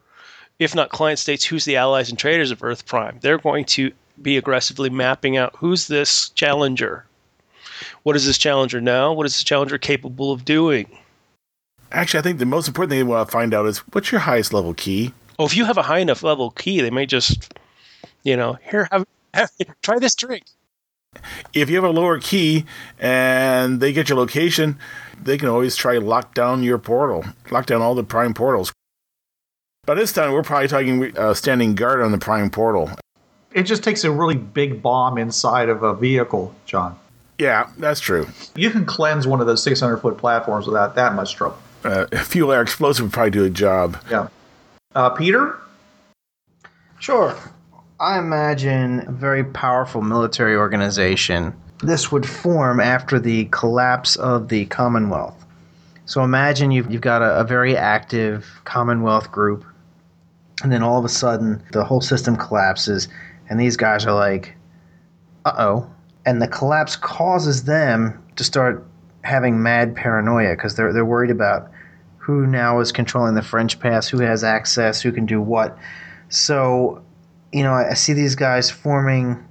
if 0.60 0.76
not 0.76 0.92
client 0.92 1.18
states, 1.18 1.44
who's 1.44 1.66
the 1.66 1.78
allies 1.78 2.12
and 2.12 2.20
traders 2.20 2.52
of 2.52 2.64
Earth 2.64 2.86
Prime. 2.86 3.18
They're 3.22 3.40
going 3.40 3.66
to 3.66 3.92
be 4.22 4.38
aggressively 4.38 4.92
mapping 4.92 5.36
out 5.36 5.56
who's 5.56 5.88
this 5.88 6.30
challenger. 6.30 7.06
What 8.04 8.16
is 8.16 8.28
this 8.28 8.38
challenger 8.38 8.80
now? 8.80 9.14
What 9.14 9.26
is 9.26 9.34
this 9.34 9.44
challenger 9.44 9.80
capable 9.80 10.32
of 10.32 10.46
doing? 10.46 10.96
Actually, 11.92 12.20
I 12.20 12.22
think 12.22 12.38
the 12.38 12.46
most 12.46 12.68
important 12.68 12.92
thing 12.92 13.00
they 13.00 13.04
want 13.04 13.28
to 13.28 13.32
find 13.32 13.52
out 13.52 13.66
is 13.66 13.80
what's 13.94 14.12
your 14.12 14.22
highest 14.22 14.54
level 14.54 14.76
key. 14.76 15.12
Oh, 15.42 15.46
if 15.46 15.58
you 15.58 15.66
have 15.66 15.80
a 15.80 15.82
high 15.82 15.98
enough 15.98 16.22
level 16.22 16.52
key, 16.52 16.82
they 16.82 16.92
may 16.92 17.08
just, 17.08 17.52
you 18.22 18.38
know, 18.38 18.60
here 18.62 18.88
have, 18.92 19.08
have 19.34 19.50
try 19.82 19.98
this 19.98 20.14
drink. 20.14 20.44
If 21.52 21.68
you 21.68 21.78
have 21.78 21.84
a 21.84 21.90
lower 21.90 22.20
key 22.20 22.66
and 23.00 23.80
they 23.80 23.92
get 23.92 24.08
your 24.08 24.20
location, 24.20 24.78
they 25.20 25.40
can 25.40 25.50
always 25.50 25.76
try 25.76 25.96
to 25.96 26.00
lock 26.00 26.36
down 26.36 26.62
your 26.62 26.78
portal, 26.78 27.26
lock 27.50 27.66
down 27.66 27.82
all 27.82 27.96
the 27.96 28.04
prime 28.04 28.36
portals. 28.36 28.72
By 29.88 29.96
this 29.96 30.14
time, 30.14 30.32
we're 30.32 30.44
probably 30.44 30.68
talking 30.68 31.18
uh, 31.18 31.34
standing 31.34 31.74
guard 31.74 32.02
on 32.02 32.12
the 32.12 32.20
prime 32.20 32.52
portal. 32.52 32.92
It 33.52 33.64
just 33.64 33.84
takes 33.84 34.04
a 34.04 34.12
really 34.12 34.38
big 34.38 34.84
bomb 34.84 35.18
inside 35.18 35.70
of 35.70 35.82
a 35.82 35.96
vehicle, 35.96 36.54
John. 36.68 37.00
Yeah, 37.40 37.68
that's 37.80 38.00
true. 38.00 38.28
You 38.56 38.70
can 38.70 38.86
cleanse 38.86 39.26
one 39.26 39.42
of 39.42 39.48
those 39.48 39.64
600 39.64 39.98
foot 39.98 40.20
platforms 40.20 40.68
without 40.68 40.94
that 40.94 41.16
much 41.16 41.34
trouble. 41.34 41.58
Uh, 41.84 42.06
a 42.12 42.20
fuel 42.20 42.52
air 42.52 42.62
explosive 42.62 43.06
would 43.06 43.12
probably 43.14 43.32
do 43.32 43.44
a 43.44 43.50
job. 43.50 43.98
Yeah. 44.08 44.28
Uh, 44.94 45.10
Peter? 45.10 45.58
Sure. 47.00 47.36
I 48.00 48.20
imagine 48.20 49.08
a 49.08 49.12
very 49.12 49.44
powerful 49.44 50.02
military 50.02 50.56
organization. 50.56 51.54
This 51.80 52.12
would 52.12 52.28
form 52.28 52.80
after 52.80 53.20
the 53.20 53.46
collapse 53.46 54.16
of 54.16 54.50
the 54.50 54.66
Commonwealth. 54.66 55.46
So 56.06 56.24
imagine 56.24 56.72
you've, 56.72 56.92
you've 56.92 57.02
got 57.02 57.22
a, 57.22 57.40
a 57.40 57.44
very 57.44 57.78
active 57.78 58.62
Commonwealth 58.66 59.32
group, 59.32 59.64
and 60.62 60.72
then 60.72 60.84
all 60.84 61.00
of 61.00 61.06
a 61.06 61.10
sudden 61.10 61.64
the 61.72 61.84
whole 61.84 62.02
system 62.02 62.36
collapses, 62.36 63.08
and 63.50 63.60
these 63.60 63.78
guys 63.78 64.06
are 64.06 64.14
like, 64.14 64.56
uh 65.46 65.54
oh. 65.58 65.90
And 66.26 66.42
the 66.42 66.48
collapse 66.48 66.96
causes 66.96 67.64
them 67.64 68.22
to 68.36 68.44
start 68.44 68.86
having 69.24 69.64
mad 69.64 69.96
paranoia 69.96 70.56
because 70.56 70.76
they're, 70.76 70.92
they're 70.92 71.06
worried 71.06 71.32
about 71.32 71.72
who 72.22 72.46
now 72.46 72.80
is 72.80 72.92
controlling 72.92 73.34
the 73.34 73.42
French 73.42 73.80
pass, 73.80 74.08
who 74.08 74.20
has 74.20 74.44
access, 74.44 75.02
who 75.02 75.12
can 75.12 75.26
do 75.26 75.42
what. 75.42 75.76
So, 76.30 77.04
you 77.52 77.64
know, 77.64 77.74
I, 77.74 77.96
see 77.96 78.14
these 78.14 78.36
guys 78.36 78.70
forming 78.70 79.44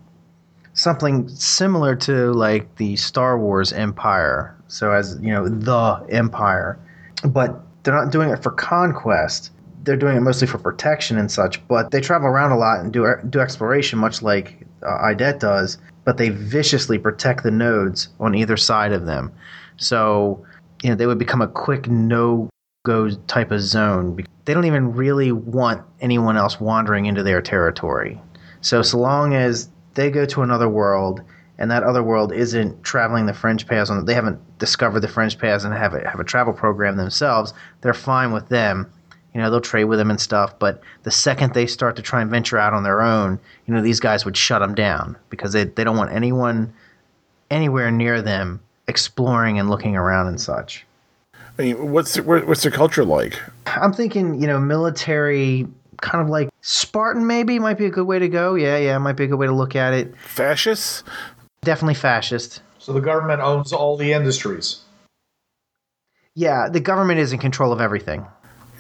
something 0.73 1.29
similar 1.29 1.97
to 1.97 2.33
like 2.33 2.77
the 2.77 2.95
Star 2.95 3.37
Wars 3.39 3.73
Empire. 3.73 4.57
So, 4.69 4.93
as 4.93 5.19
you 5.21 5.33
know, 5.33 5.49
the 5.49 6.07
Empire, 6.11 6.79
but 7.25 7.61
they're 7.83 7.95
not 7.95 8.13
doing 8.13 8.31
it 8.31 8.41
for 8.41 8.53
conquest. 8.53 9.51
They're 9.83 9.97
doing 9.97 10.17
it 10.17 10.21
mostly 10.21 10.47
for 10.47 10.59
protection 10.59 11.19
and 11.19 11.31
such. 11.31 11.67
But 11.67 11.91
they 11.91 12.01
travel 12.01 12.29
around 12.29 12.53
a 12.53 12.57
lot 12.57 12.79
and 12.79 12.93
do 12.93 13.17
do 13.31 13.41
exploration, 13.41 13.99
much 13.99 14.23
like 14.23 14.65
uh, 14.87 14.97
IDET 15.07 15.41
does. 15.41 15.77
But 16.05 16.19
they 16.19 16.29
viciously 16.29 16.99
protect 16.99 17.43
the 17.43 17.51
nodes 17.51 18.11
on 18.21 18.37
either 18.37 18.57
side 18.57 18.93
of 18.93 19.07
them. 19.07 19.33
So, 19.77 20.47
you 20.85 20.91
know, 20.91 20.95
they 20.95 21.07
would 21.07 21.19
become 21.19 21.43
a 21.43 21.49
quick 21.49 21.89
no 21.89 22.49
go 22.83 23.11
type 23.11 23.51
of 23.51 23.61
zone. 23.61 24.25
They 24.45 24.55
don't 24.55 24.65
even 24.65 24.95
really 24.95 25.33
want 25.33 25.83
anyone 26.01 26.37
else 26.37 26.59
wandering 26.61 27.07
into 27.07 27.23
their 27.23 27.43
territory. 27.43 28.21
So, 28.63 28.81
so 28.83 28.99
long 28.99 29.35
as 29.35 29.69
they 29.95 30.11
go 30.11 30.25
to 30.27 30.43
another 30.43 30.69
world 30.69 31.21
and 31.59 31.71
that 31.71 31.83
other 31.83 32.03
world 32.03 32.33
isn't 32.33 32.83
traveling 32.83 33.27
the 33.27 33.35
fringe 33.35 33.67
paths, 33.67 33.91
on 33.91 34.07
they 34.07 34.15
haven't 34.15 34.39
discovered 34.59 35.01
the 35.01 35.09
fringe 35.09 35.39
paths 35.39 35.65
and 35.65 35.75
have 35.75 35.93
a, 35.93 36.09
have 36.09 36.21
a 36.21 36.25
travel 36.25 36.55
program 36.55 36.97
themselves, 36.97 37.53
they're 37.83 37.93
fine 37.93 38.33
with 38.33 38.49
them. 38.49 38.91
You 39.35 39.41
know, 39.41 39.51
they'll 39.51 39.61
trade 39.61 39.85
with 39.85 39.99
them 39.99 40.11
and 40.11 40.21
stuff. 40.21 40.59
But 40.59 40.83
the 41.03 41.11
second 41.11 41.53
they 41.53 41.67
start 41.67 41.97
to 41.97 42.03
try 42.03 42.23
and 42.23 42.31
venture 42.31 42.59
out 42.59 42.73
on 42.73 42.83
their 42.83 43.03
own, 43.03 43.39
you 43.67 43.75
know, 43.75 43.83
these 43.83 44.01
guys 44.01 44.25
would 44.25 44.37
shut 44.37 44.61
them 44.61 44.75
down 44.75 45.17
because 45.29 45.53
they, 45.53 45.65
they 45.65 45.85
don't 45.85 45.99
want 45.99 46.13
anyone 46.13 46.73
anywhere 47.51 47.91
near 47.91 48.23
them 48.23 48.61
exploring 48.89 49.59
and 49.59 49.69
looking 49.69 49.97
around 49.97 50.29
and 50.29 50.41
such. 50.41 50.87
I 51.61 51.63
mean, 51.63 51.93
what's 51.93 52.19
what's 52.19 52.63
their 52.63 52.73
culture 52.73 53.05
like? 53.05 53.39
I'm 53.67 53.93
thinking, 53.93 54.41
you 54.41 54.47
know, 54.47 54.59
military, 54.59 55.67
kind 56.01 56.23
of 56.25 56.31
like 56.31 56.49
Spartan, 56.63 57.27
maybe 57.27 57.59
might 57.59 57.77
be 57.77 57.85
a 57.85 57.91
good 57.91 58.07
way 58.07 58.19
to 58.19 58.31
go. 58.31 58.55
Yeah, 58.55 58.79
yeah, 58.79 58.97
might 58.97 59.13
be 59.13 59.25
a 59.25 59.27
good 59.27 59.39
way 59.39 59.47
to 59.47 59.53
look 59.53 59.77
at 59.77 59.93
it. 59.93 60.17
Fascists? 60.17 61.05
Definitely 61.61 61.97
fascist. 61.97 62.63
So 62.79 62.95
the 62.95 63.03
government 63.03 63.43
owns 63.43 63.75
all 63.75 63.99
the 63.99 64.15
industries. 64.15 64.81
Yeah, 66.35 66.71
the 66.71 66.81
government 66.81 67.21
is 67.21 67.31
in 67.31 67.39
control 67.39 67.73
of 67.73 67.81
everything. 67.83 68.27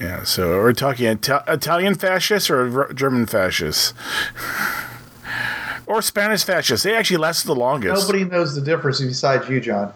Yeah. 0.00 0.22
So 0.22 0.48
we're 0.48 0.68
we 0.68 0.72
talking 0.72 1.06
Ita- 1.06 1.44
Italian 1.48 1.96
fascists 1.96 2.48
or 2.48 2.84
r- 2.84 2.92
German 2.94 3.26
fascists? 3.26 3.92
or 5.86 6.00
Spanish 6.00 6.44
fascists? 6.44 6.84
They 6.84 6.96
actually 6.96 7.18
lasted 7.18 7.48
the 7.48 7.54
longest. 7.54 8.08
Nobody 8.08 8.24
knows 8.24 8.54
the 8.54 8.62
difference 8.62 9.02
besides 9.02 9.50
you, 9.50 9.60
John. 9.60 9.92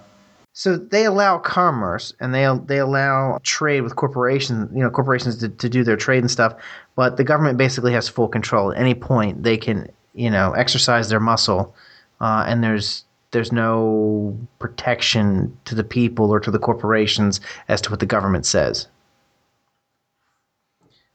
So 0.56 0.76
they 0.76 1.04
allow 1.04 1.38
commerce 1.38 2.14
and 2.20 2.32
they 2.32 2.48
they 2.66 2.78
allow 2.78 3.40
trade 3.42 3.80
with 3.80 3.96
corporations, 3.96 4.70
you 4.72 4.84
know, 4.84 4.88
corporations 4.88 5.36
to, 5.38 5.48
to 5.48 5.68
do 5.68 5.82
their 5.82 5.96
trade 5.96 6.20
and 6.20 6.30
stuff. 6.30 6.54
But 6.94 7.16
the 7.16 7.24
government 7.24 7.58
basically 7.58 7.92
has 7.92 8.08
full 8.08 8.28
control. 8.28 8.70
At 8.72 8.78
any 8.78 8.94
point, 8.94 9.42
they 9.42 9.56
can, 9.56 9.90
you 10.14 10.30
know, 10.30 10.52
exercise 10.52 11.08
their 11.08 11.18
muscle, 11.18 11.74
uh, 12.20 12.44
and 12.46 12.62
there's 12.62 13.04
there's 13.32 13.50
no 13.50 14.38
protection 14.60 15.58
to 15.64 15.74
the 15.74 15.82
people 15.82 16.30
or 16.30 16.38
to 16.38 16.52
the 16.52 16.60
corporations 16.60 17.40
as 17.66 17.80
to 17.80 17.90
what 17.90 17.98
the 17.98 18.06
government 18.06 18.46
says. 18.46 18.86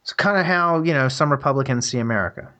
It's 0.01 0.11
kind 0.11 0.37
of 0.37 0.45
how 0.45 0.83
you 0.83 0.91
know 0.93 1.07
some 1.07 1.31
Republicans 1.31 1.89
see 1.89 1.99
America. 1.99 2.51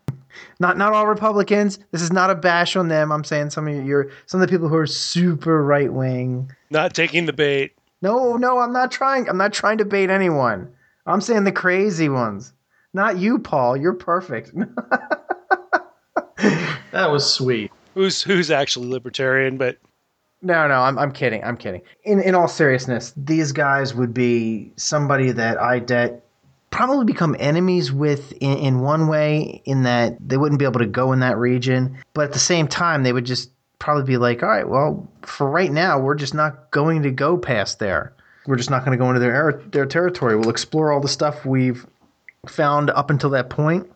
Not 0.60 0.78
not 0.78 0.94
all 0.94 1.08
Republicans. 1.08 1.80
This 1.92 2.02
is 2.02 2.12
not 2.12 2.30
a 2.30 2.36
bash 2.36 2.76
on 2.76 2.88
them. 2.88 3.12
I'm 3.12 3.24
saying 3.24 3.50
some 3.52 3.68
of 3.68 3.86
your 3.86 4.10
some 4.26 4.42
of 4.42 4.48
the 4.48 4.52
people 4.54 4.68
who 4.68 4.78
are 4.78 4.88
super 4.88 5.64
right 5.64 5.92
wing. 5.92 6.52
Not 6.70 6.94
taking 6.94 7.26
the 7.26 7.34
bait. 7.34 7.74
No, 8.02 8.38
no, 8.38 8.60
I'm 8.60 8.74
not 8.74 8.92
trying. 8.92 9.28
I'm 9.28 9.38
not 9.38 9.54
trying 9.54 9.78
to 9.80 9.86
bait 9.86 10.10
anyone. 10.10 10.72
I'm 11.06 11.22
saying 11.22 11.44
the 11.44 11.52
crazy 11.52 12.10
ones. 12.10 12.54
Not 12.94 13.18
you, 13.18 13.40
Paul. 13.40 13.78
You're 13.78 13.94
perfect. 13.94 14.52
That 16.92 17.12
was 17.12 17.32
sweet. 17.32 17.72
Who's 17.94 18.22
who's 18.22 18.50
actually 18.52 18.88
libertarian, 18.88 19.58
but 19.58 19.78
No, 20.42 20.68
no, 20.68 20.82
I'm, 20.82 20.98
I'm 20.98 21.12
kidding. 21.12 21.44
I'm 21.44 21.58
kidding. 21.58 21.82
In 22.04 22.20
in 22.22 22.36
all 22.36 22.48
seriousness, 22.48 23.14
these 23.16 23.52
guys 23.52 23.94
would 23.94 24.14
be 24.14 24.72
somebody 24.76 25.32
that 25.32 25.58
IDET 25.58 26.26
probably 26.72 27.06
become 27.06 27.36
enemies 27.40 27.92
with 27.92 28.32
in, 28.34 28.58
in 28.58 28.80
one 28.82 29.08
way, 29.08 29.62
in 29.66 29.84
that 29.84 30.18
they 30.28 30.38
wouldn't 30.38 30.60
be 30.60 30.66
able 30.66 30.80
to 30.80 30.86
go 30.86 31.12
in 31.12 31.20
that 31.20 31.38
region, 31.38 31.98
but 32.14 32.26
at 32.26 32.34
the 32.34 32.40
same 32.40 32.68
time, 32.68 33.04
they 33.04 33.14
would 33.14 33.26
just 33.26 33.52
probably 33.80 34.04
be 34.04 34.18
like, 34.18 34.44
all 34.44 34.50
right, 34.50 34.68
well, 34.68 35.08
for 35.22 35.50
right 35.50 35.72
now, 35.72 36.00
we're 36.00 36.16
just 36.16 36.34
not 36.34 36.70
going 36.72 37.04
to 37.04 37.12
go 37.12 37.38
past 37.38 37.80
there. 37.80 38.14
We're 38.46 38.58
just 38.58 38.70
not 38.70 38.86
going 38.86 38.98
to 38.98 39.02
go 39.02 39.10
into 39.10 39.20
their 39.20 39.48
er- 39.48 39.64
their 39.72 39.86
territory. 39.86 40.36
We'll 40.36 40.50
explore 40.50 40.92
all 40.92 41.02
the 41.02 41.08
stuff 41.08 41.46
we've 41.46 41.86
found 42.48 42.90
up 42.90 43.10
until 43.10 43.32
that 43.32 43.50
point, 43.50 43.90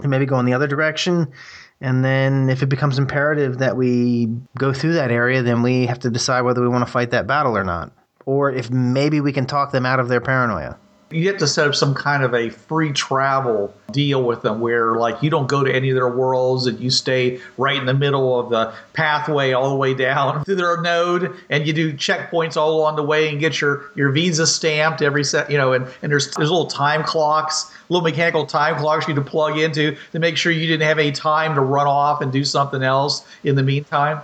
and 0.00 0.10
maybe 0.10 0.26
go 0.26 0.38
in 0.38 0.46
the 0.46 0.54
other 0.54 0.66
direction. 0.66 1.32
And 1.80 2.04
then, 2.04 2.48
if 2.48 2.62
it 2.62 2.68
becomes 2.68 2.98
imperative 2.98 3.58
that 3.58 3.76
we 3.76 4.28
go 4.58 4.72
through 4.72 4.94
that 4.94 5.10
area, 5.10 5.42
then 5.42 5.62
we 5.62 5.86
have 5.86 6.00
to 6.00 6.10
decide 6.10 6.42
whether 6.42 6.62
we 6.62 6.68
want 6.68 6.86
to 6.86 6.90
fight 6.90 7.10
that 7.10 7.26
battle 7.26 7.56
or 7.56 7.64
not, 7.64 7.92
or 8.24 8.50
if 8.50 8.70
maybe 8.70 9.20
we 9.20 9.32
can 9.32 9.46
talk 9.46 9.72
them 9.72 9.84
out 9.84 10.00
of 10.00 10.08
their 10.08 10.20
paranoia. 10.20 10.78
You 11.10 11.28
have 11.28 11.38
to 11.38 11.46
set 11.46 11.68
up 11.68 11.74
some 11.74 11.94
kind 11.94 12.24
of 12.24 12.34
a 12.34 12.50
free 12.50 12.92
travel 12.92 13.72
deal 13.92 14.24
with 14.24 14.42
them 14.42 14.60
where 14.60 14.96
like 14.96 15.22
you 15.22 15.30
don't 15.30 15.46
go 15.46 15.62
to 15.62 15.72
any 15.72 15.88
of 15.90 15.94
their 15.94 16.08
worlds 16.08 16.66
and 16.66 16.80
you 16.80 16.90
stay 16.90 17.40
right 17.56 17.76
in 17.76 17.86
the 17.86 17.94
middle 17.94 18.38
of 18.38 18.50
the 18.50 18.74
pathway 18.92 19.52
all 19.52 19.70
the 19.70 19.76
way 19.76 19.94
down 19.94 20.44
to 20.44 20.56
their 20.56 20.80
node 20.82 21.34
and 21.48 21.66
you 21.66 21.72
do 21.72 21.92
checkpoints 21.92 22.56
all 22.56 22.76
along 22.76 22.96
the 22.96 23.02
way 23.02 23.28
and 23.28 23.38
get 23.38 23.60
your 23.60 23.90
your 23.94 24.10
visa 24.10 24.46
stamped 24.46 25.00
every 25.00 25.22
set 25.22 25.48
you 25.50 25.56
know 25.56 25.72
and, 25.72 25.86
and 26.02 26.10
there's 26.10 26.32
there's 26.34 26.50
little 26.50 26.66
time 26.66 27.04
clocks 27.04 27.72
little 27.88 28.02
mechanical 28.02 28.44
time 28.44 28.76
clocks 28.76 29.06
you 29.06 29.14
to 29.14 29.20
plug 29.20 29.56
into 29.58 29.96
to 30.10 30.18
make 30.18 30.36
sure 30.36 30.50
you 30.50 30.66
didn't 30.66 30.86
have 30.86 30.98
any 30.98 31.12
time 31.12 31.54
to 31.54 31.60
run 31.60 31.86
off 31.86 32.20
and 32.20 32.32
do 32.32 32.44
something 32.44 32.82
else 32.82 33.24
in 33.44 33.54
the 33.54 33.62
meantime 33.62 34.20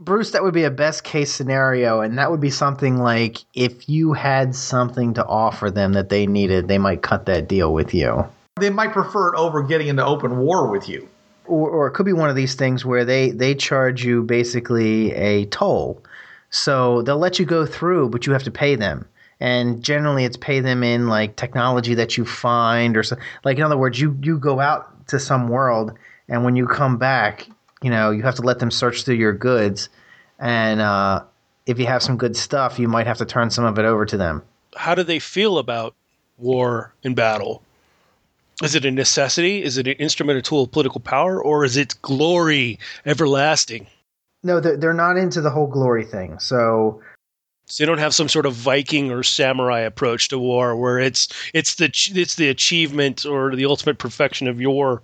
Bruce, 0.00 0.30
that 0.30 0.42
would 0.42 0.54
be 0.54 0.64
a 0.64 0.70
best 0.70 1.04
case 1.04 1.30
scenario, 1.30 2.00
and 2.00 2.16
that 2.16 2.30
would 2.30 2.40
be 2.40 2.50
something 2.50 2.96
like 2.96 3.44
if 3.52 3.86
you 3.86 4.14
had 4.14 4.54
something 4.54 5.12
to 5.14 5.26
offer 5.26 5.70
them 5.70 5.92
that 5.92 6.08
they 6.08 6.26
needed, 6.26 6.68
they 6.68 6.78
might 6.78 7.02
cut 7.02 7.26
that 7.26 7.46
deal 7.48 7.74
with 7.74 7.92
you. 7.92 8.24
they 8.58 8.70
might 8.70 8.92
prefer 8.92 9.28
it 9.34 9.38
over 9.38 9.62
getting 9.62 9.88
into 9.88 10.04
open 10.04 10.38
war 10.38 10.70
with 10.70 10.88
you 10.88 11.06
Or, 11.44 11.68
or 11.68 11.86
it 11.86 11.92
could 11.92 12.06
be 12.06 12.14
one 12.14 12.30
of 12.30 12.36
these 12.36 12.54
things 12.54 12.82
where 12.82 13.04
they, 13.04 13.30
they 13.30 13.54
charge 13.54 14.02
you 14.02 14.22
basically 14.22 15.12
a 15.12 15.44
toll. 15.46 16.02
So 16.48 17.02
they'll 17.02 17.18
let 17.18 17.38
you 17.38 17.44
go 17.44 17.66
through, 17.66 18.08
but 18.08 18.26
you 18.26 18.32
have 18.32 18.42
to 18.44 18.50
pay 18.50 18.76
them. 18.76 19.06
And 19.38 19.82
generally, 19.82 20.24
it's 20.24 20.36
pay 20.36 20.60
them 20.60 20.82
in 20.82 21.08
like 21.08 21.36
technology 21.36 21.94
that 21.94 22.16
you 22.16 22.24
find, 22.24 22.96
or 22.96 23.02
so, 23.02 23.16
like 23.44 23.58
in 23.58 23.62
other 23.62 23.76
words, 23.76 24.00
you 24.00 24.16
you 24.22 24.38
go 24.38 24.60
out 24.60 25.06
to 25.08 25.18
some 25.18 25.48
world, 25.48 25.92
and 26.28 26.44
when 26.44 26.56
you 26.56 26.66
come 26.66 26.98
back, 26.98 27.48
you 27.82 27.90
know 27.90 28.10
you 28.10 28.22
have 28.22 28.36
to 28.36 28.42
let 28.42 28.58
them 28.58 28.70
search 28.70 29.04
through 29.04 29.16
your 29.16 29.32
goods, 29.32 29.88
and 30.38 30.80
uh, 30.80 31.22
if 31.66 31.78
you 31.78 31.86
have 31.86 32.02
some 32.02 32.16
good 32.16 32.36
stuff, 32.36 32.78
you 32.78 32.88
might 32.88 33.06
have 33.06 33.18
to 33.18 33.24
turn 33.24 33.50
some 33.50 33.64
of 33.64 33.78
it 33.78 33.84
over 33.84 34.04
to 34.06 34.16
them. 34.16 34.42
How 34.76 34.94
do 34.94 35.02
they 35.02 35.18
feel 35.18 35.58
about 35.58 35.94
war 36.38 36.92
and 37.04 37.14
battle? 37.14 37.62
Is 38.62 38.74
it 38.74 38.84
a 38.84 38.90
necessity? 38.90 39.62
Is 39.62 39.78
it 39.78 39.86
an 39.86 39.94
instrument 39.94 40.38
a 40.38 40.42
tool 40.42 40.64
of 40.64 40.72
political 40.72 41.00
power? 41.00 41.42
Or 41.42 41.64
is 41.64 41.76
it 41.76 41.94
glory 42.02 42.78
everlasting? 43.06 43.86
No, 44.42 44.60
they're, 44.60 44.76
they're 44.76 44.92
not 44.92 45.16
into 45.16 45.40
the 45.40 45.50
whole 45.50 45.66
glory 45.66 46.04
thing. 46.04 46.38
So 46.38 47.00
So 47.66 47.82
they 47.82 47.86
don't 47.86 47.98
have 47.98 48.14
some 48.14 48.28
sort 48.28 48.46
of 48.46 48.54
Viking 48.54 49.10
or 49.10 49.22
samurai 49.22 49.80
approach 49.80 50.28
to 50.28 50.38
war 50.38 50.76
where 50.76 50.98
it's 50.98 51.28
it's 51.54 51.76
the 51.76 51.86
it's 52.14 52.34
the 52.34 52.48
achievement 52.48 53.24
or 53.24 53.54
the 53.54 53.64
ultimate 53.64 53.98
perfection 53.98 54.48
of 54.48 54.60
your 54.60 55.02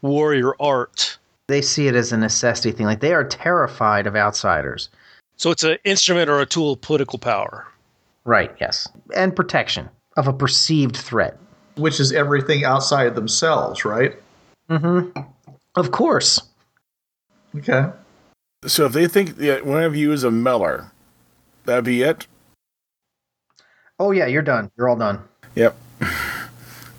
warrior 0.00 0.54
art. 0.60 1.18
They 1.48 1.60
see 1.60 1.86
it 1.88 1.94
as 1.94 2.12
a 2.12 2.16
necessity 2.16 2.72
thing. 2.72 2.86
Like 2.86 3.00
they 3.00 3.12
are 3.12 3.24
terrified 3.24 4.06
of 4.06 4.16
outsiders. 4.16 4.88
So 5.36 5.50
it's 5.50 5.62
an 5.64 5.78
instrument 5.84 6.30
or 6.30 6.40
a 6.40 6.46
tool 6.46 6.72
of 6.72 6.80
political 6.80 7.18
power. 7.18 7.66
Right, 8.24 8.54
yes. 8.60 8.88
And 9.14 9.34
protection 9.36 9.88
of 10.16 10.28
a 10.28 10.32
perceived 10.32 10.96
threat. 10.96 11.36
which 11.76 11.98
is 12.00 12.12
everything 12.12 12.64
outside 12.64 13.06
of 13.08 13.14
themselves 13.14 13.84
right 13.84 14.14
Mm-hmm. 14.70 15.20
Of 15.74 15.90
course. 15.90 16.40
okay 17.56 17.90
So 18.64 18.86
if 18.86 18.92
they 18.92 19.06
think 19.08 19.36
that 19.36 19.66
one 19.66 19.82
of 19.82 19.94
you 19.94 20.12
is 20.12 20.24
a 20.24 20.30
Meller, 20.30 20.90
that'd 21.66 21.84
be 21.84 22.00
it. 22.02 22.26
Oh, 23.98 24.10
yeah, 24.12 24.26
you're 24.26 24.42
done. 24.42 24.70
You're 24.76 24.88
all 24.88 24.96
done. 24.96 25.20
Yep. 25.54 25.76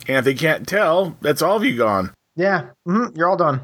And 0.08 0.17
if 0.17 0.25
they 0.25 0.36
can't 0.36 0.67
tell, 0.67 1.17
that's 1.21 1.41
all 1.41 1.55
of 1.58 1.63
you 1.65 1.75
gone. 1.75 2.13
Yeah, 2.36 2.67
hmm 2.86 3.05
you're 3.15 3.27
all 3.27 3.38
done. 3.38 3.60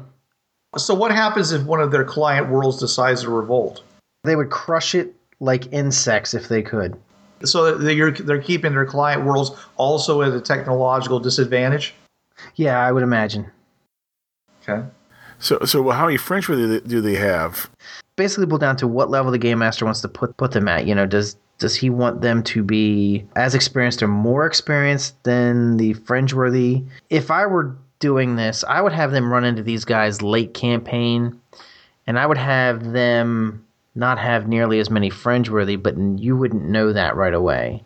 So 0.76 0.94
what 0.94 1.10
happens 1.10 1.52
if 1.52 1.64
one 1.64 1.80
of 1.80 1.90
their 1.90 2.04
client 2.04 2.48
worlds 2.48 2.78
decides 2.78 3.22
to 3.22 3.30
revolt? 3.30 3.82
They 4.24 4.36
would 4.36 4.50
crush 4.50 4.94
it 4.94 5.14
like 5.40 5.72
insects 5.72 6.34
if 6.34 6.48
they 6.48 6.62
could. 6.62 6.98
So 7.44 7.76
they're 7.76 8.12
they're 8.12 8.40
keeping 8.40 8.72
their 8.72 8.86
client 8.86 9.24
worlds 9.24 9.50
also 9.76 10.22
at 10.22 10.32
a 10.32 10.40
technological 10.40 11.18
disadvantage. 11.18 11.94
Yeah, 12.54 12.78
I 12.78 12.92
would 12.92 13.02
imagine. 13.02 13.50
Okay. 14.62 14.86
So, 15.38 15.58
so 15.64 15.90
how 15.90 16.06
many 16.06 16.16
French 16.16 16.46
do 16.46 16.68
they, 16.68 16.88
do 16.88 17.00
they 17.00 17.16
have? 17.16 17.68
Basically, 18.14 18.46
boil 18.46 18.58
down 18.58 18.76
to 18.76 18.86
what 18.86 19.10
level 19.10 19.32
the 19.32 19.38
game 19.38 19.58
master 19.58 19.84
wants 19.84 20.00
to 20.02 20.08
put 20.08 20.36
put 20.36 20.52
them 20.52 20.68
at. 20.68 20.86
You 20.86 20.94
know, 20.94 21.04
does 21.04 21.36
does 21.58 21.74
he 21.74 21.90
want 21.90 22.20
them 22.20 22.42
to 22.44 22.62
be 22.62 23.26
as 23.34 23.54
experienced 23.54 24.02
or 24.02 24.08
more 24.08 24.46
experienced 24.46 25.20
than 25.24 25.76
the 25.78 25.94
fringe 25.94 26.32
worthy? 26.32 26.84
If 27.10 27.30
I 27.30 27.46
were 27.46 27.76
doing 28.02 28.34
this, 28.34 28.64
I 28.68 28.82
would 28.82 28.92
have 28.92 29.12
them 29.12 29.32
run 29.32 29.44
into 29.44 29.62
these 29.62 29.86
guys 29.86 30.20
late 30.20 30.52
campaign, 30.52 31.40
and 32.06 32.18
I 32.18 32.26
would 32.26 32.36
have 32.36 32.92
them 32.92 33.64
not 33.94 34.18
have 34.18 34.48
nearly 34.48 34.80
as 34.80 34.90
many 34.90 35.08
fringe 35.08 35.48
worthy, 35.48 35.76
but 35.76 35.96
you 36.18 36.36
wouldn't 36.36 36.64
know 36.64 36.92
that 36.92 37.14
right 37.14 37.32
away. 37.32 37.84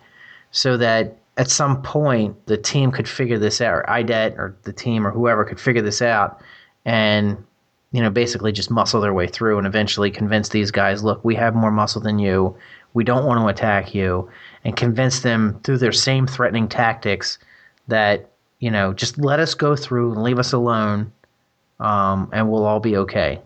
So 0.51 0.79
that 0.79 1.19
at 1.37 1.51
some 1.51 1.83
point 1.83 2.47
the 2.47 2.57
team 2.57 2.91
could 2.91 3.07
figure 3.07 3.39
this 3.39 3.61
out, 3.61 3.75
or 3.75 3.91
IDET 3.91 4.35
or 4.39 4.57
the 4.63 4.73
team 4.73 5.07
or 5.07 5.11
whoever 5.11 5.45
could 5.45 5.61
figure 5.61 5.83
this 5.83 6.01
out, 6.01 6.41
and 6.87 7.37
you 7.93 8.01
know 8.01 8.11
basically 8.11 8.53
just 8.53 8.71
muscle 8.71 9.03
their 9.03 9.15
way 9.15 9.27
through 9.27 9.59
and 9.59 9.67
eventually 9.67 10.11
convince 10.11 10.49
these 10.49 10.71
guys, 10.71 11.05
look, 11.05 11.23
we 11.25 11.35
have 11.35 11.55
more 11.55 11.71
muscle 11.71 12.01
than 12.01 12.19
you, 12.19 12.57
we 12.95 13.05
don't 13.05 13.27
want 13.27 13.39
to 13.39 13.49
attack 13.49 13.95
you, 13.95 14.31
and 14.65 14.77
convince 14.77 15.21
them 15.21 15.61
through 15.63 15.79
their 15.79 15.93
same 15.93 16.27
threatening 16.27 16.69
tactics 16.69 17.39
that 17.89 18.31
you 18.59 18.71
know 18.71 18.93
just 18.93 19.19
let 19.19 19.41
us 19.41 19.55
go 19.55 19.77
through 19.77 20.13
and 20.13 20.23
leave 20.23 20.39
us 20.39 20.53
alone, 20.53 21.13
um, 21.81 22.31
and 22.33 22.51
we'll 22.51 22.65
all 22.65 22.81
be 22.81 22.97
okay. 22.97 23.41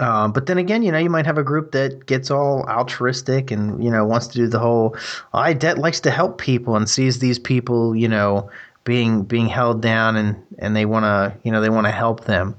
Um, 0.00 0.32
but 0.32 0.46
then 0.46 0.58
again, 0.58 0.82
you 0.82 0.90
know, 0.90 0.98
you 0.98 1.10
might 1.10 1.26
have 1.26 1.38
a 1.38 1.44
group 1.44 1.70
that 1.72 2.06
gets 2.06 2.30
all 2.30 2.68
altruistic 2.68 3.50
and 3.50 3.82
you 3.82 3.90
know 3.90 4.04
wants 4.04 4.26
to 4.28 4.38
do 4.38 4.48
the 4.48 4.58
whole 4.58 4.96
IDET 5.32 5.78
likes 5.78 6.00
to 6.00 6.10
help 6.10 6.38
people 6.38 6.76
and 6.76 6.88
sees 6.88 7.20
these 7.20 7.38
people, 7.38 7.94
you 7.94 8.08
know, 8.08 8.50
being 8.82 9.22
being 9.22 9.46
held 9.46 9.80
down 9.80 10.16
and 10.16 10.36
and 10.58 10.74
they 10.74 10.84
want 10.84 11.04
to, 11.04 11.38
you 11.44 11.52
know, 11.52 11.60
they 11.60 11.70
want 11.70 11.86
to 11.86 11.92
help 11.92 12.24
them. 12.24 12.56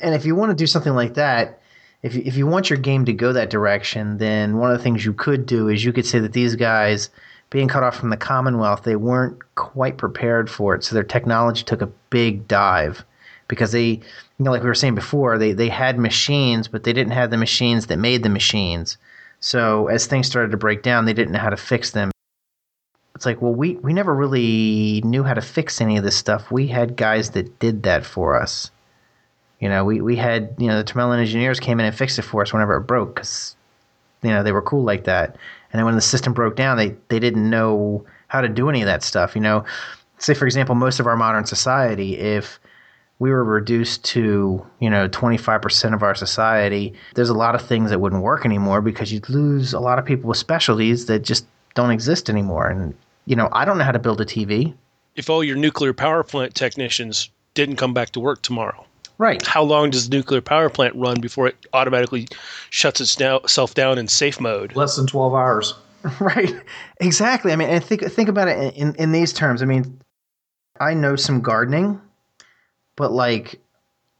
And 0.00 0.14
if 0.14 0.24
you 0.24 0.36
want 0.36 0.50
to 0.50 0.56
do 0.56 0.66
something 0.66 0.94
like 0.94 1.14
that, 1.14 1.60
if 2.02 2.14
you, 2.14 2.22
if 2.24 2.36
you 2.36 2.46
want 2.46 2.70
your 2.70 2.78
game 2.78 3.04
to 3.06 3.12
go 3.12 3.32
that 3.32 3.50
direction, 3.50 4.18
then 4.18 4.56
one 4.58 4.70
of 4.70 4.78
the 4.78 4.82
things 4.82 5.04
you 5.04 5.12
could 5.12 5.46
do 5.46 5.68
is 5.68 5.84
you 5.84 5.92
could 5.92 6.06
say 6.06 6.20
that 6.20 6.32
these 6.32 6.56
guys 6.56 7.10
being 7.52 7.68
cut 7.68 7.82
off 7.82 7.96
from 7.96 8.08
the 8.08 8.16
Commonwealth, 8.16 8.82
they 8.82 8.96
weren't 8.96 9.54
quite 9.54 9.98
prepared 9.98 10.50
for 10.50 10.74
it, 10.74 10.82
so 10.82 10.94
their 10.94 11.04
technology 11.04 11.62
took 11.62 11.82
a 11.82 11.92
big 12.10 12.48
dive 12.48 13.04
because 13.46 13.72
they, 13.72 13.88
you 13.88 14.00
know, 14.38 14.50
like 14.50 14.62
we 14.62 14.68
were 14.68 14.74
saying 14.74 14.94
before, 14.94 15.36
they 15.36 15.52
they 15.52 15.68
had 15.68 15.98
machines, 15.98 16.66
but 16.66 16.82
they 16.82 16.94
didn't 16.94 17.12
have 17.12 17.30
the 17.30 17.36
machines 17.36 17.86
that 17.86 17.98
made 17.98 18.22
the 18.22 18.30
machines. 18.30 18.96
So 19.40 19.88
as 19.88 20.06
things 20.06 20.26
started 20.26 20.50
to 20.52 20.56
break 20.56 20.82
down, 20.82 21.04
they 21.04 21.12
didn't 21.12 21.32
know 21.32 21.38
how 21.40 21.50
to 21.50 21.56
fix 21.56 21.90
them. 21.90 22.10
It's 23.14 23.26
like, 23.26 23.42
well, 23.42 23.52
we 23.52 23.76
we 23.76 23.92
never 23.92 24.14
really 24.14 25.02
knew 25.04 25.22
how 25.22 25.34
to 25.34 25.42
fix 25.42 25.80
any 25.80 25.98
of 25.98 26.04
this 26.04 26.16
stuff. 26.16 26.50
We 26.50 26.68
had 26.68 26.96
guys 26.96 27.30
that 27.32 27.58
did 27.58 27.82
that 27.82 28.06
for 28.06 28.40
us. 28.40 28.70
You 29.60 29.68
know, 29.68 29.84
we, 29.84 30.00
we 30.00 30.16
had, 30.16 30.54
you 30.58 30.66
know, 30.66 30.76
the 30.76 30.84
Tremelin 30.90 31.20
engineers 31.20 31.60
came 31.60 31.78
in 31.78 31.86
and 31.86 31.94
fixed 31.94 32.18
it 32.18 32.22
for 32.22 32.42
us 32.42 32.52
whenever 32.52 32.78
it 32.78 32.80
broke 32.80 33.14
because, 33.14 33.54
you 34.22 34.30
know, 34.30 34.42
they 34.42 34.50
were 34.50 34.62
cool 34.62 34.82
like 34.82 35.04
that. 35.04 35.36
And 35.72 35.78
then 35.78 35.86
when 35.86 35.94
the 35.94 36.00
system 36.00 36.32
broke 36.32 36.56
down, 36.56 36.76
they, 36.76 36.94
they 37.08 37.18
didn't 37.18 37.48
know 37.48 38.04
how 38.28 38.40
to 38.40 38.48
do 38.48 38.68
any 38.68 38.82
of 38.82 38.86
that 38.86 39.02
stuff. 39.02 39.34
You 39.34 39.40
know, 39.40 39.64
say, 40.18 40.34
for 40.34 40.44
example, 40.44 40.74
most 40.74 41.00
of 41.00 41.06
our 41.06 41.16
modern 41.16 41.46
society, 41.46 42.18
if 42.18 42.60
we 43.18 43.30
were 43.30 43.44
reduced 43.44 44.04
to, 44.04 44.66
you 44.80 44.90
know, 44.90 45.08
25% 45.08 45.94
of 45.94 46.02
our 46.02 46.14
society, 46.14 46.92
there's 47.14 47.28
a 47.28 47.34
lot 47.34 47.54
of 47.54 47.62
things 47.62 47.90
that 47.90 48.00
wouldn't 48.00 48.22
work 48.22 48.44
anymore 48.44 48.80
because 48.80 49.12
you'd 49.12 49.28
lose 49.28 49.72
a 49.72 49.80
lot 49.80 49.98
of 49.98 50.04
people 50.04 50.28
with 50.28 50.38
specialties 50.38 51.06
that 51.06 51.20
just 51.20 51.46
don't 51.74 51.90
exist 51.90 52.28
anymore. 52.28 52.68
And, 52.68 52.94
you 53.26 53.36
know, 53.36 53.48
I 53.52 53.64
don't 53.64 53.78
know 53.78 53.84
how 53.84 53.92
to 53.92 53.98
build 53.98 54.20
a 54.20 54.24
TV. 54.24 54.74
If 55.14 55.30
all 55.30 55.44
your 55.44 55.56
nuclear 55.56 55.92
power 55.92 56.22
plant 56.22 56.54
technicians 56.54 57.30
didn't 57.54 57.76
come 57.76 57.94
back 57.94 58.10
to 58.10 58.20
work 58.20 58.42
tomorrow, 58.42 58.86
Right. 59.22 59.46
how 59.46 59.62
long 59.62 59.90
does 59.90 60.08
the 60.08 60.16
nuclear 60.16 60.40
power 60.40 60.68
plant 60.68 60.96
run 60.96 61.20
before 61.20 61.46
it 61.46 61.54
automatically 61.72 62.26
shuts 62.70 63.00
itself 63.00 63.72
down 63.72 63.96
in 63.96 64.08
safe 64.08 64.40
mode? 64.40 64.74
Less 64.74 64.96
than 64.96 65.06
12 65.06 65.32
hours. 65.32 65.74
Right. 66.18 66.52
Exactly. 67.00 67.52
I 67.52 67.56
mean, 67.56 67.68
and 67.68 67.84
think 67.84 68.02
think 68.02 68.28
about 68.28 68.48
it 68.48 68.74
in, 68.74 68.96
in 68.96 69.12
these 69.12 69.32
terms. 69.32 69.62
I 69.62 69.66
mean, 69.66 70.00
I 70.80 70.94
know 70.94 71.14
some 71.14 71.40
gardening, 71.40 72.00
but 72.96 73.12
like, 73.12 73.60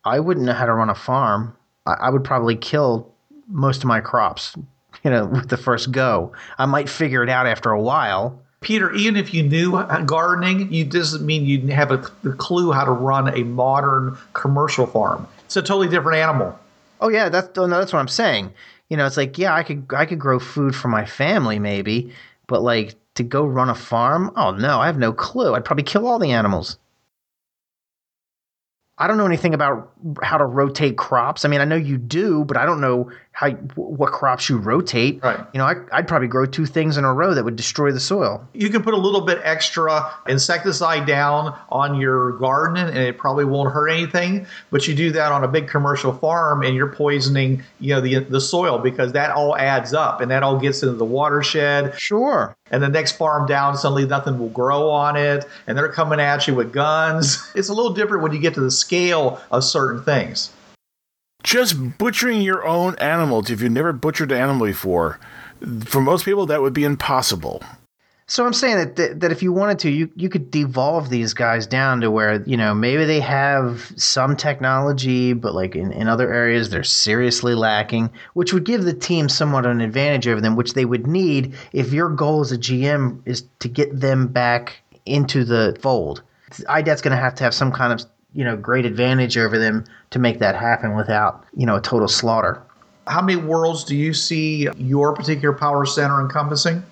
I 0.04 0.20
wouldn't 0.20 0.46
know 0.46 0.52
how 0.52 0.66
to 0.66 0.72
run 0.72 0.90
a 0.90 0.94
farm. 0.94 1.56
I, 1.84 1.94
I 2.02 2.10
would 2.10 2.22
probably 2.22 2.54
kill 2.54 3.12
most 3.48 3.78
of 3.78 3.86
my 3.86 4.00
crops, 4.00 4.54
you 5.02 5.10
know, 5.10 5.26
with 5.26 5.48
the 5.48 5.56
first 5.56 5.90
go. 5.90 6.32
I 6.58 6.66
might 6.66 6.88
figure 6.88 7.24
it 7.24 7.28
out 7.28 7.48
after 7.48 7.72
a 7.72 7.82
while. 7.82 8.40
Peter, 8.62 8.92
even 8.92 9.16
if 9.16 9.34
you 9.34 9.42
knew 9.42 9.76
uh, 9.76 10.02
gardening, 10.02 10.72
you 10.72 10.84
doesn't 10.84 11.24
mean 11.24 11.44
you 11.44 11.66
have 11.68 11.90
a, 11.90 11.98
a 12.24 12.32
clue 12.32 12.72
how 12.72 12.84
to 12.84 12.92
run 12.92 13.36
a 13.36 13.44
modern 13.44 14.16
commercial 14.32 14.86
farm. 14.86 15.26
It's 15.44 15.56
a 15.56 15.62
totally 15.62 15.88
different 15.88 16.18
animal. 16.18 16.58
Oh 17.00 17.08
yeah, 17.08 17.28
that's 17.28 17.54
no, 17.56 17.66
that's 17.66 17.92
what 17.92 17.98
I'm 17.98 18.08
saying. 18.08 18.52
You 18.88 18.96
know, 18.96 19.06
it's 19.06 19.16
like 19.16 19.36
yeah, 19.38 19.54
I 19.54 19.62
could 19.62 19.86
I 19.94 20.06
could 20.06 20.18
grow 20.18 20.38
food 20.38 20.74
for 20.74 20.88
my 20.88 21.04
family 21.04 21.58
maybe, 21.58 22.12
but 22.46 22.62
like 22.62 22.94
to 23.14 23.22
go 23.22 23.44
run 23.44 23.68
a 23.68 23.74
farm, 23.74 24.32
oh 24.36 24.52
no, 24.52 24.80
I 24.80 24.86
have 24.86 24.98
no 24.98 25.12
clue. 25.12 25.54
I'd 25.54 25.64
probably 25.64 25.84
kill 25.84 26.06
all 26.06 26.18
the 26.18 26.32
animals. 26.32 26.78
I 28.98 29.06
don't 29.08 29.16
know 29.16 29.26
anything 29.26 29.54
about 29.54 29.90
how 30.22 30.38
to 30.38 30.44
rotate 30.44 30.96
crops. 30.96 31.44
I 31.44 31.48
mean, 31.48 31.60
I 31.60 31.64
know 31.64 31.76
you 31.76 31.98
do, 31.98 32.44
but 32.44 32.56
I 32.56 32.64
don't 32.64 32.80
know 32.80 33.10
how 33.32 33.50
what 33.50 34.12
crops 34.12 34.48
you 34.48 34.58
rotate. 34.58 35.22
Right. 35.22 35.38
You 35.54 35.58
know, 35.58 35.64
I, 35.64 35.76
I'd 35.90 36.06
probably 36.06 36.28
grow 36.28 36.44
two 36.44 36.66
things 36.66 36.98
in 36.98 37.04
a 37.04 37.12
row 37.12 37.34
that 37.34 37.44
would 37.44 37.56
destroy 37.56 37.90
the 37.90 38.00
soil. 38.00 38.46
You 38.52 38.68
can 38.68 38.82
put 38.82 38.92
a 38.92 38.98
little 38.98 39.22
bit 39.22 39.40
extra 39.42 40.12
insecticide 40.28 41.06
down 41.06 41.58
on 41.70 41.98
your 41.98 42.32
garden 42.32 42.86
and 42.86 42.98
it 42.98 43.16
probably 43.16 43.46
won't 43.46 43.72
hurt 43.72 43.88
anything. 43.88 44.46
But 44.70 44.86
you 44.86 44.94
do 44.94 45.12
that 45.12 45.32
on 45.32 45.44
a 45.44 45.48
big 45.48 45.66
commercial 45.66 46.12
farm 46.12 46.62
and 46.62 46.76
you're 46.76 46.92
poisoning, 46.92 47.62
you 47.80 47.94
know, 47.94 48.00
the 48.02 48.18
the 48.20 48.40
soil 48.40 48.78
because 48.78 49.12
that 49.12 49.30
all 49.30 49.56
adds 49.56 49.94
up 49.94 50.20
and 50.20 50.30
that 50.30 50.42
all 50.42 50.58
gets 50.58 50.82
into 50.82 50.94
the 50.94 51.04
watershed. 51.04 51.98
Sure. 51.98 52.54
And 52.70 52.82
the 52.82 52.88
next 52.88 53.12
farm 53.12 53.46
down, 53.46 53.76
suddenly 53.76 54.06
nothing 54.06 54.38
will 54.38 54.48
grow 54.48 54.90
on 54.90 55.16
it, 55.16 55.44
and 55.66 55.76
they're 55.76 55.92
coming 55.92 56.20
at 56.20 56.46
you 56.46 56.54
with 56.54 56.72
guns. 56.72 57.38
It's 57.54 57.68
a 57.68 57.74
little 57.74 57.92
different 57.92 58.22
when 58.22 58.32
you 58.32 58.40
get 58.40 58.54
to 58.54 58.60
the 58.60 58.70
scale 58.70 59.40
of 59.50 59.62
certain 59.62 60.02
things. 60.02 60.50
Just 61.42 61.98
butchering 61.98 62.40
your 62.40 62.66
own 62.66 62.96
animals, 62.96 63.50
if 63.50 63.60
you've 63.60 63.72
never 63.72 63.92
butchered 63.92 64.32
an 64.32 64.38
animal 64.38 64.66
before, 64.66 65.18
for 65.84 66.00
most 66.00 66.24
people, 66.24 66.46
that 66.46 66.62
would 66.62 66.72
be 66.72 66.84
impossible. 66.84 67.62
So 68.32 68.46
I'm 68.46 68.54
saying 68.54 68.76
that, 68.76 68.96
that 68.96 69.20
that 69.20 69.32
if 69.32 69.42
you 69.42 69.52
wanted 69.52 69.80
to, 69.80 69.90
you 69.90 70.10
you 70.16 70.30
could 70.30 70.50
devolve 70.50 71.10
these 71.10 71.34
guys 71.34 71.66
down 71.66 72.00
to 72.00 72.10
where 72.10 72.42
you 72.44 72.56
know 72.56 72.72
maybe 72.72 73.04
they 73.04 73.20
have 73.20 73.92
some 73.96 74.36
technology, 74.36 75.34
but 75.34 75.54
like 75.54 75.76
in, 75.76 75.92
in 75.92 76.08
other 76.08 76.32
areas 76.32 76.70
they're 76.70 76.82
seriously 76.82 77.54
lacking, 77.54 78.10
which 78.32 78.54
would 78.54 78.64
give 78.64 78.84
the 78.84 78.94
team 78.94 79.28
somewhat 79.28 79.66
an 79.66 79.82
advantage 79.82 80.26
over 80.28 80.40
them, 80.40 80.56
which 80.56 80.72
they 80.72 80.86
would 80.86 81.06
need 81.06 81.54
if 81.72 81.92
your 81.92 82.08
goal 82.08 82.40
as 82.40 82.52
a 82.52 82.58
GM 82.58 83.20
is 83.26 83.44
to 83.58 83.68
get 83.68 84.00
them 84.00 84.28
back 84.28 84.80
into 85.04 85.44
the 85.44 85.76
fold. 85.82 86.22
IDET's 86.68 87.02
going 87.02 87.16
to 87.16 87.22
have 87.22 87.34
to 87.34 87.44
have 87.44 87.54
some 87.54 87.72
kind 87.72 87.92
of 87.92 88.06
you 88.34 88.44
know 88.44 88.56
great 88.56 88.84
advantage 88.84 89.36
over 89.36 89.58
them 89.58 89.84
to 90.10 90.18
make 90.18 90.38
that 90.38 90.54
happen 90.56 90.94
without 90.96 91.44
you 91.56 91.66
know 91.66 91.76
a 91.76 91.80
total 91.80 92.08
slaughter. 92.08 92.62
How 93.06 93.20
many 93.20 93.40
worlds 93.40 93.84
do 93.84 93.96
you 93.96 94.14
see 94.14 94.68
your 94.76 95.12
particular 95.14 95.54
power 95.54 95.84
center 95.84 96.20
encompassing? 96.20 96.82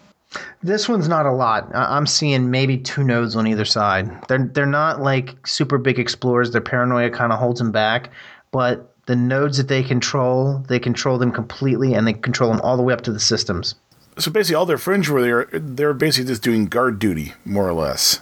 This 0.63 0.89
one's 0.89 1.09
not 1.09 1.27
a 1.27 1.33
lot. 1.33 1.71
I- 1.75 1.97
I'm 1.97 2.07
seeing 2.07 2.51
maybe 2.51 2.79
two 2.79 3.03
nodes 3.05 3.35
on 3.37 3.47
either 3.47 3.65
side. 3.65 4.11
They're 4.29 4.51
they're 4.53 4.67
not 4.67 5.01
like 5.01 5.47
super 5.47 5.79
big 5.79 5.99
explorers. 5.99 6.51
Their 6.53 6.61
paranoia 6.61 7.11
kind 7.11 7.33
of 7.33 7.39
holds 7.39 7.59
them 7.61 7.73
back, 7.73 8.11
but 8.53 8.95
the 9.07 9.17
nodes 9.17 9.57
that 9.57 9.67
they 9.69 9.83
control, 9.83 10.65
they 10.69 10.79
control 10.79 11.19
them 11.19 11.33
completely, 11.33 11.95
and 11.95 12.07
they 12.07 12.13
control 12.13 12.51
them 12.51 12.61
all 12.61 12.77
the 12.77 12.83
way 12.83 12.93
up 12.95 13.01
to 13.03 13.13
the 13.13 13.19
systems. 13.19 13.75
So 14.19 14.31
basically, 14.31 14.57
all 14.57 14.67
their 14.67 14.79
fringe 14.79 15.09
were 15.09 15.23
there, 15.23 15.49
they're 15.53 15.95
basically 15.95 16.29
just 16.29 16.43
doing 16.43 16.67
guard 16.67 16.99
duty, 16.99 17.33
more 17.45 17.67
or 17.67 17.73
less. 17.73 18.21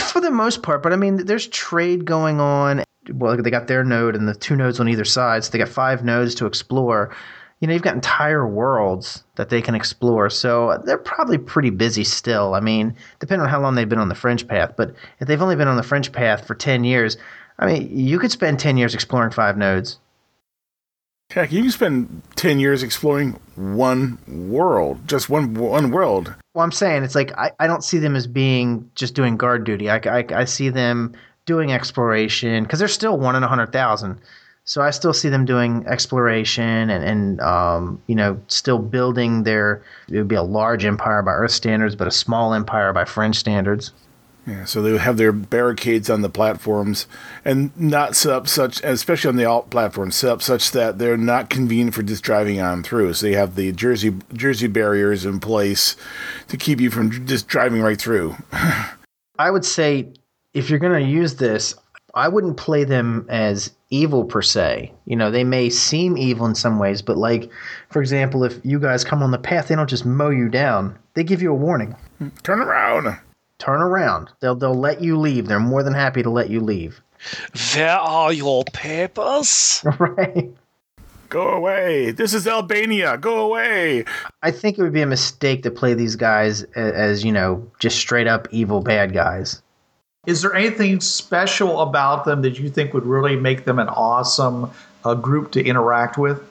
For 0.00 0.20
the 0.20 0.30
most 0.30 0.62
part, 0.62 0.82
but 0.82 0.92
I 0.92 0.96
mean, 0.96 1.26
there's 1.26 1.46
trade 1.48 2.04
going 2.04 2.40
on. 2.40 2.84
Well, 3.12 3.36
they 3.36 3.50
got 3.50 3.66
their 3.66 3.84
node 3.84 4.16
and 4.16 4.28
the 4.28 4.34
two 4.34 4.56
nodes 4.56 4.80
on 4.80 4.88
either 4.88 5.04
side, 5.04 5.44
so 5.44 5.50
they 5.50 5.58
got 5.58 5.68
five 5.68 6.04
nodes 6.04 6.34
to 6.36 6.46
explore. 6.46 7.14
You 7.60 7.68
know, 7.68 7.74
you've 7.74 7.82
got 7.82 7.94
entire 7.94 8.46
worlds 8.46 9.24
that 9.36 9.48
they 9.48 9.62
can 9.62 9.74
explore, 9.74 10.30
so 10.30 10.82
they're 10.84 10.98
probably 10.98 11.38
pretty 11.38 11.70
busy 11.70 12.04
still. 12.04 12.54
I 12.54 12.60
mean, 12.60 12.94
depending 13.20 13.44
on 13.44 13.50
how 13.50 13.60
long 13.60 13.74
they've 13.74 13.88
been 13.88 13.98
on 13.98 14.08
the 14.08 14.14
fringe 14.14 14.46
path, 14.46 14.74
but 14.76 14.94
if 15.20 15.28
they've 15.28 15.40
only 15.40 15.56
been 15.56 15.68
on 15.68 15.76
the 15.76 15.82
fringe 15.82 16.12
path 16.12 16.46
for 16.46 16.54
10 16.54 16.84
years, 16.84 17.16
I 17.58 17.66
mean, 17.66 17.96
you 17.96 18.18
could 18.18 18.32
spend 18.32 18.58
10 18.58 18.76
years 18.76 18.94
exploring 18.94 19.30
five 19.30 19.56
nodes. 19.56 19.98
Heck, 21.30 21.50
you 21.50 21.62
can 21.62 21.70
spend 21.70 22.22
10 22.36 22.60
years 22.60 22.82
exploring 22.82 23.38
one 23.56 24.18
world, 24.28 25.00
just 25.08 25.28
one 25.28 25.54
one 25.54 25.90
world. 25.90 26.34
Well, 26.54 26.64
I'm 26.64 26.72
saying 26.72 27.02
it's 27.02 27.14
like 27.16 27.36
I, 27.36 27.50
I 27.58 27.66
don't 27.66 27.82
see 27.82 27.98
them 27.98 28.14
as 28.14 28.26
being 28.26 28.88
just 28.94 29.14
doing 29.14 29.36
guard 29.36 29.64
duty. 29.64 29.90
I, 29.90 29.96
I, 30.04 30.24
I 30.32 30.44
see 30.44 30.68
them 30.68 31.14
doing 31.46 31.72
exploration 31.72 32.62
because 32.62 32.78
they're 32.78 32.88
still 32.88 33.18
one 33.18 33.34
in 33.36 33.42
a 33.42 33.48
hundred 33.48 33.72
thousand. 33.72 34.20
So 34.66 34.80
I 34.80 34.90
still 34.90 35.12
see 35.12 35.28
them 35.28 35.44
doing 35.44 35.84
exploration 35.86 36.88
and, 36.88 37.04
and 37.04 37.40
um, 37.40 38.00
you 38.06 38.14
know 38.14 38.40
still 38.46 38.78
building 38.78 39.42
their. 39.42 39.82
It 40.08 40.18
would 40.18 40.28
be 40.28 40.36
a 40.36 40.42
large 40.42 40.84
empire 40.84 41.22
by 41.22 41.32
Earth 41.32 41.52
standards, 41.52 41.96
but 41.96 42.06
a 42.06 42.12
small 42.12 42.54
empire 42.54 42.92
by 42.92 43.04
fringe 43.04 43.36
standards. 43.36 43.92
Yeah, 44.46 44.66
so 44.66 44.82
they 44.82 44.92
would 44.92 45.00
have 45.00 45.16
their 45.16 45.32
barricades 45.32 46.10
on 46.10 46.20
the 46.20 46.28
platforms 46.28 47.06
and 47.44 47.74
not 47.80 48.14
set 48.14 48.32
up 48.32 48.46
such, 48.46 48.82
especially 48.84 49.28
on 49.28 49.36
the 49.36 49.46
alt 49.46 49.70
platforms, 49.70 50.16
set 50.16 50.30
up 50.30 50.42
such 50.42 50.72
that 50.72 50.98
they're 50.98 51.16
not 51.16 51.48
convenient 51.48 51.94
for 51.94 52.02
just 52.02 52.22
driving 52.22 52.60
on 52.60 52.82
through. 52.82 53.14
So 53.14 53.26
they 53.26 53.32
have 53.32 53.54
the 53.54 53.72
Jersey 53.72 54.14
Jersey 54.34 54.66
barriers 54.66 55.24
in 55.24 55.40
place 55.40 55.96
to 56.48 56.58
keep 56.58 56.78
you 56.78 56.90
from 56.90 57.26
just 57.26 57.48
driving 57.48 57.80
right 57.80 58.00
through. 58.00 58.36
I 59.38 59.50
would 59.50 59.64
say 59.64 60.12
if 60.52 60.68
you're 60.68 60.78
going 60.78 61.02
to 61.02 61.08
use 61.08 61.36
this, 61.36 61.74
I 62.14 62.28
wouldn't 62.28 62.56
play 62.56 62.84
them 62.84 63.26
as 63.28 63.72
evil 63.90 64.24
per 64.24 64.42
se. 64.42 64.92
You 65.06 65.16
know, 65.16 65.30
they 65.30 65.44
may 65.44 65.70
seem 65.70 66.16
evil 66.16 66.46
in 66.46 66.54
some 66.54 66.78
ways, 66.78 67.00
but 67.02 67.16
like, 67.16 67.50
for 67.88 68.00
example, 68.00 68.44
if 68.44 68.60
you 68.62 68.78
guys 68.78 69.04
come 69.04 69.22
on 69.22 69.30
the 69.30 69.38
path, 69.38 69.68
they 69.68 69.74
don't 69.74 69.90
just 69.90 70.04
mow 70.04 70.30
you 70.30 70.48
down. 70.48 70.98
They 71.14 71.24
give 71.24 71.42
you 71.42 71.50
a 71.50 71.56
warning. 71.56 71.96
Turn 72.42 72.60
around. 72.60 73.18
Turn 73.64 73.80
around. 73.80 74.30
They'll 74.40 74.54
they'll 74.54 74.74
let 74.74 75.00
you 75.00 75.18
leave. 75.18 75.46
They're 75.46 75.58
more 75.58 75.82
than 75.82 75.94
happy 75.94 76.22
to 76.22 76.28
let 76.28 76.50
you 76.50 76.60
leave. 76.60 77.00
Where 77.74 77.98
are 77.98 78.30
your 78.30 78.62
papers? 78.74 79.82
right. 79.98 80.54
Go 81.30 81.48
away. 81.48 82.10
This 82.10 82.34
is 82.34 82.46
Albania. 82.46 83.16
Go 83.16 83.40
away. 83.40 84.04
I 84.42 84.50
think 84.50 84.78
it 84.78 84.82
would 84.82 84.92
be 84.92 85.00
a 85.00 85.06
mistake 85.06 85.62
to 85.62 85.70
play 85.70 85.94
these 85.94 86.14
guys 86.14 86.62
as, 86.74 86.92
as 86.92 87.24
you 87.24 87.32
know 87.32 87.66
just 87.78 87.96
straight 87.96 88.26
up 88.26 88.48
evil 88.50 88.82
bad 88.82 89.14
guys. 89.14 89.62
Is 90.26 90.42
there 90.42 90.54
anything 90.54 91.00
special 91.00 91.80
about 91.80 92.26
them 92.26 92.42
that 92.42 92.58
you 92.58 92.68
think 92.68 92.92
would 92.92 93.06
really 93.06 93.36
make 93.36 93.64
them 93.64 93.78
an 93.78 93.88
awesome 93.88 94.70
uh, 95.06 95.14
group 95.14 95.52
to 95.52 95.64
interact 95.64 96.18
with? 96.18 96.42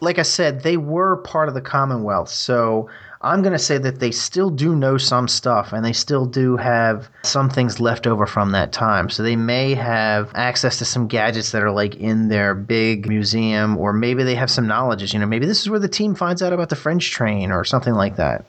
Like 0.00 0.20
I 0.20 0.22
said, 0.22 0.62
they 0.62 0.76
were 0.76 1.16
part 1.16 1.48
of 1.48 1.54
the 1.54 1.60
Commonwealth, 1.60 2.28
so 2.28 2.88
I'm 3.24 3.40
going 3.40 3.52
to 3.52 3.58
say 3.58 3.78
that 3.78 4.00
they 4.00 4.10
still 4.10 4.50
do 4.50 4.74
know 4.74 4.98
some 4.98 5.28
stuff 5.28 5.72
and 5.72 5.84
they 5.84 5.92
still 5.92 6.26
do 6.26 6.56
have 6.56 7.08
some 7.22 7.48
things 7.48 7.78
left 7.78 8.06
over 8.06 8.26
from 8.26 8.50
that 8.50 8.72
time. 8.72 9.08
So 9.10 9.22
they 9.22 9.36
may 9.36 9.74
have 9.74 10.32
access 10.34 10.78
to 10.78 10.84
some 10.84 11.06
gadgets 11.06 11.52
that 11.52 11.62
are 11.62 11.70
like 11.70 11.94
in 11.96 12.28
their 12.28 12.52
big 12.54 13.06
museum, 13.06 13.78
or 13.78 13.92
maybe 13.92 14.24
they 14.24 14.34
have 14.34 14.50
some 14.50 14.66
knowledge. 14.66 15.12
You 15.12 15.20
know, 15.20 15.26
maybe 15.26 15.46
this 15.46 15.60
is 15.60 15.70
where 15.70 15.78
the 15.78 15.88
team 15.88 16.16
finds 16.16 16.42
out 16.42 16.52
about 16.52 16.68
the 16.68 16.76
French 16.76 17.12
train 17.12 17.52
or 17.52 17.64
something 17.64 17.94
like 17.94 18.16
that. 18.16 18.44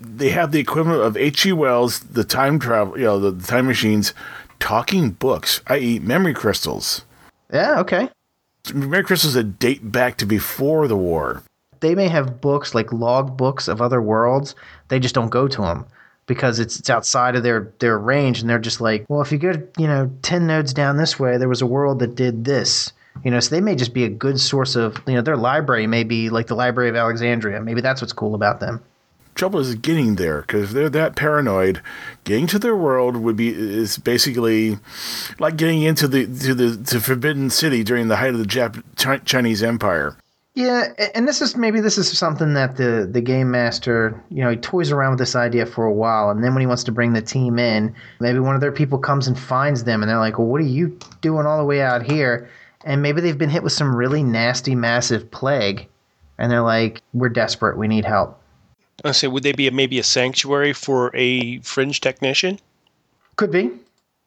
They 0.00 0.30
have 0.30 0.50
the 0.52 0.60
equivalent 0.60 1.02
of 1.02 1.16
H.G. 1.16 1.52
Wells, 1.52 2.00
the 2.00 2.24
time 2.24 2.58
travel, 2.58 2.98
you 2.98 3.04
know, 3.04 3.18
the, 3.18 3.30
the 3.32 3.46
time 3.46 3.66
machines, 3.66 4.14
talking 4.60 5.10
books, 5.10 5.60
i.e., 5.68 5.98
memory 6.00 6.34
crystals. 6.34 7.04
Yeah, 7.52 7.80
okay. 7.80 8.08
Memory 8.72 9.04
crystals 9.04 9.34
that 9.34 9.58
date 9.58 9.90
back 9.90 10.16
to 10.18 10.26
before 10.26 10.86
the 10.88 10.96
war. 10.96 11.42
They 11.80 11.94
may 11.94 12.08
have 12.08 12.40
books 12.40 12.74
like 12.74 12.92
log 12.92 13.36
books 13.36 13.68
of 13.68 13.80
other 13.80 14.00
worlds. 14.00 14.54
They 14.88 14.98
just 14.98 15.14
don't 15.14 15.30
go 15.30 15.48
to 15.48 15.62
them 15.62 15.86
because 16.26 16.58
it's 16.60 16.78
it's 16.78 16.90
outside 16.90 17.34
of 17.34 17.42
their 17.42 17.72
their 17.80 17.98
range, 17.98 18.40
and 18.40 18.48
they're 18.48 18.58
just 18.58 18.80
like, 18.80 19.04
well, 19.08 19.20
if 19.20 19.32
you 19.32 19.38
go, 19.38 19.52
you 19.76 19.86
know, 19.88 20.10
ten 20.22 20.46
nodes 20.46 20.72
down 20.72 20.96
this 20.96 21.18
way, 21.18 21.36
there 21.38 21.48
was 21.48 21.62
a 21.62 21.66
world 21.66 21.98
that 21.98 22.14
did 22.14 22.44
this. 22.44 22.92
You 23.24 23.32
know, 23.32 23.40
so 23.40 23.50
they 23.50 23.60
may 23.60 23.74
just 23.74 23.94
be 23.94 24.04
a 24.04 24.08
good 24.08 24.38
source 24.38 24.76
of, 24.76 25.02
you 25.06 25.14
know, 25.14 25.22
their 25.22 25.36
library 25.36 25.88
may 25.88 26.04
be 26.04 26.30
like 26.30 26.46
the 26.46 26.54
Library 26.54 26.88
of 26.88 26.94
Alexandria. 26.94 27.60
Maybe 27.60 27.80
that's 27.80 28.00
what's 28.00 28.12
cool 28.12 28.36
about 28.36 28.60
them. 28.60 28.80
Trouble 29.34 29.58
is 29.60 29.74
getting 29.76 30.16
there 30.16 30.42
because 30.42 30.72
they're 30.72 30.88
that 30.90 31.16
paranoid, 31.16 31.80
getting 32.24 32.46
to 32.48 32.58
their 32.58 32.76
world 32.76 33.16
would 33.16 33.36
be 33.36 33.48
is 33.48 33.98
basically 33.98 34.78
like 35.38 35.56
getting 35.56 35.82
into 35.82 36.06
the 36.06 36.26
to 36.26 36.54
the 36.54 36.76
to 36.84 37.00
Forbidden 37.00 37.50
City 37.50 37.82
during 37.82 38.08
the 38.08 38.16
height 38.16 38.34
of 38.34 38.38
the 38.38 38.44
Jap- 38.44 39.24
Chinese 39.24 39.62
Empire. 39.62 40.16
Yeah, 40.58 40.92
and 41.14 41.28
this 41.28 41.40
is 41.40 41.56
maybe 41.56 41.80
this 41.80 41.98
is 41.98 42.18
something 42.18 42.54
that 42.54 42.74
the 42.74 43.08
the 43.08 43.20
game 43.20 43.48
master, 43.48 44.20
you 44.28 44.42
know, 44.42 44.50
he 44.50 44.56
toys 44.56 44.90
around 44.90 45.10
with 45.10 45.20
this 45.20 45.36
idea 45.36 45.64
for 45.64 45.84
a 45.84 45.92
while, 45.92 46.30
and 46.30 46.42
then 46.42 46.52
when 46.52 46.60
he 46.60 46.66
wants 46.66 46.82
to 46.82 46.90
bring 46.90 47.12
the 47.12 47.22
team 47.22 47.60
in, 47.60 47.94
maybe 48.18 48.40
one 48.40 48.56
of 48.56 48.60
their 48.60 48.72
people 48.72 48.98
comes 48.98 49.28
and 49.28 49.38
finds 49.38 49.84
them, 49.84 50.02
and 50.02 50.10
they're 50.10 50.18
like, 50.18 50.36
"Well, 50.36 50.48
what 50.48 50.60
are 50.60 50.64
you 50.64 50.98
doing 51.20 51.46
all 51.46 51.58
the 51.58 51.64
way 51.64 51.80
out 51.80 52.02
here?" 52.02 52.50
And 52.84 53.00
maybe 53.00 53.20
they've 53.20 53.38
been 53.38 53.50
hit 53.50 53.62
with 53.62 53.72
some 53.72 53.94
really 53.94 54.24
nasty, 54.24 54.74
massive 54.74 55.30
plague, 55.30 55.86
and 56.38 56.50
they're 56.50 56.62
like, 56.62 57.02
"We're 57.12 57.28
desperate. 57.28 57.78
We 57.78 57.86
need 57.86 58.04
help." 58.04 58.36
I 59.04 59.12
say, 59.12 59.28
would 59.28 59.44
they 59.44 59.52
be 59.52 59.68
a, 59.68 59.70
maybe 59.70 60.00
a 60.00 60.02
sanctuary 60.02 60.72
for 60.72 61.14
a 61.14 61.60
fringe 61.60 62.00
technician, 62.00 62.58
Could 63.36 63.52
be. 63.52 63.70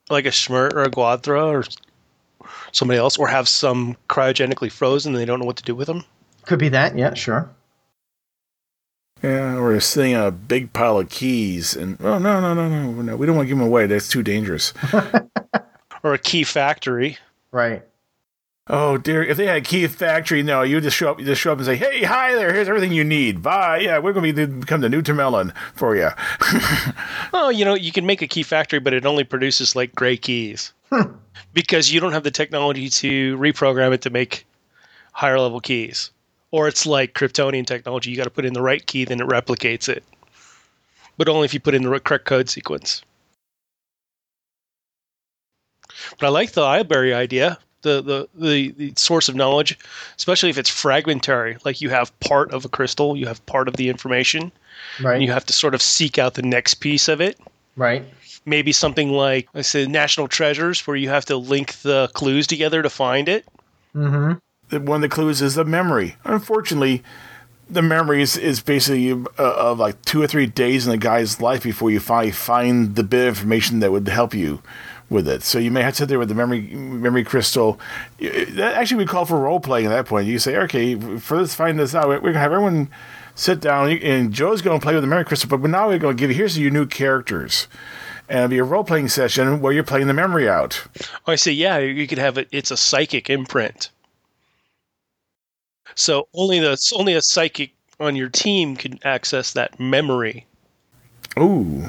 like 0.10 0.26
a 0.26 0.30
Schmert 0.32 0.76
or 0.76 0.84
a 0.84 0.90
Guadra 0.90 1.46
or 1.46 1.66
somebody 2.72 2.98
else, 2.98 3.18
or 3.18 3.28
have 3.28 3.50
some 3.50 3.98
cryogenically 4.08 4.72
frozen 4.72 5.14
and 5.14 5.22
they 5.22 5.26
don't 5.26 5.42
know 5.42 5.46
what 5.46 5.58
to 5.58 5.64
do 5.64 5.76
with 5.76 5.88
them? 5.88 6.06
Could 6.46 6.60
be 6.60 6.70
that. 6.70 6.98
Yeah, 6.98 7.14
sure. 7.14 7.50
Yeah, 9.22 9.60
we're 9.60 9.80
sitting 9.80 10.16
on 10.16 10.26
a 10.26 10.32
big 10.32 10.74
pile 10.74 10.98
of 10.98 11.10
keys, 11.10 11.76
and 11.76 11.98
oh 12.02 12.18
no 12.18 12.42
no 12.42 12.54
no 12.56 12.68
no 12.68 13.02
no, 13.02 13.16
we 13.16 13.28
don't 13.28 13.36
want 13.36 13.46
to 13.46 13.50
give 13.50 13.58
them 13.60 13.68
away. 13.68 13.86
That's 13.86 14.08
too 14.10 14.24
dangerous. 14.24 14.74
Or 16.04 16.16
a 16.16 16.18
key 16.18 16.44
factory? 16.44 17.20
Right. 17.52 17.84
oh 18.68 18.98
dear, 18.98 19.24
if 19.24 19.38
they 19.38 19.46
had 19.46 19.58
a 19.58 19.62
key 19.62 19.86
factory, 19.86 20.42
no, 20.42 20.64
you 20.64 20.82
just 20.82 20.98
show 20.98 21.12
up, 21.12 21.20
you 21.20 21.26
just 21.28 21.40
show 21.40 21.52
up 21.52 21.60
and 21.60 21.66
say, 21.68 21.76
"Hey, 21.76 22.02
hi 22.02 22.34
there, 22.34 22.52
here's 22.52 22.68
everything 22.68 22.92
you 22.92 23.04
need. 23.04 23.44
Bye. 23.44 23.82
Yeah, 23.82 24.00
we're 24.00 24.14
going 24.14 24.34
to 24.34 24.48
be 24.48 24.60
become 24.62 24.82
the 24.82 24.90
new 24.90 25.04
Tamelon 25.04 25.54
for 25.76 25.96
you." 25.96 26.10
Oh, 27.34 27.50
you 27.50 27.64
know, 27.64 27.76
you 27.76 27.92
can 27.92 28.06
make 28.06 28.22
a 28.22 28.28
key 28.28 28.44
factory, 28.44 28.80
but 28.80 28.94
it 28.94 29.06
only 29.06 29.24
produces 29.24 29.76
like 29.76 29.94
gray 29.96 30.18
keys. 30.18 30.74
Hmm. 30.92 31.14
because 31.54 31.94
you 31.94 32.00
don't 32.02 32.12
have 32.12 32.24
the 32.24 32.32
technology 32.32 32.90
to 32.90 33.38
reprogram 33.38 33.94
it 33.94 34.02
to 34.02 34.10
make 34.10 34.46
higher 35.14 35.40
level 35.40 35.62
keys. 35.62 36.12
Or 36.52 36.68
it's 36.68 36.86
like 36.86 37.14
Kryptonian 37.14 37.66
technology, 37.66 38.12
you 38.12 38.18
got 38.18 38.26
to 38.26 38.30
put 38.30 38.46
in 38.46 38.54
the 38.54 38.62
right 38.62 38.86
key, 38.86 39.06
then 39.06 39.22
it 39.22 39.28
replicates 39.28 39.88
it. 39.88 40.04
But 41.18 41.30
only 41.30 41.46
if 41.46 41.54
you 41.54 41.60
put 41.60 41.74
in 41.74 41.84
the 41.84 42.00
correct 42.00 42.26
code 42.26 42.50
sequence. 42.50 43.02
But 46.20 46.28
I 46.28 46.30
like 46.30 46.52
the 46.52 46.62
Ileberry 46.62 47.14
idea, 47.14 47.58
the, 47.84 48.02
the, 48.02 48.28
the, 48.36 48.72
the 48.72 48.94
source 48.98 49.30
of 49.30 49.36
knowledge, 49.36 49.78
especially 50.18 50.50
if 50.50 50.58
it's 50.58 50.70
fragmentary. 50.70 51.58
Like 51.64 51.80
you 51.82 51.90
have 51.90 52.18
part 52.20 52.52
of 52.54 52.66
a 52.66 52.70
crystal, 52.70 53.16
you 53.16 53.28
have 53.28 53.46
part 53.46 53.68
of 53.68 53.76
the 53.78 53.90
information, 53.90 54.52
Right. 55.02 55.16
and 55.16 55.24
you 55.24 55.32
have 55.32 55.46
to 55.46 55.54
sort 55.54 55.76
of 55.76 55.82
seek 55.82 56.18
out 56.18 56.34
the 56.34 56.42
next 56.42 56.76
piece 56.76 57.08
of 57.08 57.22
it. 57.22 57.40
right. 57.76 58.04
Maybe 58.44 58.72
something 58.72 59.12
like, 59.12 59.48
I 59.54 59.62
said, 59.62 59.90
National 59.90 60.28
Treasures, 60.28 60.88
where 60.88 60.96
you 60.96 61.10
have 61.10 61.26
to 61.26 61.38
link 61.38 61.74
the 61.84 62.10
clues 62.14 62.48
together 62.48 62.82
to 62.82 62.90
find 62.90 63.30
it. 63.30 63.46
Mm-hmm. 63.96 64.34
One 64.72 65.04
of 65.04 65.10
the 65.10 65.10
clues 65.10 65.42
is 65.42 65.56
the 65.56 65.66
memory. 65.66 66.16
Unfortunately, 66.24 67.04
the 67.70 67.82
memory 67.82 68.22
is, 68.22 68.38
is 68.38 68.62
basically 68.62 69.12
uh, 69.12 69.26
of 69.38 69.80
like 69.80 70.02
two 70.04 70.22
or 70.22 70.28
three 70.28 70.46
days 70.46 70.86
in 70.86 70.92
the 70.92 70.98
guy's 70.98 71.40
life 71.40 71.64
before 71.64 71.90
you 71.90 72.00
finally 72.00 72.32
find 72.32 72.96
the 72.96 73.04
bit 73.04 73.28
of 73.28 73.38
information 73.38 73.80
that 73.80 73.92
would 73.92 74.08
help 74.08 74.34
you 74.34 74.62
with 75.10 75.28
it. 75.28 75.44
So 75.44 75.60
you 75.60 75.72
may 75.72 75.82
have 75.82 75.94
to 75.94 75.98
sit 76.00 76.10
there 76.10 76.20
with 76.20 76.30
the 76.30 76.36
memory 76.36 76.62
memory 76.62 77.24
crystal. 77.24 77.80
That 78.20 78.74
actually 78.76 78.98
we 78.98 79.06
call 79.06 79.26
for 79.26 79.38
role 79.38 79.60
playing 79.60 79.88
at 79.88 79.90
that 79.90 80.06
point. 80.06 80.28
You 80.28 80.40
say, 80.40 80.58
okay, 80.58 80.96
for 81.20 81.38
this 81.38 81.56
find 81.56 81.80
this 81.80 81.96
out, 81.96 82.08
we're 82.08 82.20
gonna 82.20 82.40
have 82.40 82.52
everyone 82.52 82.90
sit 83.36 83.60
down, 83.60 83.90
and 83.90 84.34
Joe's 84.34 84.62
gonna 84.62 84.80
play 84.80 84.94
with 84.94 85.04
the 85.04 85.08
memory 85.08 85.26
crystal. 85.26 85.50
But 85.58 85.70
now 85.70 85.90
we're 85.90 86.00
gonna 86.00 86.14
give 86.14 86.30
you 86.30 86.38
here's 86.38 86.58
your 86.58 86.72
new 86.72 86.86
characters, 86.86 87.68
and 88.28 88.40
it'll 88.40 88.50
be 88.50 88.58
a 88.58 88.64
role 88.64 88.84
playing 88.84 89.10
session 89.10 89.62
where 89.62 89.74
you're 89.74 89.84
playing 89.84 90.08
the 90.08 90.14
memory 90.14 90.50
out. 90.50 90.84
Oh, 91.28 91.34
I 91.34 91.36
say, 91.36 91.52
yeah, 91.52 91.78
you 91.78 92.08
could 92.08 92.18
have 92.18 92.38
it. 92.38 92.48
It's 92.52 92.72
a 92.72 92.78
psychic 92.78 93.30
imprint. 93.30 93.92
So 95.96 96.28
only 96.34 96.60
the 96.60 96.78
only 96.96 97.14
a 97.14 97.22
psychic 97.22 97.74
on 98.00 98.16
your 98.16 98.30
team 98.30 98.76
can 98.76 99.00
access 99.04 99.54
that 99.54 99.80
memory. 99.80 100.46
Ooh. 101.40 101.86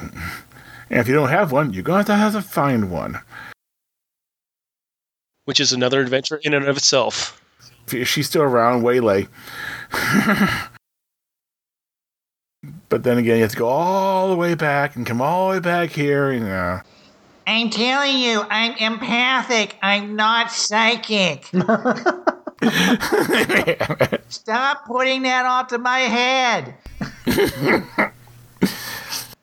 And 0.89 0.99
if 0.99 1.07
you 1.07 1.13
don't 1.15 1.29
have 1.29 1.51
one, 1.51 1.73
you're 1.73 1.83
going 1.83 2.05
to 2.05 2.15
have 2.15 2.33
to 2.33 2.41
find 2.41 2.91
one. 2.91 3.19
which 5.45 5.59
is 5.59 5.73
another 5.73 5.99
adventure 6.01 6.39
in 6.43 6.53
and 6.53 6.65
of 6.65 6.77
itself. 6.77 7.41
If 7.91 8.07
she's 8.07 8.27
still 8.27 8.43
around, 8.43 8.81
waylay. 8.83 9.27
but 12.89 13.03
then 13.03 13.17
again, 13.17 13.35
you 13.37 13.41
have 13.41 13.51
to 13.51 13.57
go 13.57 13.67
all 13.67 14.29
the 14.29 14.35
way 14.37 14.55
back 14.55 14.95
and 14.95 15.05
come 15.05 15.21
all 15.21 15.49
the 15.49 15.55
way 15.55 15.59
back 15.59 15.89
here. 15.91 16.31
You 16.31 16.39
know. 16.39 16.79
I'm 17.45 17.69
telling 17.69 18.17
you, 18.19 18.41
I'm 18.49 18.73
empathic. 18.77 19.77
I'm 19.81 20.15
not 20.15 20.49
psychic. 20.51 21.49
Stop 24.29 24.85
putting 24.85 25.23
that 25.23 25.45
onto 25.45 25.77
my 25.77 25.99
head. 25.99 26.75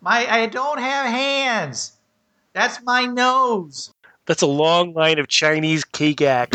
My, 0.03 0.27
I 0.27 0.47
don't 0.47 0.79
have 0.81 1.07
hands. 1.07 1.93
That's 2.55 2.83
my 2.83 3.05
nose. 3.05 3.93
That's 4.27 4.43
a 4.43 4.47
long 4.47 4.95
line 4.95 5.19
of 5.19 5.29
Chinese 5.29 5.85
kigak. 5.85 6.55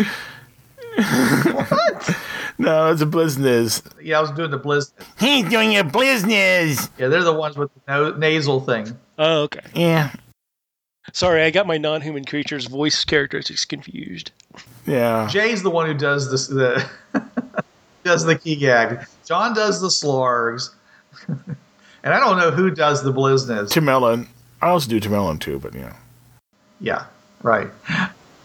What? 1.53 2.17
No, 2.57 2.89
it's 2.91 3.01
a 3.01 3.05
business. 3.05 3.81
Yeah, 4.01 4.17
I 4.17 4.21
was 4.21 4.31
doing 4.31 4.49
the 4.51 4.59
blizz. 4.59 4.93
He's 5.19 5.47
doing 5.49 5.75
a 5.77 5.83
business. 5.83 6.89
Yeah, 6.97 7.09
they're 7.09 7.23
the 7.23 7.33
ones 7.33 7.57
with 7.57 7.69
the 7.73 7.81
no- 7.87 8.15
nasal 8.15 8.61
thing. 8.61 8.97
Oh, 9.19 9.43
okay. 9.43 9.59
Yeah. 9.73 10.11
Sorry, 11.13 11.43
I 11.43 11.51
got 11.51 11.67
my 11.67 11.77
non-human 11.77 12.25
creature's 12.25 12.65
voice 12.65 13.05
characteristics 13.05 13.65
confused. 13.65 14.31
Yeah. 14.85 15.27
Jay's 15.27 15.63
the 15.63 15.69
one 15.69 15.85
who 15.87 15.93
does 15.93 16.29
this. 16.31 16.47
The 16.47 16.87
does 18.03 18.23
the 18.25 18.37
key 18.37 18.55
gag. 18.55 19.05
John 19.25 19.53
does 19.53 19.81
the 19.81 19.89
slorgs, 19.89 20.73
and 21.27 21.57
I 22.03 22.19
don't 22.19 22.37
know 22.37 22.51
who 22.51 22.71
does 22.71 23.03
the 23.03 23.13
blizness. 23.13 23.69
Tamelon. 23.69 24.27
I 24.61 24.69
also 24.69 24.89
do 24.89 24.99
Tamelon 24.99 25.39
too, 25.39 25.59
but 25.59 25.73
yeah. 25.73 25.95
Yeah, 26.79 27.05
right. 27.41 27.69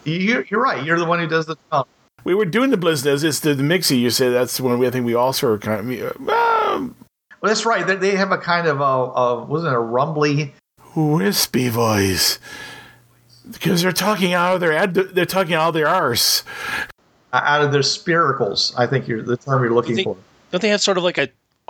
You, 0.05 0.45
you're 0.49 0.63
right. 0.63 0.85
You're 0.85 0.99
the 0.99 1.05
one 1.05 1.19
who 1.19 1.27
does 1.27 1.47
the. 1.47 1.57
Oh, 1.73 1.85
We 2.25 2.35
were 2.35 2.45
doing 2.45 2.71
the 2.71 2.77
business. 2.77 3.23
It's 3.23 3.41
the, 3.41 3.55
the 3.55 3.63
mixie. 3.63 3.99
You 3.99 4.11
say 4.11 4.31
that's 4.31 4.57
the 4.57 4.63
one 4.63 4.79
we, 4.79 4.87
I 4.87 4.91
think 4.91 5.05
we 5.05 5.15
also 5.15 5.41
sort 5.49 5.55
of 5.55 5.61
kind 5.61 5.93
of. 5.93 6.17
Um, 6.29 6.95
well, 7.41 7.49
that's 7.51 7.65
right. 7.67 7.87
They, 7.87 7.97
they 7.97 8.17
have 8.17 8.33
a 8.33 8.39
kind 8.39 8.67
of 8.67 8.81
a, 8.81 8.85
a 8.85 9.45
wasn't 9.45 9.73
it 9.73 9.77
a 9.77 9.81
rumbly. 9.81 10.55
Wispy 10.97 11.69
voice. 11.69 12.39
Because 13.51 13.83
they're 13.83 13.93
talking 13.93 14.33
out 14.33 14.55
of 14.55 14.61
their 14.61 14.73
ad- 14.73 14.95
they're 14.95 15.25
talking 15.27 15.55
out 15.55 15.69
of 15.69 15.75
their 15.75 15.89
arse. 15.89 16.45
uh, 17.33 17.41
Out 17.43 17.63
of 17.63 17.73
their 17.73 17.81
spiracles, 17.83 18.73
I 18.77 18.87
think 18.87 19.09
you're 19.09 19.23
the 19.23 19.37
term 19.37 19.63
you're 19.63 19.73
looking 19.75 19.97
think- 19.97 20.05
for. 20.07 20.17
Don't 20.53 20.61
they 20.61 20.69
have 20.69 20.81
sort 20.81 20.99
of 20.99 21.05
like 21.05 21.19
a 21.19 21.29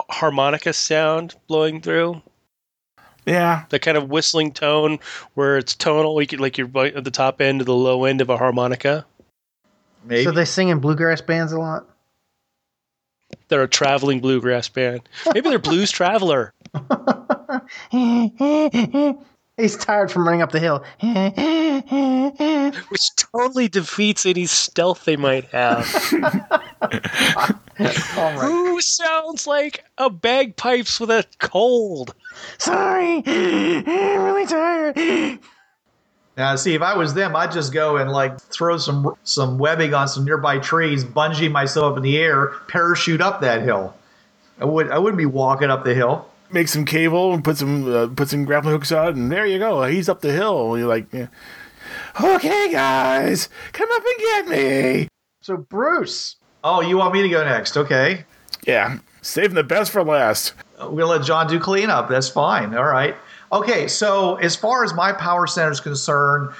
harmonica 0.09 0.73
sound 0.73 1.35
blowing 1.47 1.81
through? 1.81 2.21
Yeah. 3.27 3.65
That 3.69 3.81
kind 3.83 3.95
of 3.97 4.09
whistling 4.09 4.51
tone 4.53 4.97
where 5.35 5.57
it's 5.59 5.75
tonal, 5.75 6.15
like, 6.15 6.33
like 6.39 6.57
you're 6.57 6.65
bi- 6.67 6.87
at 6.89 7.03
the 7.03 7.11
top 7.11 7.39
end 7.41 7.59
to 7.59 7.65
the 7.65 7.75
low 7.75 8.05
end 8.05 8.21
of 8.21 8.29
a 8.31 8.37
harmonica. 8.37 9.05
Maybe. 10.03 10.23
So 10.23 10.31
they 10.31 10.45
sing 10.45 10.69
in 10.69 10.79
bluegrass 10.79 11.21
bands 11.21 11.51
a 11.51 11.59
lot. 11.59 11.85
They're 13.49 13.61
a 13.61 13.67
traveling 13.67 14.19
bluegrass 14.19 14.67
band. 14.69 15.01
Maybe 15.31 15.49
they're 15.49 15.59
Blues 15.71 15.91
Traveler. 15.91 16.51
He's 19.57 19.77
tired 19.77 20.11
from 20.11 20.25
running 20.25 20.41
up 20.41 20.51
the 20.51 20.59
hill. 20.59 20.83
which 22.89 23.09
totally 23.17 23.67
defeats 23.67 24.25
any 24.25 24.45
stealth 24.47 25.05
they 25.05 25.17
might 25.17 25.45
have. 25.45 25.87
All 28.17 28.33
right. 28.33 28.39
Who 28.41 28.81
sounds 28.81 29.47
like 29.47 29.85
a 29.97 30.09
bagpipes 30.09 30.99
with 30.99 31.11
a 31.11 31.25
cold? 31.39 32.15
Sorry, 32.57 33.23
I'm 33.25 34.23
really 34.23 34.45
tired. 34.45 35.39
Now, 36.37 36.55
see, 36.55 36.73
if 36.75 36.81
I 36.81 36.95
was 36.95 37.13
them, 37.13 37.35
I'd 37.35 37.51
just 37.51 37.73
go 37.73 37.97
and 37.97 38.11
like 38.11 38.39
throw 38.41 38.77
some 38.77 39.15
some 39.23 39.57
webbing 39.59 39.93
on 39.93 40.07
some 40.07 40.25
nearby 40.25 40.59
trees, 40.59 41.03
bungee 41.05 41.51
myself 41.51 41.91
up 41.91 41.97
in 41.97 42.03
the 42.03 42.17
air, 42.17 42.47
parachute 42.67 43.21
up 43.21 43.41
that 43.41 43.61
hill. 43.61 43.93
I 44.59 44.65
would 44.65 44.89
I 44.91 44.97
wouldn't 44.97 45.17
be 45.19 45.27
walking 45.27 45.69
up 45.69 45.83
the 45.83 45.93
hill. 45.93 46.27
Make 46.53 46.67
some 46.67 46.83
cable 46.85 47.33
and 47.33 47.43
put 47.43 47.57
some 47.57 47.91
uh, 47.93 48.07
put 48.07 48.27
some 48.29 48.43
grappling 48.45 48.73
hooks 48.73 48.91
on, 48.91 49.13
and 49.13 49.31
there 49.31 49.45
you 49.45 49.57
go. 49.57 49.83
He's 49.83 50.09
up 50.09 50.21
the 50.21 50.33
hill. 50.33 50.77
You're 50.77 50.87
like, 50.87 51.11
yeah. 51.13 51.27
okay, 52.21 52.71
guys, 52.71 53.47
come 53.71 53.89
up 53.91 54.03
and 54.05 54.17
get 54.17 54.47
me. 54.49 55.07
So 55.41 55.57
Bruce, 55.57 56.35
Oh, 56.63 56.81
you 56.81 56.97
want 56.97 57.13
me 57.13 57.21
to 57.23 57.29
go 57.29 57.43
next? 57.43 57.75
Okay, 57.77 58.25
Yeah, 58.67 58.99
saving 59.21 59.55
the 59.55 59.63
best 59.63 59.91
for 59.91 60.03
last. 60.03 60.53
we're 60.79 60.89
gonna 60.89 61.05
let 61.05 61.23
John 61.23 61.47
do 61.47 61.59
cleanup. 61.59 62.09
That's 62.09 62.29
fine. 62.29 62.75
All 62.75 62.83
right. 62.83 63.15
Okay, 63.51 63.87
so 63.87 64.35
as 64.35 64.55
far 64.55 64.83
as 64.83 64.93
my 64.93 65.11
power 65.13 65.47
center 65.47 65.71
is 65.71 65.79
concerned, 65.79 66.51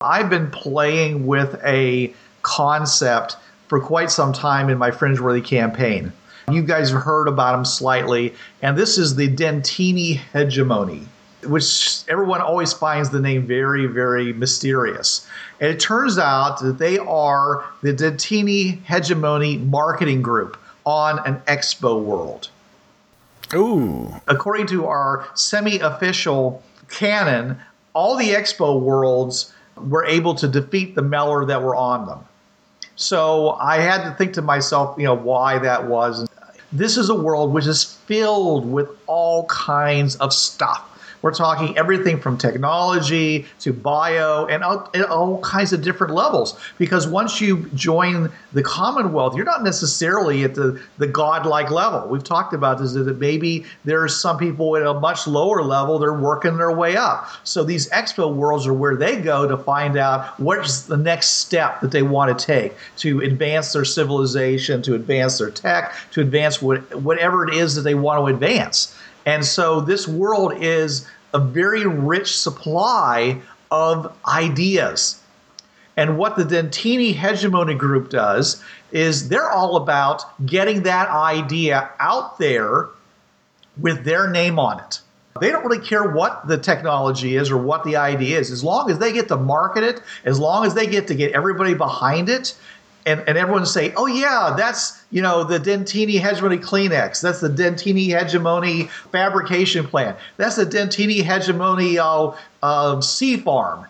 I've 0.00 0.30
been 0.30 0.50
playing 0.50 1.26
with 1.26 1.60
a 1.64 2.14
concept 2.42 3.36
for 3.68 3.80
quite 3.80 4.10
some 4.10 4.32
time 4.32 4.68
in 4.70 4.78
my 4.78 4.90
Fringeworthy 4.90 5.44
campaign. 5.44 6.12
You 6.50 6.62
guys 6.62 6.90
have 6.90 7.02
heard 7.02 7.28
about 7.28 7.52
them 7.52 7.64
slightly, 7.64 8.34
and 8.62 8.76
this 8.76 8.98
is 8.98 9.14
the 9.14 9.28
Dentini 9.28 10.20
hegemony, 10.32 11.06
which 11.44 12.02
everyone 12.08 12.40
always 12.40 12.72
finds 12.72 13.10
the 13.10 13.20
name 13.20 13.46
very, 13.46 13.86
very 13.86 14.32
mysterious. 14.32 15.26
And 15.60 15.70
it 15.70 15.80
turns 15.80 16.18
out 16.18 16.60
that 16.60 16.78
they 16.78 16.98
are 16.98 17.64
the 17.82 17.92
Dentini 17.92 18.82
hegemony 18.84 19.58
marketing 19.58 20.22
group 20.22 20.58
on 20.84 21.24
an 21.26 21.40
expo 21.46 22.02
world 22.02 22.48
Ooh, 23.54 24.14
according 24.28 24.66
to 24.68 24.86
our 24.86 25.28
semi-official 25.34 26.62
canon, 26.88 27.58
all 27.92 28.16
the 28.16 28.30
expo 28.30 28.80
worlds 28.80 29.52
were 29.76 30.04
able 30.06 30.34
to 30.36 30.48
defeat 30.48 30.94
the 30.94 31.02
Meller 31.02 31.44
that 31.44 31.62
were 31.62 31.74
on 31.74 32.06
them. 32.06 32.20
So 32.96 33.50
I 33.52 33.76
had 33.76 34.08
to 34.08 34.14
think 34.16 34.34
to 34.34 34.42
myself, 34.42 34.96
you 34.98 35.04
know, 35.04 35.14
why 35.14 35.58
that 35.58 35.86
was. 35.86 36.28
This 36.72 36.96
is 36.96 37.10
a 37.10 37.14
world 37.14 37.52
which 37.52 37.66
is 37.66 37.84
filled 37.84 38.64
with 38.64 38.88
all 39.06 39.44
kinds 39.46 40.16
of 40.16 40.32
stuff. 40.32 40.91
We're 41.22 41.32
talking 41.32 41.78
everything 41.78 42.20
from 42.20 42.36
technology 42.36 43.46
to 43.60 43.72
bio 43.72 44.46
and 44.46 44.62
all, 44.62 44.90
all 45.08 45.40
kinds 45.40 45.72
of 45.72 45.82
different 45.82 46.12
levels. 46.14 46.58
Because 46.78 47.06
once 47.06 47.40
you 47.40 47.66
join 47.74 48.30
the 48.52 48.62
Commonwealth, 48.62 49.36
you're 49.36 49.44
not 49.44 49.62
necessarily 49.62 50.44
at 50.44 50.54
the, 50.54 50.82
the 50.98 51.06
godlike 51.06 51.70
level. 51.70 52.08
We've 52.08 52.24
talked 52.24 52.52
about 52.52 52.78
this 52.78 52.92
that 52.92 53.18
maybe 53.18 53.64
there's 53.84 54.20
some 54.20 54.36
people 54.36 54.76
at 54.76 54.82
a 54.82 54.94
much 54.94 55.26
lower 55.26 55.62
level, 55.62 55.98
they're 55.98 56.12
working 56.12 56.58
their 56.58 56.72
way 56.72 56.96
up. 56.96 57.28
So 57.44 57.64
these 57.64 57.88
expo 57.90 58.34
worlds 58.34 58.66
are 58.66 58.74
where 58.74 58.96
they 58.96 59.20
go 59.20 59.46
to 59.46 59.56
find 59.56 59.96
out 59.96 60.38
what's 60.38 60.82
the 60.82 60.96
next 60.96 61.38
step 61.38 61.80
that 61.80 61.90
they 61.90 62.02
want 62.02 62.36
to 62.36 62.46
take 62.46 62.74
to 62.98 63.20
advance 63.20 63.72
their 63.72 63.84
civilization, 63.84 64.82
to 64.82 64.94
advance 64.94 65.38
their 65.38 65.50
tech, 65.50 65.94
to 66.10 66.20
advance 66.20 66.60
what, 66.60 66.94
whatever 66.96 67.46
it 67.46 67.54
is 67.54 67.74
that 67.76 67.82
they 67.82 67.94
want 67.94 68.20
to 68.20 68.26
advance. 68.26 68.96
And 69.26 69.44
so 69.44 69.80
this 69.80 70.08
world 70.08 70.54
is 70.56 71.06
a 71.34 71.38
very 71.38 71.86
rich 71.86 72.36
supply 72.36 73.40
of 73.70 74.14
ideas. 74.26 75.20
And 75.96 76.18
what 76.18 76.36
the 76.36 76.44
Dentini 76.44 77.14
hegemony 77.14 77.74
group 77.74 78.10
does 78.10 78.62
is 78.92 79.28
they're 79.28 79.50
all 79.50 79.76
about 79.76 80.24
getting 80.46 80.82
that 80.84 81.08
idea 81.08 81.90
out 81.98 82.38
there 82.38 82.88
with 83.78 84.04
their 84.04 84.28
name 84.28 84.58
on 84.58 84.80
it. 84.80 85.00
They 85.40 85.50
don't 85.50 85.64
really 85.64 85.84
care 85.84 86.10
what 86.10 86.46
the 86.46 86.58
technology 86.58 87.36
is 87.36 87.50
or 87.50 87.56
what 87.56 87.84
the 87.84 87.96
idea 87.96 88.38
is. 88.38 88.50
As 88.50 88.62
long 88.62 88.90
as 88.90 88.98
they 88.98 89.12
get 89.12 89.28
to 89.28 89.36
market 89.36 89.82
it, 89.82 90.02
as 90.24 90.38
long 90.38 90.66
as 90.66 90.74
they 90.74 90.86
get 90.86 91.08
to 91.08 91.14
get 91.14 91.32
everybody 91.32 91.72
behind 91.72 92.28
it, 92.28 92.54
and, 93.04 93.20
and 93.26 93.36
everyone 93.36 93.66
say, 93.66 93.92
oh, 93.96 94.06
yeah, 94.06 94.54
that's, 94.56 95.02
you 95.10 95.22
know, 95.22 95.44
the 95.44 95.58
Dentini 95.58 96.20
hegemony 96.20 96.58
Kleenex. 96.58 97.20
That's 97.20 97.40
the 97.40 97.48
Dentini 97.48 98.08
hegemony 98.08 98.84
fabrication 99.10 99.86
plant. 99.86 100.16
That's 100.36 100.56
the 100.56 100.66
Dentini 100.66 101.22
hegemony 101.22 101.98
uh, 101.98 103.00
sea 103.00 103.36
farm 103.38 103.86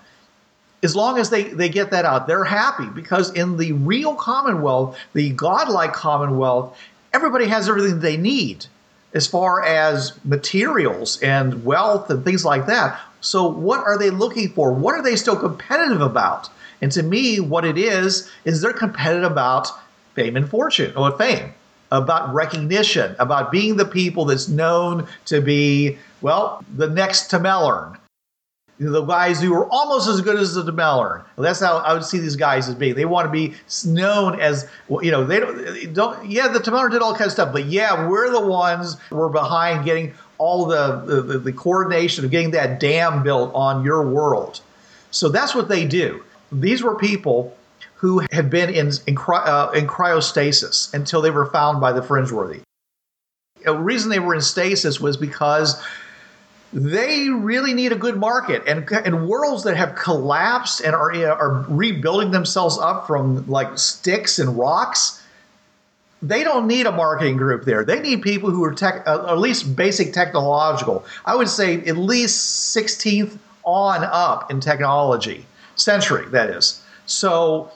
as 0.83 0.97
long 0.97 1.19
as 1.19 1.31
they, 1.31 1.45
they 1.45 1.69
get 1.69 1.91
that 1.93 2.05
out, 2.05 2.27
they're 2.27 2.45
happy 2.45 2.87
because 2.87 3.33
in 3.33 3.57
the 3.57 3.73
real 3.73 4.15
Commonwealth, 4.15 4.99
the 5.13 5.31
godlike 5.31 5.93
Commonwealth, 5.93 6.77
everybody 7.13 7.47
has 7.47 7.69
everything 7.69 8.01
they 8.01 8.17
need 8.17 8.67
as 9.15 9.27
far 9.27 9.63
as 9.63 10.19
materials 10.25 11.21
and 11.23 11.65
wealth 11.65 12.11
and 12.11 12.25
things 12.25 12.45
like 12.45 12.67
that. 12.67 12.99
So, 13.21 13.47
what 13.47 13.81
are 13.81 13.97
they 13.97 14.11
looking 14.11 14.49
for? 14.49 14.73
What 14.73 14.95
are 14.95 15.03
they 15.03 15.15
still 15.15 15.37
competitive 15.37 16.01
about? 16.01 16.49
And 16.83 16.93
to 16.93 17.03
me, 17.03 17.41
what 17.41 17.65
it 17.65 17.79
is, 17.79 18.31
is 18.45 18.61
they're 18.61 18.73
competitive 18.73 19.31
about 19.31 19.69
fame 20.15 20.37
and 20.37 20.49
fortune 20.49 20.95
or 20.97 21.17
fame, 21.17 21.55
about 21.91 22.35
recognition, 22.35 23.17
about 23.19 23.51
being 23.51 23.77
the 23.77 23.87
people 23.87 24.27
that's 24.27 24.49
known 24.49 25.07
to 25.27 25.41
be, 25.41 25.97
well, 26.21 26.63
the 26.77 26.89
next 26.89 27.29
to 27.29 27.39
Mellern 27.39 27.97
the 28.91 29.03
guys 29.03 29.41
who 29.41 29.55
are 29.55 29.67
almost 29.71 30.09
as 30.09 30.21
good 30.21 30.39
as 30.39 30.55
the 30.55 30.65
DeMellor. 30.65 31.25
That's 31.39 31.61
how 31.61 31.79
I 31.79 31.93
would 31.93 32.05
see 32.05 32.19
these 32.19 32.37
guys 32.37 32.69
as 32.69 32.75
being. 32.75 32.95
They 32.95 33.05
want 33.05 33.27
to 33.27 33.31
be 33.31 33.55
known 33.87 34.41
as, 34.41 34.69
you 34.89 35.11
know, 35.11 35.25
they 35.25 35.41
don't, 35.41 35.93
don't 35.93 36.31
yeah, 36.31 36.49
the 36.49 36.59
DeMellor 36.59 36.91
did 36.91 37.03
all 37.03 37.15
kinds 37.15 37.29
of 37.29 37.33
stuff, 37.33 37.53
but 37.53 37.67
yeah, 37.67 38.09
we're 38.09 38.31
the 38.31 38.41
ones 38.41 38.97
we're 39.11 39.29
behind 39.29 39.85
getting 39.85 40.15
all 40.39 40.67
the, 40.67 41.23
the, 41.23 41.39
the 41.39 41.53
coordination 41.53 42.25
of 42.25 42.31
getting 42.31 42.51
that 42.53 42.81
dam 42.81 43.23
built 43.23 43.55
on 43.55 43.85
your 43.85 44.09
world. 44.09 44.61
So 45.11 45.29
that's 45.29 45.55
what 45.55 45.69
they 45.69 45.87
do. 45.87 46.25
These 46.53 46.83
were 46.83 46.97
people 46.97 47.57
who 47.97 48.23
had 48.31 48.51
been 48.51 48.69
in, 48.69 48.91
in, 49.07 49.17
uh, 49.17 49.71
in 49.75 49.87
cryostasis 49.87 50.93
until 50.93 51.23
they 51.23 51.31
were 51.31 51.47
found 51.47 51.81
by 51.81 51.93
the 51.93 52.01
Fringeworthy. 52.01 52.61
The 53.65 53.77
reason 53.77 54.11
they 54.11 54.19
were 54.19 54.35
in 54.35 54.41
stasis 54.41 55.01
was 55.01 55.17
because 55.17 55.81
they 56.73 57.29
really 57.29 57.75
need 57.75 57.93
a 57.93 57.97
good 57.97 58.17
market 58.17 58.63
and, 58.67 58.91
and 58.91 59.29
worlds 59.29 59.65
that 59.65 59.77
have 59.77 59.95
collapsed 59.95 60.81
and 60.81 60.95
are, 60.95 61.13
are 61.31 61.65
rebuilding 61.69 62.33
themselves 62.33 62.79
up 62.79 63.07
from 63.07 63.49
like 63.49 63.79
sticks 63.79 64.39
and 64.39 64.59
rocks 64.59 65.23
they 66.23 66.45
don't 66.45 66.69
need 66.69 66.87
a 66.87 66.93
marketing 66.93 67.37
group 67.37 67.65
there. 67.65 67.85
They 67.85 68.01
need 68.01 68.23
people 68.23 68.51
who 68.51 68.63
are 68.63 68.73
tech 68.73 69.03
uh, 69.07 69.27
at 69.29 69.39
least 69.39 69.75
basic 69.75 70.13
technological. 70.13 71.05
I 71.25 71.35
would 71.35 71.49
say 71.49 71.81
at 71.85 71.97
least 71.97 72.77
16th 72.77 73.37
on 73.65 74.05
up 74.05 74.51
in 74.51 74.61
technology 74.61 75.47
century 75.77 76.27
that 76.31 76.51
is. 76.51 76.83
So 77.07 77.71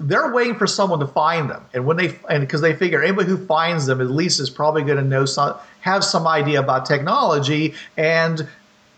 they're 0.00 0.32
waiting 0.32 0.56
for 0.56 0.66
someone 0.66 0.98
to 1.00 1.06
find 1.06 1.48
them. 1.48 1.64
And 1.72 1.86
when 1.86 1.96
they 1.96 2.18
and 2.28 2.40
because 2.40 2.60
they 2.60 2.74
figure 2.74 3.02
anybody 3.02 3.28
who 3.28 3.44
finds 3.46 3.86
them 3.86 4.00
at 4.00 4.10
least 4.10 4.40
is 4.40 4.50
probably 4.50 4.82
going 4.82 4.98
to 4.98 5.04
know 5.04 5.24
some 5.24 5.56
have 5.80 6.04
some 6.04 6.26
idea 6.26 6.60
about 6.60 6.86
technology 6.86 7.74
and 7.96 8.48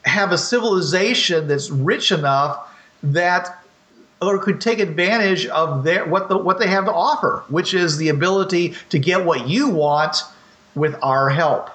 have 0.05 0.33
a 0.33 0.39
civilization 0.39 1.49
that's 1.49 1.71
rich 1.71 2.13
enough 2.13 2.73
that 3.03 3.63
or 4.23 4.39
could 4.39 4.61
take 4.61 4.79
advantage 4.79 5.47
of 5.47 5.85
their 5.85 6.07
what 6.07 6.29
the 6.29 6.39
what 6.39 6.59
they 6.59 6.69
have 6.69 6.87
to 6.87 6.93
offer 6.93 7.45
which 7.49 7.75
is 7.75 7.99
the 7.99 8.09
ability 8.09 8.75
to 8.89 8.99
get 8.99 9.25
what 9.25 9.47
you 9.47 9.69
want 9.69 10.17
with 10.75 10.97
our 11.03 11.29
help 11.29 11.71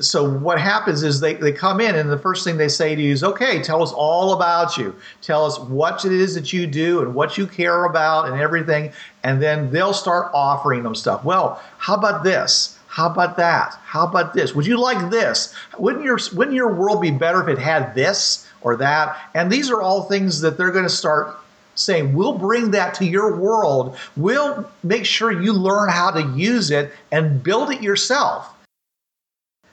so 0.00 0.28
what 0.28 0.60
happens 0.60 1.02
is 1.02 1.20
they, 1.20 1.34
they 1.34 1.52
come 1.52 1.80
in 1.80 1.96
and 1.96 2.08
the 2.08 2.18
first 2.18 2.44
thing 2.44 2.56
they 2.56 2.68
say 2.68 2.94
to 2.94 3.02
you 3.02 3.12
is 3.12 3.24
okay 3.24 3.60
tell 3.62 3.82
us 3.82 3.92
all 3.92 4.32
about 4.32 4.76
you. 4.76 4.94
Tell 5.22 5.44
us 5.44 5.58
what 5.58 6.04
it 6.04 6.12
is 6.12 6.34
that 6.34 6.52
you 6.52 6.66
do 6.66 7.02
and 7.02 7.14
what 7.14 7.36
you 7.36 7.46
care 7.46 7.84
about 7.84 8.28
and 8.28 8.40
everything. 8.40 8.92
And 9.24 9.42
then 9.42 9.70
they'll 9.70 9.94
start 9.94 10.30
offering 10.32 10.82
them 10.82 10.94
stuff. 10.94 11.24
Well 11.24 11.60
how 11.78 11.94
about 11.94 12.22
this? 12.22 12.78
How 12.86 13.08
about 13.08 13.36
that? 13.36 13.78
How 13.84 14.06
about 14.06 14.34
this? 14.34 14.54
Would 14.54 14.66
you 14.66 14.78
like 14.78 15.10
this? 15.10 15.54
Wouldn't 15.78 16.04
your 16.04 16.18
wouldn't 16.34 16.56
your 16.56 16.72
world 16.72 17.02
be 17.02 17.10
better 17.10 17.42
if 17.42 17.48
it 17.48 17.60
had 17.60 17.94
this 17.94 18.48
or 18.60 18.76
that? 18.76 19.16
And 19.34 19.50
these 19.50 19.70
are 19.70 19.82
all 19.82 20.04
things 20.04 20.40
that 20.40 20.56
they're 20.56 20.70
going 20.70 20.84
to 20.84 20.90
start 20.90 21.36
saying 21.74 22.12
we'll 22.12 22.38
bring 22.38 22.70
that 22.72 22.94
to 22.94 23.04
your 23.04 23.36
world. 23.36 23.96
We'll 24.16 24.68
make 24.82 25.04
sure 25.04 25.30
you 25.30 25.52
learn 25.52 25.88
how 25.90 26.10
to 26.10 26.22
use 26.36 26.70
it 26.70 26.92
and 27.12 27.42
build 27.42 27.70
it 27.70 27.82
yourself 27.82 28.52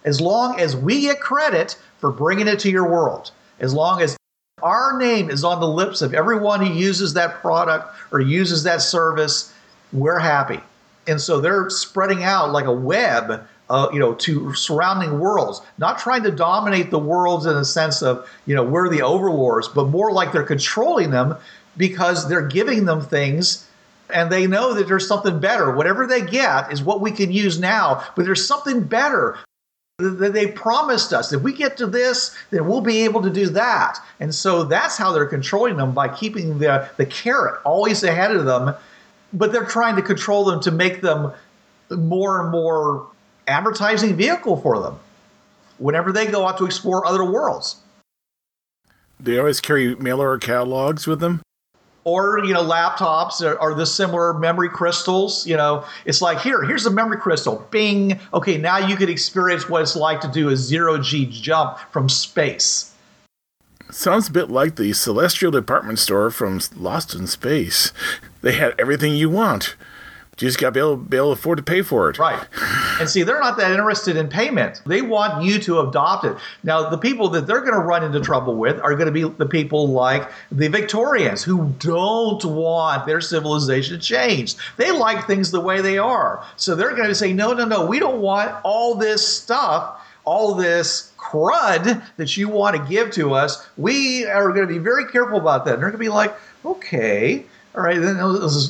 as 0.06 0.22
long 0.22 0.60
as 0.60 0.76
we 0.76 1.01
get 1.01 1.20
credit 1.20 1.78
for 1.97 2.12
bringing 2.12 2.47
it 2.47 2.60
to 2.60 2.72
your 2.72 2.88
world, 2.88 3.32
as 3.60 3.74
long 3.74 4.01
as 4.01 4.16
our 4.62 4.97
name 4.97 5.30
is 5.30 5.43
on 5.43 5.60
the 5.60 5.68
lips 5.68 6.01
of 6.01 6.14
everyone 6.14 6.66
who 6.66 6.74
uses 6.74 7.14
that 7.14 7.41
product 7.41 7.93
or 8.12 8.22
uses 8.22 8.64
that 8.64 8.82
service, 8.82 9.53
we're 9.91 10.20
happy. 10.20 10.62
And 11.08 11.20
so 11.20 11.41
they're 11.41 11.70
spreading 11.70 12.24
out 12.24 12.51
like 12.51 12.66
a 12.66 12.74
web, 12.74 13.47
uh, 13.70 13.89
you 13.91 13.99
know, 13.99 14.14
to 14.14 14.53
surrounding 14.53 15.20
worlds, 15.20 15.62
not 15.78 15.99
trying 15.99 16.24
to 16.24 16.32
dominate 16.32 16.89
the 16.89 16.99
worlds 16.99 17.45
in 17.45 17.53
the 17.53 17.66
sense 17.66 18.01
of, 18.01 18.30
you 18.45 18.56
know, 18.56 18.64
we're 18.64 18.89
the 18.89 19.01
overlords, 19.01 19.68
but 19.68 19.89
more 19.89 20.12
like 20.12 20.32
they're 20.32 20.43
controlling 20.43 21.12
them 21.12 21.36
because 21.78 22.30
they're 22.30 22.47
giving 22.47 22.86
them 22.86 23.01
things 23.01 23.68
and 24.14 24.32
they 24.32 24.45
know 24.45 24.74
that 24.74 24.88
there's 24.88 25.08
something 25.08 25.39
better. 25.39 25.76
Whatever 25.76 26.06
they 26.06 26.22
get 26.22 26.72
is 26.72 26.82
what 26.82 27.01
we 27.01 27.12
can 27.12 27.32
use 27.32 27.60
now, 27.60 28.03
but 28.16 28.26
there's 28.26 28.47
something 28.47 28.84
better 28.84 29.38
they 29.98 30.48
promised 30.48 31.14
us 31.14 31.32
if 31.32 31.41
we 31.41 31.54
get 31.54 31.78
to 31.78 31.88
this, 31.88 32.36
then 32.52 32.68
we'll 32.68 32.82
be 32.82 33.06
able 33.06 33.22
to 33.22 33.30
do 33.30 33.48
that. 33.50 33.98
And 34.20 34.36
so 34.36 34.64
that's 34.64 34.98
how 34.98 35.14
they're 35.14 35.26
controlling 35.26 35.78
them 35.78 35.93
by 35.93 36.10
keeping 36.10 36.60
the, 36.60 36.89
the 36.98 37.06
carrot 37.06 37.62
always 37.64 38.04
ahead 38.04 38.36
of 38.36 38.46
them. 38.46 38.76
But 39.32 39.52
they're 39.52 39.66
trying 39.66 39.96
to 39.96 40.02
control 40.02 40.46
them 40.46 40.60
to 40.62 40.72
make 40.72 41.02
them 41.02 41.32
more 41.89 42.41
and 42.41 42.52
more 42.52 43.08
advertising 43.48 44.16
vehicle 44.16 44.58
for 44.58 44.80
them 44.80 45.00
whenever 45.78 46.12
they 46.12 46.26
go 46.26 46.46
out 46.46 46.58
to 46.58 46.66
explore 46.66 47.06
other 47.06 47.24
worlds. 47.24 47.78
They 49.20 49.38
always 49.38 49.62
carry 49.62 49.96
mail 49.96 50.20
order 50.20 50.38
catalogs 50.38 51.08
with 51.08 51.22
them 51.22 51.41
or 52.06 52.39
you 52.45 52.53
know 52.53 52.64
laptops 52.64 53.41
or, 53.41 53.60
or, 53.60 53.74
the 53.74 53.86
similar 53.86 54.34
memory 54.34 54.70
crystals 54.70 55.45
you 55.45 55.58
know. 55.58 55.84
It's 56.06 56.22
like 56.22 56.39
here 56.39 56.64
here's 56.64 56.86
a 56.86 56.91
memory 56.91 57.18
crystal. 57.18 57.68
Bing. 57.72 58.20
Okay 58.34 58.58
now 58.58 58.78
you 58.78 58.95
could 58.95 59.10
experience 59.10 59.68
what 59.68 59.82
it's 59.82 59.95
like 59.95 60.22
to 60.22 60.30
do 60.30 60.49
a 60.49 60.56
zero 60.56 60.97
g 60.97 61.26
jump 61.26 61.80
from 61.91 62.08
space. 62.08 62.93
Sounds 63.91 64.30
a 64.30 64.32
bit 64.32 64.49
like 64.49 64.76
the 64.76 64.93
celestial 64.93 65.51
department 65.51 65.99
store 65.99 66.32
from 66.32 66.62
lost 66.76 67.14
in 67.14 67.28
space. 67.28 67.91
They 68.41 68.53
had 68.53 68.74
everything 68.80 69.14
you 69.14 69.30
want 69.30 69.76
you 70.38 70.50
just 70.50 70.60
got 70.60 70.68
to 70.68 70.72
be 70.74 70.80
able, 70.82 70.98
be 70.98 71.16
able 71.16 71.28
to 71.28 71.40
afford 71.40 71.58
to 71.60 71.64
pay 71.64 71.82
for 71.82 72.10
it. 72.10 72.20
Right. 72.20 72.46
And 73.00 73.10
see, 73.10 73.24
they're 73.24 73.40
not 73.40 73.56
that 73.58 73.72
interested 73.72 74.18
in 74.18 74.28
payment. 74.28 74.82
They 74.86 75.02
want 75.02 75.46
you 75.46 75.60
to 75.60 75.80
adopt 75.80 76.26
it. 76.26 76.36
Now, 76.62 76.90
the 76.90 76.98
people 76.98 77.30
that 77.30 77.48
they're 77.48 77.62
going 77.62 77.74
to 77.74 77.80
run 77.80 78.04
into 78.04 78.20
trouble 78.20 78.56
with 78.58 78.78
are 78.82 78.96
going 78.96 79.06
to 79.06 79.14
be 79.14 79.24
the 79.24 79.46
people 79.46 79.88
like 79.88 80.30
the 80.52 80.68
Victorians 80.68 81.42
who 81.42 81.74
don't 81.80 82.44
want 82.44 83.06
their 83.06 83.22
civilization 83.22 84.02
changed. 84.02 84.58
They 84.76 84.92
like 84.92 85.26
things 85.26 85.52
the 85.52 85.62
way 85.62 85.80
they 85.80 85.98
are. 85.98 86.46
So 86.58 86.76
they're 86.76 86.96
going 86.96 87.08
to 87.08 87.16
say, 87.16 87.32
no, 87.32 87.54
no, 87.54 87.64
no, 87.64 87.86
we 87.86 88.00
don't 88.00 88.20
want 88.20 88.54
all 88.66 88.96
this 88.96 89.26
stuff, 89.26 90.02
all 90.26 90.54
this 90.54 91.14
crud 91.18 92.06
that 92.18 92.36
you 92.36 92.50
want 92.50 92.76
to 92.76 92.84
give 92.90 93.12
to 93.12 93.34
us. 93.34 93.66
We 93.78 94.26
are 94.26 94.50
going 94.50 94.68
to 94.68 94.74
be 94.74 94.80
very 94.80 95.06
careful 95.06 95.38
about 95.38 95.64
that. 95.64 95.76
And 95.76 95.84
they're 95.84 95.92
going 95.92 96.04
to 96.04 96.06
be 96.06 96.10
like, 96.10 96.36
okay 96.66 97.46
all 97.76 97.84
right, 97.84 97.99
then 97.99 98.17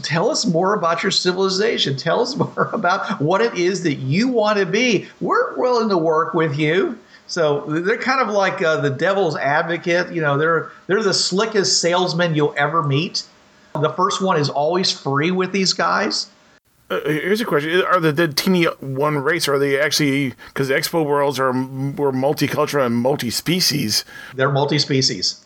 tell 0.02 0.32
us 0.32 0.46
more 0.46 0.74
about 0.74 1.04
your 1.04 1.12
civilization. 1.12 1.96
Tell 1.96 2.22
us 2.22 2.36
more 2.38 2.70
about 2.74 3.22
what 3.22 3.42
it 3.42 3.54
is 3.56 3.84
that 3.84 3.96
you 3.96 4.28
want 4.28 4.58
to 4.60 4.66
be. 4.66 5.08
We're 5.22 5.58
willing 5.58 5.90
to 5.90 5.98
work 5.98 6.34
with 6.34 6.58
you. 6.58 6.98
So 7.28 7.62
they're 7.68 7.98
kind 7.98 8.22
of 8.22 8.34
like 8.34 8.62
uh, 8.62 8.82
the 8.82 8.90
devil's 8.90 9.36
advocate. 9.36 10.12
You 10.14 10.22
know, 10.22 10.38
they're 10.38 10.72
they're 10.88 11.04
the 11.04 11.14
slickest 11.14 11.82
salesman 11.82 12.36
you'll 12.36 12.54
ever 12.58 12.84
meet. 12.84 13.24
The 13.74 13.90
first 13.90 14.22
one 14.22 14.38
is 14.38 14.50
always 14.50 14.92
free 14.92 15.32
with 15.32 15.52
these 15.52 15.74
guys. 15.74 16.28
Uh, 16.90 17.00
here's 17.06 17.42
a 17.42 17.46
question: 17.46 17.82
Are 17.82 18.00
the, 18.00 18.12
the 18.12 18.28
teeny 18.28 18.66
one 18.80 19.18
race? 19.18 19.48
Are 19.48 19.58
they 19.58 19.80
actually 19.80 20.34
because 20.48 20.68
the 20.68 20.76
expo 20.76 21.04
worlds 21.04 21.40
are 21.40 21.52
were 21.52 22.12
multicultural 22.12 22.86
and 22.86 22.96
multi-species? 22.96 24.06
They're 24.36 24.52
multi-species. 24.52 25.45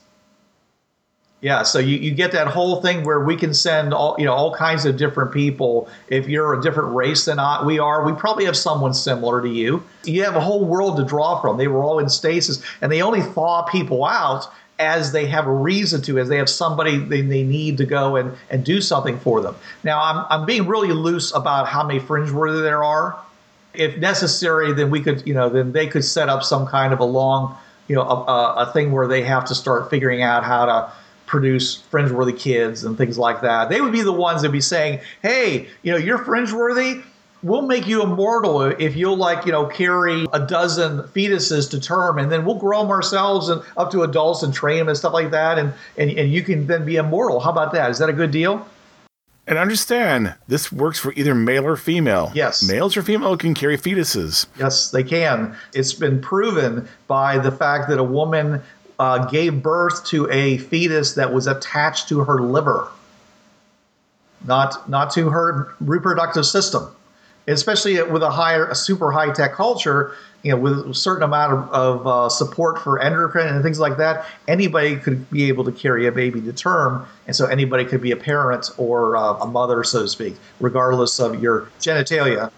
Yeah, 1.42 1.64
so 1.64 1.80
you, 1.80 1.98
you 1.98 2.12
get 2.12 2.34
that 2.34 2.48
whole 2.48 2.82
thing 2.82 3.06
where 3.06 3.22
we 3.22 3.38
can 3.38 3.54
send 3.54 3.94
all 3.94 4.16
you 4.20 4.26
know 4.26 4.34
all 4.34 4.54
kinds 4.54 4.86
of 4.86 4.98
different 4.98 5.32
people. 5.32 5.88
If 6.10 6.28
you're 6.28 6.60
a 6.60 6.62
different 6.62 6.94
race 6.94 7.26
than 7.26 7.40
I, 7.40 7.64
we 7.66 7.80
are, 7.80 8.06
we 8.06 8.12
probably 8.12 8.44
have 8.46 8.58
someone 8.58 8.94
similar 8.94 9.42
to 9.42 9.48
you. 9.48 9.82
You 10.04 10.26
have 10.26 10.36
a 10.36 10.42
whole 10.42 10.66
world 10.66 10.98
to 10.98 11.06
draw 11.06 11.40
from. 11.40 11.58
They 11.58 11.70
were 11.70 11.82
all 11.82 12.00
in 12.00 12.10
stasis, 12.10 12.62
and 12.82 12.92
they 12.92 13.02
only 13.02 13.22
thaw 13.22 13.64
people 13.64 14.04
out 14.04 14.48
as 14.80 15.12
they 15.12 15.28
have 15.28 15.46
a 15.46 15.52
reason 15.52 16.02
to, 16.02 16.18
as 16.20 16.30
they 16.30 16.38
have 16.38 16.50
somebody 16.50 16.98
they, 16.98 17.22
they 17.22 17.44
need 17.44 17.78
to 17.78 17.86
go 17.86 18.16
and, 18.16 18.34
and 18.50 18.64
do 18.64 18.82
something 18.82 19.20
for 19.20 19.42
them. 19.42 19.56
Now, 19.84 20.02
I'm, 20.02 20.26
I'm 20.30 20.46
being 20.46 20.68
really 20.68 20.94
loose 20.94 21.34
about 21.34 21.68
how 21.68 21.86
many 21.86 22.00
fringe 22.00 22.32
worthy 22.32 22.62
there 22.62 22.84
are. 22.84 23.20
If 23.74 23.98
necessary, 23.98 24.74
then 24.74 24.90
we 24.90 25.02
could, 25.02 25.28
you 25.28 25.34
know, 25.34 25.50
then 25.50 25.74
they 25.74 25.88
could 25.88 26.04
set 26.04 26.28
up 26.28 26.44
some 26.44 26.66
kind 26.66 26.92
of 26.94 27.00
a 27.00 27.06
long, 27.06 27.56
you 27.88 27.96
know, 27.96 28.02
a, 28.02 28.06
a, 28.06 28.54
a 28.70 28.74
thing 28.74 28.92
where 28.92 29.08
they 29.08 29.22
have 29.24 29.46
to 29.46 29.56
start 29.56 29.90
figuring 29.90 30.22
out 30.22 30.44
how 30.44 30.66
to 30.66 30.92
produce 31.30 31.76
fringe-worthy 31.92 32.34
kids 32.34 32.84
and 32.84 32.98
things 32.98 33.18
like 33.18 33.40
that. 33.42 33.70
They 33.70 33.82
would 33.82 33.92
be 33.92 34.02
the 34.02 34.12
ones 34.12 34.42
that 34.42 34.48
would 34.48 34.54
be 34.54 34.62
saying, 34.62 35.00
"Hey, 35.22 35.68
you 35.84 35.92
know, 35.92 35.98
you're 35.98 36.18
fringe-worthy. 36.18 37.02
We'll 37.44 37.62
make 37.62 37.88
you 37.88 38.02
immortal 38.02 38.64
if 38.64 38.98
you'll 38.98 39.16
like, 39.16 39.46
you 39.46 39.52
know, 39.52 39.68
carry 39.68 40.26
a 40.34 40.46
dozen 40.46 41.04
fetuses 41.04 41.70
to 41.70 41.80
term, 41.80 42.18
and 42.18 42.30
then 42.30 42.46
we'll 42.46 42.58
grow 42.58 42.82
them 42.82 42.90
ourselves 42.90 43.48
and 43.48 43.62
up 43.78 43.92
to 43.92 44.02
adults 44.02 44.44
and 44.44 44.54
train 44.54 44.80
them 44.80 44.90
and 44.90 44.98
stuff 44.98 45.14
like 45.14 45.32
that, 45.32 45.58
and 45.60 45.72
and, 45.98 46.10
and 46.10 46.32
you 46.32 46.42
can 46.42 46.66
then 46.68 46.84
be 46.84 46.96
immortal. 46.98 47.40
How 47.40 47.52
about 47.52 47.72
that? 47.74 47.92
Is 47.92 48.00
that 48.00 48.10
a 48.10 48.14
good 48.14 48.32
deal? 48.32 48.68
And 49.48 49.58
understand, 49.58 50.36
this 50.48 50.72
works 50.72 51.00
for 51.00 51.12
either 51.14 51.34
male 51.34 51.66
or 51.66 51.76
female. 51.76 52.32
Yes. 52.36 52.62
Males 52.68 52.96
or 52.96 53.02
female 53.02 53.36
can 53.36 53.56
carry 53.56 53.78
fetuses. 53.78 54.46
Yes, 54.60 54.92
they 54.92 55.04
can. 55.04 55.56
It's 55.74 55.94
been 55.94 56.22
proven 56.22 56.88
by 57.08 57.40
the 57.40 57.52
fact 57.52 57.90
that 57.90 57.98
a 57.98 58.04
woman 58.04 58.62
uh, 59.00 59.26
gave 59.28 59.64
birth 59.64 60.06
to 60.08 60.30
a 60.30 60.58
fetus 60.58 61.14
that 61.14 61.34
was 61.34 61.48
attached 61.48 62.10
to 62.10 62.20
her 62.20 62.42
liver, 62.42 62.90
not 64.46 64.90
not 64.90 65.12
to 65.12 65.30
her 65.30 65.74
reproductive 65.80 66.46
system. 66.46 66.94
Especially 67.48 68.00
with 68.04 68.22
a 68.22 68.30
higher, 68.30 68.68
a 68.68 68.76
super 68.76 69.12
high 69.12 69.32
tech 69.32 69.54
culture, 69.54 70.14
you 70.44 70.52
know, 70.52 70.58
with 70.58 70.78
a 70.88 70.94
certain 70.94 71.24
amount 71.24 71.52
of, 71.54 71.72
of 71.72 72.08
uh, 72.08 72.30
support 72.30 72.80
for 72.80 73.02
endocrine 73.02 73.48
and 73.48 73.64
things 73.64 73.80
like 73.80 73.98
that, 73.98 74.28
anybody 74.48 74.98
could 74.98 75.28
be 75.32 75.48
able 75.48 75.64
to 75.64 75.72
carry 75.72 76.06
a 76.06 76.12
baby 76.12 76.40
to 76.42 76.54
term, 76.54 77.08
and 77.26 77.36
so 77.36 77.48
anybody 77.48 77.86
could 77.86 78.02
be 78.02 78.12
a 78.12 78.16
parent 78.16 78.70
or 78.78 79.18
uh, 79.18 79.34
a 79.40 79.48
mother, 79.48 79.84
so 79.84 80.04
to 80.04 80.08
speak, 80.08 80.36
regardless 80.60 81.20
of 81.20 81.42
your 81.42 81.68
genitalia. 81.80 82.52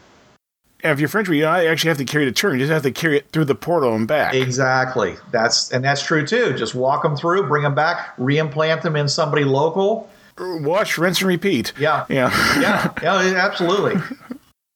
If 0.84 1.00
you're 1.00 1.10
French, 1.10 1.30
you 1.30 1.42
don't 1.42 1.66
actually 1.66 1.90
have 1.90 1.98
to 1.98 2.06
carry 2.06 2.26
to 2.26 2.32
term. 2.32 2.54
You 2.54 2.60
just 2.60 2.72
have 2.72 2.84
to 2.84 2.92
carry 2.92 3.18
it 3.18 3.30
through 3.32 3.46
the 3.46 3.56
portal 3.56 3.96
and 3.96 4.08
back. 4.08 4.34
Exactly. 4.34 5.16
That's 5.32 5.72
and 5.72 5.84
that's 5.84 6.04
true 6.04 6.26
too. 6.26 6.54
Just 6.54 6.76
walk 6.76 7.04
them 7.04 7.16
through, 7.16 7.48
bring 7.48 7.64
them 7.64 7.76
back, 7.76 8.16
reimplant 8.18 8.82
them 8.82 8.96
in 8.96 9.08
somebody 9.08 9.44
local. 9.44 10.10
Wash, 10.40 10.98
rinse, 10.98 11.20
and 11.20 11.28
repeat. 11.28 11.74
Yeah. 11.78 12.06
Yeah. 12.10 12.32
yeah, 12.60 12.94
yeah, 13.04 13.36
absolutely. 13.36 14.02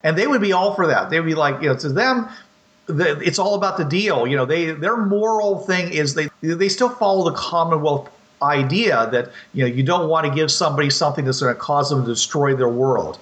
And 0.01 0.17
they 0.17 0.27
would 0.27 0.41
be 0.41 0.53
all 0.53 0.75
for 0.75 0.87
that. 0.87 1.09
They 1.09 1.19
would 1.19 1.25
be 1.25 1.33
like, 1.33 1.61
you 1.61 1.69
know, 1.69 1.77
to 1.77 1.89
them, 1.89 2.29
the, 2.85 3.19
it's 3.19 3.39
all 3.39 3.55
about 3.55 3.77
the 3.77 3.85
deal. 3.85 4.27
You 4.27 4.37
know, 4.37 4.45
they 4.45 4.71
their 4.71 4.97
moral 4.97 5.59
thing 5.59 5.91
is 5.91 6.13
they 6.13 6.29
they 6.41 6.69
still 6.69 6.89
follow 6.89 7.29
the 7.29 7.35
Commonwealth 7.35 8.11
idea 8.41 9.09
that 9.11 9.31
you 9.53 9.63
know 9.63 9.73
you 9.73 9.83
don't 9.83 10.09
want 10.09 10.27
to 10.27 10.33
give 10.33 10.51
somebody 10.51 10.89
something 10.89 11.25
that's 11.25 11.41
going 11.41 11.53
to 11.53 11.59
cause 11.59 11.89
them 11.89 12.01
to 12.01 12.07
destroy 12.07 12.55
their 12.55 12.69
world. 12.69 13.19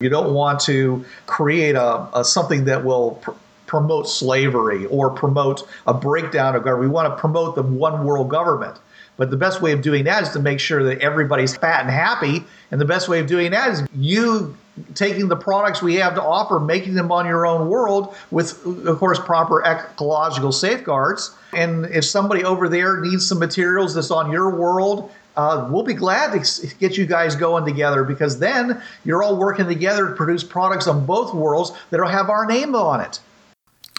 You 0.00 0.10
don't 0.10 0.34
want 0.34 0.60
to 0.60 1.06
create 1.24 1.74
a, 1.74 2.06
a 2.12 2.22
something 2.22 2.66
that 2.66 2.84
will 2.84 3.12
pr- 3.12 3.30
promote 3.64 4.06
slavery 4.06 4.84
or 4.84 5.08
promote 5.08 5.66
a 5.86 5.94
breakdown 5.94 6.54
of 6.54 6.64
government. 6.64 6.90
We 6.90 6.94
want 6.94 7.10
to 7.10 7.18
promote 7.18 7.54
the 7.54 7.62
one 7.62 8.04
world 8.04 8.28
government. 8.28 8.76
But 9.16 9.30
the 9.30 9.38
best 9.38 9.62
way 9.62 9.72
of 9.72 9.80
doing 9.80 10.04
that 10.04 10.22
is 10.24 10.28
to 10.32 10.38
make 10.38 10.60
sure 10.60 10.84
that 10.84 10.98
everybody's 10.98 11.56
fat 11.56 11.80
and 11.80 11.90
happy. 11.90 12.44
And 12.70 12.78
the 12.78 12.84
best 12.84 13.08
way 13.08 13.20
of 13.20 13.26
doing 13.26 13.52
that 13.52 13.70
is 13.70 13.84
you 13.96 14.54
taking 14.94 15.28
the 15.28 15.36
products 15.36 15.80
we 15.80 15.94
have 15.94 16.14
to 16.16 16.22
offer, 16.22 16.60
making 16.60 16.92
them 16.92 17.10
on 17.10 17.24
your 17.24 17.46
own 17.46 17.70
world 17.70 18.14
with, 18.30 18.66
of 18.86 18.98
course, 18.98 19.18
proper 19.18 19.64
ecological 19.64 20.52
safeguards. 20.52 21.34
And 21.54 21.86
if 21.86 22.04
somebody 22.04 22.44
over 22.44 22.68
there 22.68 23.00
needs 23.00 23.26
some 23.26 23.38
materials 23.38 23.94
that's 23.94 24.10
on 24.10 24.30
your 24.30 24.50
world, 24.50 25.10
uh, 25.36 25.68
we'll 25.70 25.82
be 25.82 25.94
glad 25.94 26.32
to 26.42 26.66
get 26.78 26.96
you 26.96 27.06
guys 27.06 27.36
going 27.36 27.64
together 27.64 28.04
because 28.04 28.38
then 28.38 28.80
you're 29.04 29.22
all 29.22 29.36
working 29.36 29.66
together 29.66 30.08
to 30.08 30.14
produce 30.14 30.42
products 30.42 30.86
on 30.86 31.04
both 31.06 31.34
worlds 31.34 31.72
that'll 31.90 32.08
have 32.08 32.30
our 32.30 32.46
name 32.46 32.74
on 32.74 33.00
it. 33.00 33.20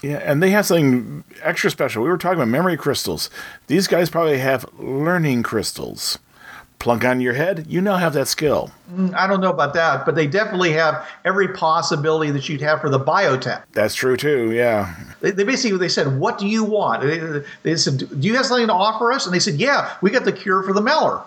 Yeah, 0.04 0.18
and 0.18 0.44
they 0.44 0.52
have 0.52 0.66
something 0.66 1.24
extra 1.42 1.72
special. 1.72 2.04
We 2.04 2.10
were 2.10 2.18
talking 2.18 2.38
about 2.38 2.50
memory 2.50 2.78
crystals. 2.78 3.30
These 3.66 3.88
guys 3.88 4.10
probably 4.10 4.38
have 4.38 4.66
learning 4.78 5.44
crystals. 5.44 6.20
Plunk 6.80 7.04
on 7.04 7.20
your 7.22 7.34
head, 7.34 7.66
you 7.68 7.82
now 7.82 7.98
have 7.98 8.14
that 8.14 8.28
skill. 8.28 8.70
Mm, 8.92 9.14
I 9.16 9.26
don't 9.26 9.42
know 9.42 9.50
about 9.50 9.74
that, 9.74 10.06
but 10.06 10.14
they 10.14 10.28
definitely 10.28 10.74
have 10.74 11.08
every 11.26 11.48
possibility 11.48 12.30
that 12.32 12.48
you'd 12.48 12.62
have 12.62 12.82
for 12.82 12.90
the 12.90 13.00
biotech. 13.00 13.64
That's 13.74 13.96
true 13.96 14.16
too. 14.16 14.52
Yeah. 14.52 14.96
They, 15.20 15.32
they 15.32 15.44
basically 15.44 15.80
they 15.80 15.90
said, 15.90 16.20
"What 16.20 16.38
do 16.38 16.48
you 16.48 16.64
want?" 16.64 17.02
They, 17.02 17.44
they 17.64 17.76
said, 17.78 17.98
"Do 17.98 18.28
you 18.28 18.36
have 18.36 18.46
something 18.46 18.68
to 18.68 18.74
offer 18.74 19.12
us?" 19.12 19.26
And 19.26 19.34
they 19.34 19.40
said, 19.40 19.56
"Yeah, 19.56 19.96
we 20.02 20.12
got 20.12 20.24
the 20.24 20.32
cure 20.32 20.62
for 20.62 20.74
the 20.74 20.82
Meller. 20.82 21.22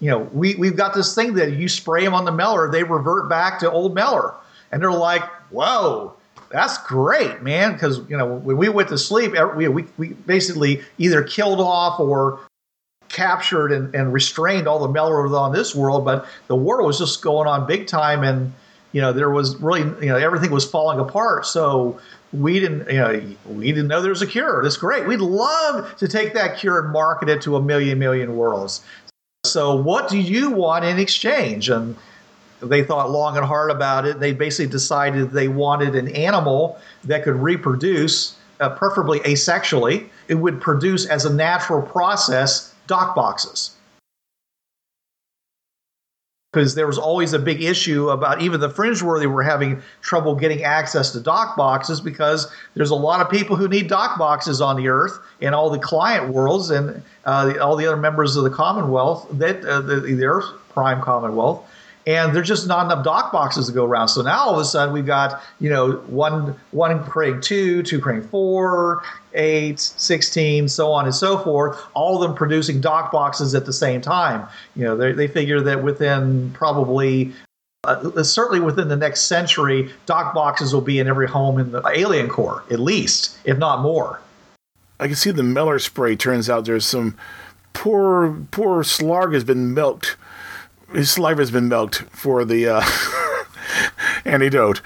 You 0.00 0.10
know, 0.10 0.18
we 0.32 0.56
we've 0.56 0.76
got 0.76 0.94
this 0.94 1.14
thing 1.14 1.34
that 1.34 1.52
you 1.52 1.68
spray 1.68 2.04
them 2.04 2.12
on 2.12 2.26
the 2.26 2.32
Meller, 2.32 2.70
they 2.70 2.84
revert 2.84 3.28
back 3.30 3.60
to 3.60 3.70
old 3.70 3.94
Meller." 3.94 4.34
And 4.70 4.82
they're 4.82 4.92
like, 4.92 5.24
"Whoa." 5.50 6.14
That's 6.50 6.76
great, 6.86 7.42
man. 7.42 7.72
Because 7.72 7.98
you 8.10 8.16
know 8.16 8.26
when 8.26 8.58
we 8.58 8.68
went 8.68 8.90
to 8.90 8.98
sleep, 8.98 9.32
er, 9.32 9.56
we, 9.56 9.68
we, 9.68 9.86
we 9.96 10.08
basically 10.08 10.82
either 10.98 11.22
killed 11.22 11.60
off 11.60 11.98
or 11.98 12.40
captured 13.12 13.70
and, 13.70 13.94
and 13.94 14.12
restrained 14.12 14.66
all 14.66 14.80
the 14.80 14.88
Mellors 14.88 15.38
on 15.38 15.52
this 15.52 15.74
world, 15.74 16.04
but 16.04 16.26
the 16.48 16.56
war 16.56 16.82
was 16.82 16.98
just 16.98 17.22
going 17.22 17.46
on 17.46 17.66
big 17.66 17.86
time, 17.86 18.24
and 18.24 18.52
you 18.92 19.00
know 19.00 19.12
there 19.12 19.30
was 19.30 19.56
really 19.56 19.82
you 20.04 20.10
know 20.10 20.16
everything 20.16 20.50
was 20.50 20.68
falling 20.68 20.98
apart. 20.98 21.46
So 21.46 22.00
we 22.32 22.58
didn't 22.58 22.90
you 22.90 22.98
know 22.98 23.22
we 23.46 23.66
didn't 23.66 23.88
know 23.88 24.02
there 24.02 24.10
was 24.10 24.22
a 24.22 24.26
cure. 24.26 24.62
That's 24.62 24.76
great. 24.76 25.06
We'd 25.06 25.20
love 25.20 25.94
to 25.96 26.08
take 26.08 26.34
that 26.34 26.58
cure 26.58 26.80
and 26.80 26.92
market 26.92 27.28
it 27.28 27.42
to 27.42 27.56
a 27.56 27.62
million 27.62 27.98
million 27.98 28.36
worlds. 28.36 28.82
So 29.44 29.76
what 29.76 30.08
do 30.08 30.18
you 30.18 30.50
want 30.50 30.84
in 30.84 30.98
exchange? 30.98 31.68
And 31.68 31.96
they 32.60 32.84
thought 32.84 33.10
long 33.10 33.36
and 33.36 33.44
hard 33.44 33.70
about 33.70 34.06
it. 34.06 34.20
They 34.20 34.32
basically 34.32 34.70
decided 34.70 35.32
they 35.32 35.48
wanted 35.48 35.96
an 35.96 36.08
animal 36.14 36.78
that 37.04 37.24
could 37.24 37.34
reproduce, 37.34 38.36
uh, 38.60 38.70
preferably 38.70 39.18
asexually. 39.20 40.08
It 40.28 40.36
would 40.36 40.60
produce 40.60 41.06
as 41.06 41.24
a 41.24 41.34
natural 41.34 41.82
process 41.82 42.71
dock 42.86 43.14
boxes. 43.14 43.72
Because 46.52 46.74
there 46.74 46.86
was 46.86 46.98
always 46.98 47.32
a 47.32 47.38
big 47.38 47.62
issue 47.62 48.10
about 48.10 48.42
even 48.42 48.60
the 48.60 48.68
fringe-worthy 48.68 49.26
were 49.26 49.42
having 49.42 49.80
trouble 50.02 50.34
getting 50.34 50.64
access 50.64 51.10
to 51.12 51.20
dock 51.20 51.56
boxes 51.56 51.98
because 51.98 52.52
there's 52.74 52.90
a 52.90 52.94
lot 52.94 53.22
of 53.22 53.30
people 53.30 53.56
who 53.56 53.68
need 53.68 53.88
dock 53.88 54.18
boxes 54.18 54.60
on 54.60 54.76
the 54.76 54.88
earth 54.88 55.18
and 55.40 55.54
all 55.54 55.70
the 55.70 55.78
client 55.78 56.28
worlds 56.28 56.68
and 56.68 57.02
uh, 57.24 57.54
all 57.62 57.74
the 57.74 57.86
other 57.86 57.96
members 57.96 58.36
of 58.36 58.44
the 58.44 58.50
Commonwealth 58.50 59.26
that 59.32 59.64
uh, 59.64 59.80
the, 59.80 60.24
Earth 60.24 60.44
prime 60.70 61.00
Commonwealth 61.00 61.66
and 62.06 62.34
there's 62.34 62.48
just 62.48 62.66
not 62.66 62.86
enough 62.86 63.04
dock 63.04 63.32
boxes 63.32 63.66
to 63.66 63.72
go 63.72 63.84
around. 63.84 64.08
So 64.08 64.22
now 64.22 64.44
all 64.44 64.54
of 64.54 64.58
a 64.58 64.64
sudden 64.64 64.92
we've 64.92 65.06
got 65.06 65.42
you 65.60 65.70
know 65.70 65.92
one 66.06 66.56
one 66.70 67.02
creating 67.04 67.40
two, 67.40 67.82
two 67.82 68.00
creating 68.00 68.28
four, 68.28 69.02
eight, 69.34 69.80
16, 69.80 70.68
so 70.68 70.92
on 70.92 71.04
and 71.04 71.14
so 71.14 71.38
forth. 71.38 71.80
All 71.94 72.16
of 72.16 72.28
them 72.28 72.36
producing 72.36 72.80
dock 72.80 73.12
boxes 73.12 73.54
at 73.54 73.66
the 73.66 73.72
same 73.72 74.00
time. 74.00 74.46
You 74.76 74.84
know 74.84 74.96
they 74.96 75.12
they 75.12 75.28
figure 75.28 75.60
that 75.60 75.82
within 75.82 76.50
probably. 76.52 77.32
Uh, 77.84 78.22
certainly 78.22 78.60
within 78.60 78.86
the 78.86 78.94
next 78.94 79.22
century, 79.22 79.90
dock 80.06 80.32
boxes 80.32 80.72
will 80.72 80.80
be 80.80 81.00
in 81.00 81.08
every 81.08 81.26
home 81.26 81.58
in 81.58 81.72
the 81.72 81.82
alien 81.92 82.28
core, 82.28 82.62
at 82.70 82.78
least, 82.78 83.36
if 83.44 83.58
not 83.58 83.80
more. 83.80 84.20
I 85.00 85.08
can 85.08 85.16
see 85.16 85.32
the 85.32 85.42
Meller 85.42 85.80
spray. 85.80 86.14
Turns 86.14 86.48
out 86.48 86.64
there's 86.64 86.86
some 86.86 87.16
poor 87.72 88.38
poor 88.52 88.84
Slarg 88.84 89.34
has 89.34 89.42
been 89.42 89.74
milked 89.74 90.16
his 90.92 91.10
saliva 91.10 91.40
has 91.40 91.50
been 91.50 91.68
milked 91.68 91.96
for 92.10 92.44
the 92.44 92.68
uh, 92.68 92.82
antidote. 94.24 94.80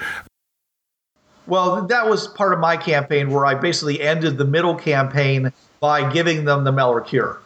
Well, 1.45 1.85
that 1.87 2.09
was 2.09 2.27
part 2.27 2.53
of 2.53 2.59
my 2.59 2.75
campaign 2.75 3.31
where 3.31 3.45
I 3.45 3.55
basically 3.55 4.01
ended 4.01 4.37
the 4.37 4.45
middle 4.45 4.75
campaign 4.75 5.53
by 5.79 6.11
giving 6.11 6.43
them 6.43 6.63
the 6.65 6.71
Meller 6.71 6.99
cure 6.99 7.39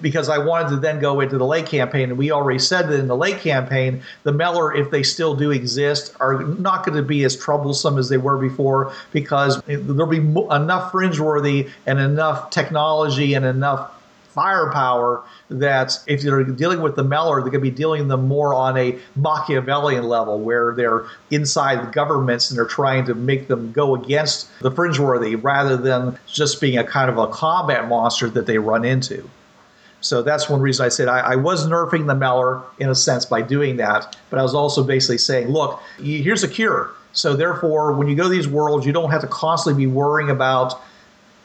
because 0.00 0.28
I 0.28 0.38
wanted 0.38 0.70
to 0.70 0.76
then 0.76 1.00
go 1.00 1.20
into 1.20 1.38
the 1.38 1.44
late 1.44 1.66
campaign. 1.66 2.08
And 2.10 2.18
we 2.18 2.30
already 2.30 2.58
said 2.58 2.88
that 2.88 2.98
in 2.98 3.08
the 3.08 3.16
late 3.16 3.38
campaign, 3.38 4.02
the 4.22 4.32
Meller, 4.32 4.74
if 4.74 4.90
they 4.90 5.02
still 5.02 5.36
do 5.36 5.50
exist, 5.50 6.16
are 6.18 6.42
not 6.42 6.84
going 6.84 6.96
to 6.96 7.02
be 7.02 7.24
as 7.24 7.36
troublesome 7.36 7.98
as 7.98 8.08
they 8.08 8.16
were 8.16 8.38
before 8.38 8.92
because 9.12 9.60
there'll 9.66 10.06
be 10.06 10.16
enough 10.16 10.90
fringe-worthy 10.90 11.68
and 11.86 11.98
enough 11.98 12.50
technology 12.50 13.34
and 13.34 13.44
enough 13.44 13.92
firepower 14.36 15.24
that 15.48 15.98
if 16.06 16.22
they're 16.22 16.44
dealing 16.44 16.82
with 16.82 16.94
the 16.94 17.02
Meller, 17.02 17.40
they're 17.40 17.50
going 17.50 17.64
to 17.64 17.70
be 17.70 17.70
dealing 17.70 18.06
them 18.06 18.28
more 18.28 18.54
on 18.54 18.76
a 18.76 18.96
Machiavellian 19.16 20.04
level 20.04 20.38
where 20.38 20.74
they're 20.76 21.06
inside 21.30 21.84
the 21.84 21.90
governments 21.90 22.50
and 22.50 22.58
they're 22.58 22.66
trying 22.66 23.06
to 23.06 23.14
make 23.14 23.48
them 23.48 23.72
go 23.72 23.96
against 23.96 24.48
the 24.60 24.70
fringeworthy 24.70 25.42
rather 25.42 25.76
than 25.76 26.16
just 26.26 26.60
being 26.60 26.78
a 26.78 26.84
kind 26.84 27.10
of 27.10 27.18
a 27.18 27.26
combat 27.28 27.88
monster 27.88 28.28
that 28.30 28.46
they 28.46 28.58
run 28.58 28.84
into. 28.84 29.28
So 30.02 30.22
that's 30.22 30.48
one 30.48 30.60
reason 30.60 30.84
I 30.84 30.90
said 30.90 31.08
I, 31.08 31.20
I, 31.20 31.36
was 31.36 31.66
nerfing 31.66 32.06
the 32.06 32.14
Meller 32.14 32.62
in 32.78 32.90
a 32.90 32.94
sense 32.94 33.24
by 33.24 33.40
doing 33.40 33.78
that, 33.78 34.16
but 34.30 34.38
I 34.38 34.42
was 34.42 34.54
also 34.54 34.84
basically 34.84 35.18
saying, 35.18 35.48
look, 35.48 35.80
here's 35.98 36.44
a 36.44 36.48
cure. 36.48 36.90
So 37.12 37.34
therefore, 37.34 37.94
when 37.94 38.06
you 38.06 38.14
go 38.14 38.24
to 38.24 38.28
these 38.28 38.46
worlds, 38.46 38.84
you 38.84 38.92
don't 38.92 39.10
have 39.10 39.22
to 39.22 39.26
constantly 39.26 39.86
be 39.86 39.90
worrying 39.90 40.28
about 40.28 40.80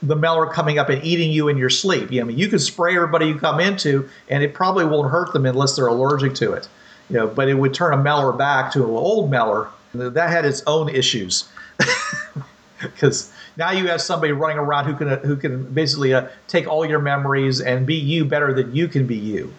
the 0.01 0.15
Meller 0.15 0.47
coming 0.47 0.79
up 0.79 0.89
and 0.89 1.03
eating 1.03 1.31
you 1.31 1.47
in 1.47 1.57
your 1.57 1.69
sleep. 1.69 2.11
You 2.11 2.21
know, 2.21 2.25
I 2.25 2.27
mean, 2.29 2.37
you 2.37 2.47
could 2.47 2.61
spray 2.61 2.95
everybody 2.95 3.27
you 3.27 3.37
come 3.37 3.59
into, 3.59 4.09
and 4.29 4.43
it 4.43 4.53
probably 4.53 4.85
won't 4.85 5.11
hurt 5.11 5.33
them 5.33 5.45
unless 5.45 5.75
they're 5.75 5.87
allergic 5.87 6.33
to 6.35 6.53
it. 6.53 6.67
You 7.09 7.17
know, 7.17 7.27
but 7.27 7.49
it 7.49 7.55
would 7.55 7.73
turn 7.73 7.93
a 7.93 7.97
Meller 7.97 8.31
back 8.31 8.71
to 8.73 8.83
an 8.83 8.89
old 8.89 9.29
Meller. 9.29 9.67
That 9.93 10.29
had 10.29 10.45
its 10.45 10.63
own 10.67 10.87
issues 10.87 11.49
because 12.81 13.31
now 13.57 13.71
you 13.71 13.87
have 13.87 14.01
somebody 14.01 14.31
running 14.31 14.57
around 14.57 14.85
who 14.85 14.95
can 14.95 15.19
who 15.19 15.35
can 15.35 15.65
basically 15.73 16.13
uh, 16.13 16.29
take 16.47 16.67
all 16.67 16.85
your 16.85 16.99
memories 16.99 17.59
and 17.59 17.85
be 17.85 17.95
you 17.95 18.23
better 18.23 18.53
than 18.53 18.73
you 18.73 18.87
can 18.87 19.05
be 19.05 19.17
you. 19.17 19.53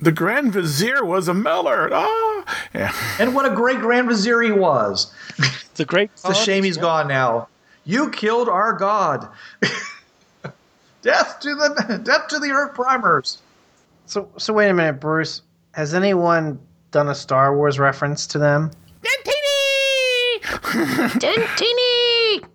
The 0.00 0.12
Grand 0.12 0.52
Vizier 0.52 1.04
was 1.04 1.28
a 1.28 1.34
Meller. 1.34 1.88
Ah, 1.92 2.68
yeah. 2.74 2.92
And 3.18 3.34
what 3.34 3.46
a 3.46 3.54
great 3.54 3.78
Grand 3.78 4.08
Vizier 4.08 4.42
he 4.42 4.52
was. 4.52 5.12
The 5.74 5.84
great. 5.84 6.10
It's 6.12 6.24
a 6.24 6.34
shame 6.44 6.64
he's 6.64 6.76
yeah. 6.76 6.82
gone 6.82 7.08
now. 7.08 7.48
You 7.88 8.10
killed 8.10 8.50
our 8.50 8.74
god. 8.74 9.30
death 11.02 11.40
to 11.40 11.54
the 11.54 12.02
death 12.04 12.28
to 12.28 12.38
the 12.38 12.50
Earth 12.50 12.74
primers. 12.74 13.38
So, 14.04 14.28
so 14.36 14.52
wait 14.52 14.68
a 14.68 14.74
minute, 14.74 15.00
Bruce. 15.00 15.40
Has 15.72 15.94
anyone 15.94 16.58
done 16.90 17.08
a 17.08 17.14
Star 17.14 17.56
Wars 17.56 17.78
reference 17.78 18.26
to 18.26 18.38
them? 18.38 18.70
Dentini! 21.18 22.44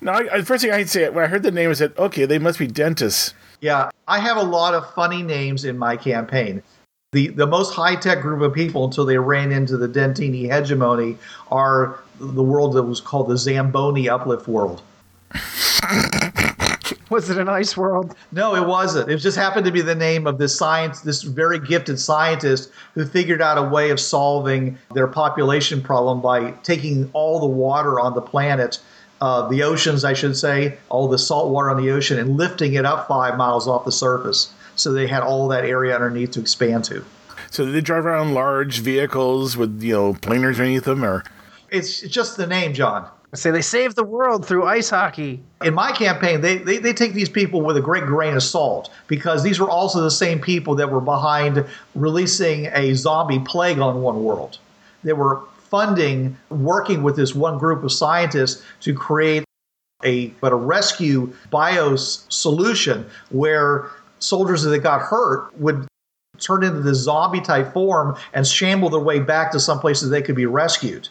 No, 0.00 0.12
I, 0.12 0.36
I, 0.36 0.42
first 0.42 0.62
thing 0.62 0.72
I 0.72 0.84
say 0.84 1.08
when 1.08 1.24
I 1.24 1.28
heard 1.28 1.42
the 1.42 1.50
name, 1.50 1.70
I 1.70 1.72
said, 1.72 1.94
"Okay, 1.96 2.26
they 2.26 2.38
must 2.38 2.58
be 2.58 2.66
dentists." 2.66 3.32
Yeah, 3.62 3.88
I 4.06 4.18
have 4.18 4.36
a 4.36 4.42
lot 4.42 4.74
of 4.74 4.92
funny 4.92 5.22
names 5.22 5.64
in 5.64 5.78
my 5.78 5.96
campaign. 5.96 6.62
The 7.14 7.28
the 7.28 7.46
most 7.46 7.72
high 7.74 7.94
tech 7.94 8.20
group 8.20 8.42
of 8.42 8.52
people 8.52 8.84
until 8.84 9.06
they 9.06 9.18
ran 9.18 9.52
into 9.52 9.76
the 9.76 9.86
Dentini 9.86 10.48
hegemony 10.48 11.16
are 11.48 12.00
the 12.18 12.42
world 12.42 12.72
that 12.72 12.82
was 12.82 13.00
called 13.00 13.28
the 13.28 13.38
Zamboni 13.38 14.08
Uplift 14.08 14.48
world. 14.48 14.82
Was 17.10 17.30
it 17.30 17.38
an 17.38 17.48
ice 17.48 17.76
world? 17.76 18.16
No, 18.32 18.56
it 18.56 18.66
wasn't. 18.66 19.10
It 19.10 19.18
just 19.18 19.36
happened 19.36 19.64
to 19.66 19.70
be 19.70 19.82
the 19.82 19.94
name 19.94 20.26
of 20.26 20.38
this 20.38 20.56
science, 20.56 21.02
this 21.02 21.22
very 21.22 21.60
gifted 21.60 22.00
scientist 22.00 22.70
who 22.94 23.04
figured 23.04 23.40
out 23.40 23.58
a 23.58 23.62
way 23.62 23.90
of 23.90 24.00
solving 24.00 24.76
their 24.94 25.06
population 25.06 25.82
problem 25.82 26.20
by 26.20 26.50
taking 26.62 27.10
all 27.12 27.38
the 27.38 27.46
water 27.46 28.00
on 28.00 28.14
the 28.14 28.22
planet, 28.22 28.80
uh, 29.20 29.46
the 29.48 29.62
oceans, 29.62 30.04
I 30.04 30.14
should 30.14 30.36
say, 30.36 30.78
all 30.88 31.06
the 31.06 31.18
salt 31.18 31.52
water 31.52 31.70
on 31.70 31.76
the 31.76 31.90
ocean, 31.90 32.18
and 32.18 32.36
lifting 32.36 32.74
it 32.74 32.84
up 32.84 33.06
five 33.06 33.36
miles 33.36 33.68
off 33.68 33.84
the 33.84 33.92
surface. 33.92 34.52
So 34.76 34.92
they 34.92 35.06
had 35.06 35.22
all 35.22 35.48
that 35.48 35.64
area 35.64 35.94
underneath 35.94 36.32
to 36.32 36.40
expand 36.40 36.84
to. 36.84 37.04
So 37.50 37.64
they 37.64 37.80
drive 37.80 38.06
around 38.06 38.34
large 38.34 38.80
vehicles 38.80 39.56
with 39.56 39.82
you 39.82 39.94
know 39.94 40.14
planers 40.14 40.58
underneath 40.58 40.84
them, 40.84 41.04
or 41.04 41.24
It's 41.70 42.00
just 42.00 42.36
the 42.36 42.46
name, 42.46 42.74
John. 42.74 43.08
I 43.34 43.36
say 43.36 43.50
they 43.50 43.62
saved 43.62 43.96
the 43.96 44.04
world 44.04 44.46
through 44.46 44.64
ice 44.64 44.90
hockey. 44.90 45.42
in 45.64 45.74
my 45.74 45.90
campaign, 45.90 46.40
they, 46.40 46.58
they, 46.58 46.78
they 46.78 46.92
take 46.92 47.14
these 47.14 47.28
people 47.28 47.62
with 47.62 47.76
a 47.76 47.80
great 47.80 48.04
grain 48.06 48.36
of 48.36 48.44
salt 48.44 48.90
because 49.08 49.42
these 49.42 49.58
were 49.58 49.68
also 49.68 50.02
the 50.02 50.10
same 50.10 50.38
people 50.38 50.76
that 50.76 50.88
were 50.88 51.00
behind 51.00 51.66
releasing 51.96 52.66
a 52.66 52.94
zombie 52.94 53.40
plague 53.40 53.80
on 53.80 54.02
one 54.02 54.22
world. 54.22 54.58
They 55.02 55.14
were 55.14 55.40
funding, 55.68 56.36
working 56.48 57.02
with 57.02 57.16
this 57.16 57.34
one 57.34 57.58
group 57.58 57.82
of 57.82 57.90
scientists 57.90 58.62
to 58.82 58.94
create 58.94 59.42
a 60.04 60.28
but 60.40 60.52
a 60.52 60.56
rescue 60.56 61.32
bios 61.50 62.26
solution 62.28 63.04
where 63.30 63.90
soldiers 64.24 64.62
that 64.62 64.78
got 64.78 65.00
hurt 65.00 65.56
would 65.58 65.86
turn 66.38 66.64
into 66.64 66.80
the 66.80 66.94
zombie 66.94 67.40
type 67.40 67.72
form 67.72 68.16
and 68.32 68.46
shamble 68.46 68.90
their 68.90 69.00
way 69.00 69.20
back 69.20 69.52
to 69.52 69.60
some 69.60 69.78
places 69.78 70.10
they 70.10 70.22
could 70.22 70.34
be 70.34 70.46
rescued 70.46 71.08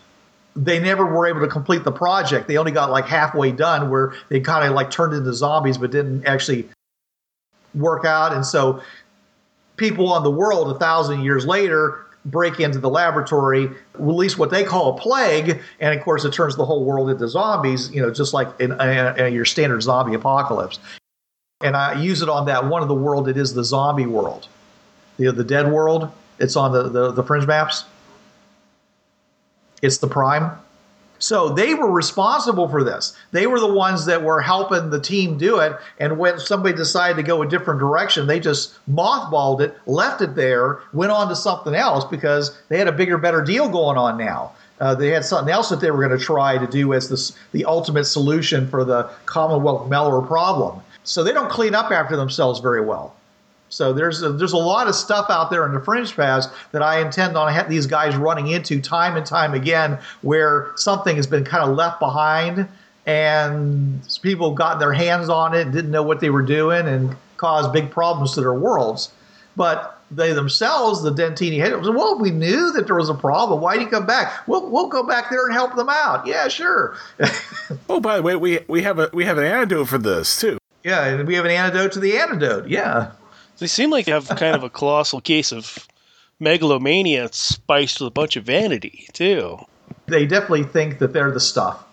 they 0.56 0.80
never 0.80 1.06
were 1.06 1.28
able 1.28 1.40
to 1.42 1.48
complete 1.48 1.84
the 1.84 1.92
project. 1.92 2.48
They 2.48 2.58
only 2.58 2.72
got 2.72 2.92
like 2.92 3.06
halfway 3.06 3.52
done 3.52 3.90
where 3.90 4.14
they 4.30 4.40
kind 4.40 4.68
of 4.68 4.74
like 4.74 4.92
turned 4.92 5.14
into 5.14 5.34
zombies 5.34 5.78
but 5.78 5.92
didn't 5.92 6.26
actually 6.26 6.68
work 7.74 8.06
out. 8.06 8.34
And 8.34 8.46
so 8.46 8.82
people 9.78 10.12
on 10.12 10.24
the 10.24 10.32
world 10.32 10.70
a 10.70 10.78
thousand 10.78 11.24
years 11.24 11.46
later 11.46 12.06
break 12.26 12.60
into 12.60 12.80
the 12.80 12.90
laboratory, 12.90 13.70
release 13.96 14.38
what 14.38 14.50
they 14.50 14.64
call 14.64 14.96
a 14.96 15.02
plague, 15.02 15.62
and 15.82 15.98
of 15.98 16.06
course 16.06 16.24
it 16.24 16.32
turns 16.32 16.56
the 16.56 16.64
whole 16.64 16.86
world 16.86 17.10
into 17.10 17.28
zombies, 17.28 17.92
you 17.92 18.02
know, 18.02 18.12
just 18.12 18.34
like 18.34 18.48
in, 18.62 18.72
in, 18.80 19.20
in 19.20 19.34
your 19.34 19.44
standard 19.44 19.82
zombie 19.82 20.14
apocalypse. 20.14 20.80
And 21.64 21.76
I 21.78 22.00
use 22.00 22.22
it 22.22 22.30
on 22.30 22.46
that 22.46 22.66
one 22.66 22.82
of 22.82 22.88
the 22.88 22.94
world 22.94 23.28
it 23.28 23.38
is 23.38 23.54
the 23.54 23.64
zombie 23.64 24.06
world. 24.06 24.48
The, 25.18 25.32
the 25.32 25.44
dead 25.44 25.72
world. 25.72 26.12
It's 26.40 26.56
on 26.56 26.74
the, 26.74 26.90
the, 26.90 27.12
the 27.12 27.24
fringe 27.24 27.48
maps. 27.48 27.86
It's 29.82 29.98
the 29.98 30.08
prime. 30.08 30.52
So 31.20 31.48
they 31.48 31.74
were 31.74 31.90
responsible 31.90 32.68
for 32.68 32.84
this. 32.84 33.16
They 33.32 33.48
were 33.48 33.60
the 33.60 33.74
ones 33.74 34.06
that 34.08 34.24
were 34.24 34.42
helping 34.42 34.90
the 34.90 35.00
team 35.00 35.38
do 35.38 35.60
it. 35.60 35.74
And 35.98 36.18
when 36.18 36.38
somebody 36.38 36.76
decided 36.76 37.16
to 37.16 37.24
go 37.24 37.42
a 37.42 37.48
different 37.48 37.80
direction, 37.80 38.28
they 38.28 38.42
just 38.42 38.78
mothballed 38.92 39.62
it, 39.62 39.78
left 39.86 40.22
it 40.22 40.36
there, 40.36 40.82
went 40.92 41.14
on 41.14 41.30
to 41.30 41.36
something 41.36 41.76
else 41.76 42.04
because 42.04 42.60
they 42.68 42.78
had 42.78 42.90
a 42.90 42.92
bigger, 42.92 43.18
better 43.18 43.42
deal 43.42 43.70
going 43.70 43.98
on 43.98 44.18
now. 44.18 44.52
Uh, 44.82 44.94
they 44.96 45.10
had 45.12 45.24
something 45.24 45.54
else 45.54 45.70
that 45.70 45.80
they 45.80 45.92
were 45.92 46.06
going 46.06 46.18
to 46.18 46.22
try 46.22 46.58
to 46.58 46.68
do 46.68 46.94
as 46.94 47.08
this, 47.08 47.32
the 47.54 47.64
ultimate 47.64 48.04
solution 48.04 48.68
for 48.68 48.84
the 48.84 49.04
Commonwealth 49.26 49.90
Mellor 49.90 50.22
problem. 50.24 50.82
So 51.04 51.24
they 51.24 51.34
don't 51.34 51.50
clean 51.50 51.76
up 51.76 51.92
after 51.92 52.16
themselves 52.16 52.60
very 52.60 52.82
well. 52.82 53.16
So 53.74 53.92
there's 53.92 54.22
a, 54.22 54.32
there's 54.32 54.54
a 54.54 54.58
lot 54.58 54.88
of 54.88 54.94
stuff 54.94 55.28
out 55.30 55.50
there 55.50 55.66
in 55.66 55.74
the 55.74 55.80
fringe 55.80 56.16
paths 56.16 56.48
that 56.72 56.84
I 56.84 57.02
intend 57.02 57.36
on 57.36 57.52
ha- 57.52 57.66
these 57.68 57.88
guys 57.88 58.16
running 58.16 58.48
into 58.48 58.80
time 58.80 59.18
and 59.18 59.26
time 59.26 59.56
again, 59.56 59.98
where 60.22 60.72
something 60.76 61.16
has 61.16 61.26
been 61.26 61.44
kind 61.44 61.68
of 61.68 61.76
left 61.76 62.00
behind, 62.00 62.68
and 63.08 64.00
people 64.22 64.54
got 64.54 64.80
their 64.80 64.94
hands 64.94 65.28
on 65.28 65.56
it, 65.56 65.72
didn't 65.72 65.90
know 65.90 66.04
what 66.04 66.20
they 66.20 66.30
were 66.30 66.44
doing, 66.44 66.88
and 66.88 67.16
caused 67.38 67.74
big 67.74 67.90
problems 67.90 68.36
to 68.36 68.42
their 68.42 68.54
worlds. 68.54 69.12
But 69.56 70.00
they 70.12 70.34
themselves, 70.34 71.02
the 71.02 71.12
Dentini 71.12 71.58
head, 71.58 71.76
was 71.76 71.90
well, 71.90 72.20
we 72.20 72.30
knew 72.30 72.72
that 72.74 72.86
there 72.86 72.96
was 72.96 73.10
a 73.10 73.16
problem. 73.16 73.62
Why 73.62 73.76
did 73.76 73.84
you 73.84 73.90
come 73.90 74.06
back? 74.06 74.48
We'll 74.48 74.70
we'll 74.70 74.88
go 74.88 75.04
back 75.04 75.32
there 75.32 75.46
and 75.46 75.54
help 75.54 75.76
them 75.76 75.90
out. 75.90 76.28
Yeah, 76.28 76.48
sure. 76.48 76.96
oh, 77.90 78.00
by 78.00 78.18
the 78.18 78.22
way, 78.22 78.36
we 78.36 78.60
we 78.68 78.84
have 78.84 79.00
a 79.00 79.10
we 79.14 79.26
have 79.26 79.40
an 79.40 79.46
antidote 79.46 79.88
for 79.88 79.98
this 79.98 80.40
too. 80.40 80.58
Yeah, 80.84 81.06
and 81.06 81.28
we 81.28 81.36
have 81.36 81.46
an 81.46 81.52
antidote 81.52 81.94
to 81.94 82.00
the 82.00 82.18
antidote. 82.18 82.68
Yeah. 82.68 83.12
They 83.60 83.68
seem 83.68 83.90
like 83.90 84.06
they 84.06 84.12
have 84.12 84.28
kind 84.30 84.56
of 84.56 84.64
a 84.64 84.70
colossal 84.70 85.22
case 85.22 85.52
of 85.52 85.88
megalomania 86.40 87.30
spiced 87.32 88.00
with 88.00 88.08
a 88.08 88.12
bunch 88.12 88.36
of 88.36 88.44
vanity, 88.44 89.08
too. 89.14 89.60
they 90.08 90.26
definitely 90.26 90.64
think 90.64 91.00
that 91.00 91.14
they're 91.14 91.32
the 91.32 91.40
stuff. 91.40 91.84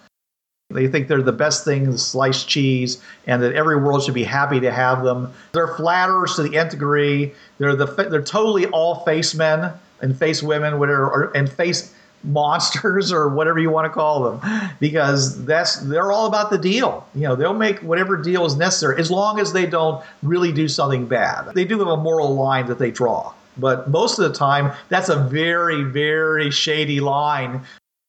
They 0.71 0.87
think 0.87 1.09
they're 1.09 1.23
the 1.23 1.33
best 1.33 1.65
thing, 1.65 1.97
sliced 1.97 2.49
cheese, 2.49 3.03
and 3.27 3.43
that 3.43 3.55
every 3.55 3.77
world 3.77 4.05
should 4.05 4.15
be 4.15 4.25
happy 4.25 4.61
to 4.61 4.71
have 4.71 5.03
them. 5.03 5.33
They're 5.53 5.75
flatterers 5.75 6.37
to 6.37 6.45
the 6.45 6.57
nth 6.57 6.71
degree. 6.71 7.33
They're 7.59 7.75
the 7.75 7.87
they're 7.87 8.23
totally 8.23 8.67
all 8.67 9.05
face 9.05 9.35
men 9.35 9.73
and 10.01 10.17
face 10.17 10.43
women, 10.43 10.79
whatever, 10.79 11.11
or, 11.11 11.37
and 11.37 11.51
face 11.51 11.93
monsters 12.23 13.13
or 13.13 13.29
whatever 13.29 13.59
you 13.59 13.71
want 13.71 13.87
to 13.87 13.91
call 13.91 14.23
them, 14.23 14.71
because 14.81 15.45
that's 15.45 15.77
they're 15.77 16.13
all 16.13 16.27
about 16.27 16.51
the 16.51 16.59
deal. 16.59 17.07
You 17.15 17.23
know, 17.23 17.37
they'll 17.37 17.55
make 17.55 17.79
whatever 17.81 18.17
deal 18.17 18.45
is 18.45 18.57
necessary 18.57 18.99
as 19.01 19.11
long 19.11 19.41
as 19.41 19.53
they 19.53 19.67
don't 19.67 20.05
really 20.23 20.53
do 20.53 20.69
something 20.69 21.07
bad. 21.07 21.55
They 21.55 21.65
do 21.65 21.79
have 21.79 21.89
a 21.89 21.97
moral 21.97 22.35
line 22.35 22.67
that 22.67 22.79
they 22.79 22.91
draw, 22.91 23.33
but 23.57 23.89
most 23.89 24.19
of 24.19 24.31
the 24.31 24.37
time, 24.37 24.73
that's 24.89 25.09
a 25.09 25.17
very 25.17 25.83
very 25.83 26.51
shady 26.51 27.01
line 27.01 27.63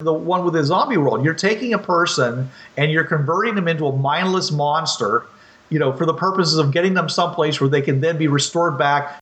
the 0.03 0.13
one 0.13 0.43
with 0.43 0.53
the 0.53 0.63
zombie 0.63 0.97
world. 0.97 1.23
You're 1.23 1.33
taking 1.33 1.73
a 1.73 1.79
person 1.79 2.49
and 2.77 2.91
you're 2.91 3.03
converting 3.03 3.55
them 3.55 3.67
into 3.67 3.85
a 3.85 3.95
mindless 3.95 4.51
monster, 4.51 5.25
you 5.69 5.79
know, 5.79 5.93
for 5.93 6.05
the 6.05 6.13
purposes 6.13 6.57
of 6.57 6.71
getting 6.71 6.93
them 6.93 7.09
someplace 7.09 7.61
where 7.61 7.69
they 7.69 7.81
can 7.81 8.01
then 8.01 8.17
be 8.17 8.27
restored 8.27 8.77
back 8.77 9.19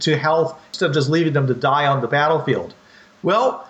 to 0.00 0.16
health 0.16 0.58
instead 0.68 0.90
of 0.90 0.94
just 0.94 1.10
leaving 1.10 1.32
them 1.32 1.46
to 1.46 1.54
die 1.54 1.86
on 1.86 2.00
the 2.00 2.08
battlefield. 2.08 2.74
Well, 3.22 3.68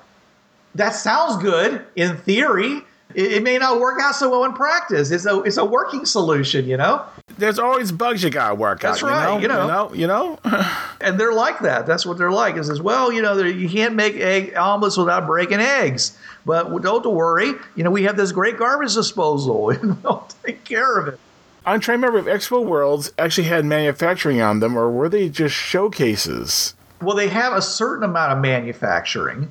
that 0.74 0.90
sounds 0.94 1.42
good 1.42 1.84
in 1.96 2.16
theory. 2.18 2.82
It, 3.14 3.32
it 3.32 3.42
may 3.42 3.58
not 3.58 3.78
work 3.78 4.00
out 4.00 4.14
so 4.14 4.30
well 4.30 4.44
in 4.44 4.52
practice. 4.54 5.10
It's 5.10 5.26
a 5.26 5.42
it's 5.42 5.58
a 5.58 5.64
working 5.64 6.06
solution, 6.06 6.66
you 6.66 6.76
know. 6.78 7.04
There's 7.38 7.58
always 7.58 7.92
bugs 7.92 8.22
you 8.22 8.30
gotta 8.30 8.54
work 8.54 8.80
That's 8.80 9.02
out. 9.02 9.08
right, 9.10 9.42
You 9.42 9.48
know. 9.48 9.62
you 9.62 9.68
know, 9.68 9.94
you 9.94 10.06
know. 10.06 10.38
And 11.00 11.18
they're 11.18 11.32
like 11.32 11.58
that. 11.60 11.84
That's 11.84 12.06
what 12.06 12.16
they're 12.16 12.30
like. 12.30 12.56
It 12.56 12.62
says, 12.64 12.80
well, 12.80 13.10
you 13.12 13.20
know, 13.22 13.36
you 13.42 13.68
can't 13.68 13.96
make 13.96 14.14
egg 14.14 14.54
omelets 14.56 14.96
without 14.96 15.26
breaking 15.26 15.58
eggs. 15.58 16.16
But 16.46 16.80
don't 16.80 17.04
worry, 17.04 17.54
you 17.74 17.82
know, 17.82 17.90
we 17.90 18.04
have 18.04 18.16
this 18.16 18.30
great 18.30 18.56
garbage 18.56 18.94
disposal, 18.94 19.70
and 19.70 20.00
we'll 20.04 20.28
take 20.44 20.62
care 20.64 20.96
of 20.98 21.08
it. 21.08 21.18
I'm 21.66 21.80
trying 21.80 22.00
to 22.00 22.06
remember 22.06 22.30
if 22.30 22.40
Expo 22.40 22.64
Worlds 22.64 23.12
actually 23.18 23.48
had 23.48 23.64
manufacturing 23.64 24.40
on 24.40 24.60
them, 24.60 24.76
or 24.78 24.90
were 24.90 25.08
they 25.08 25.28
just 25.28 25.54
showcases? 25.56 26.74
Well, 27.00 27.16
they 27.16 27.28
have 27.28 27.52
a 27.52 27.62
certain 27.62 28.04
amount 28.04 28.32
of 28.32 28.38
manufacturing, 28.38 29.50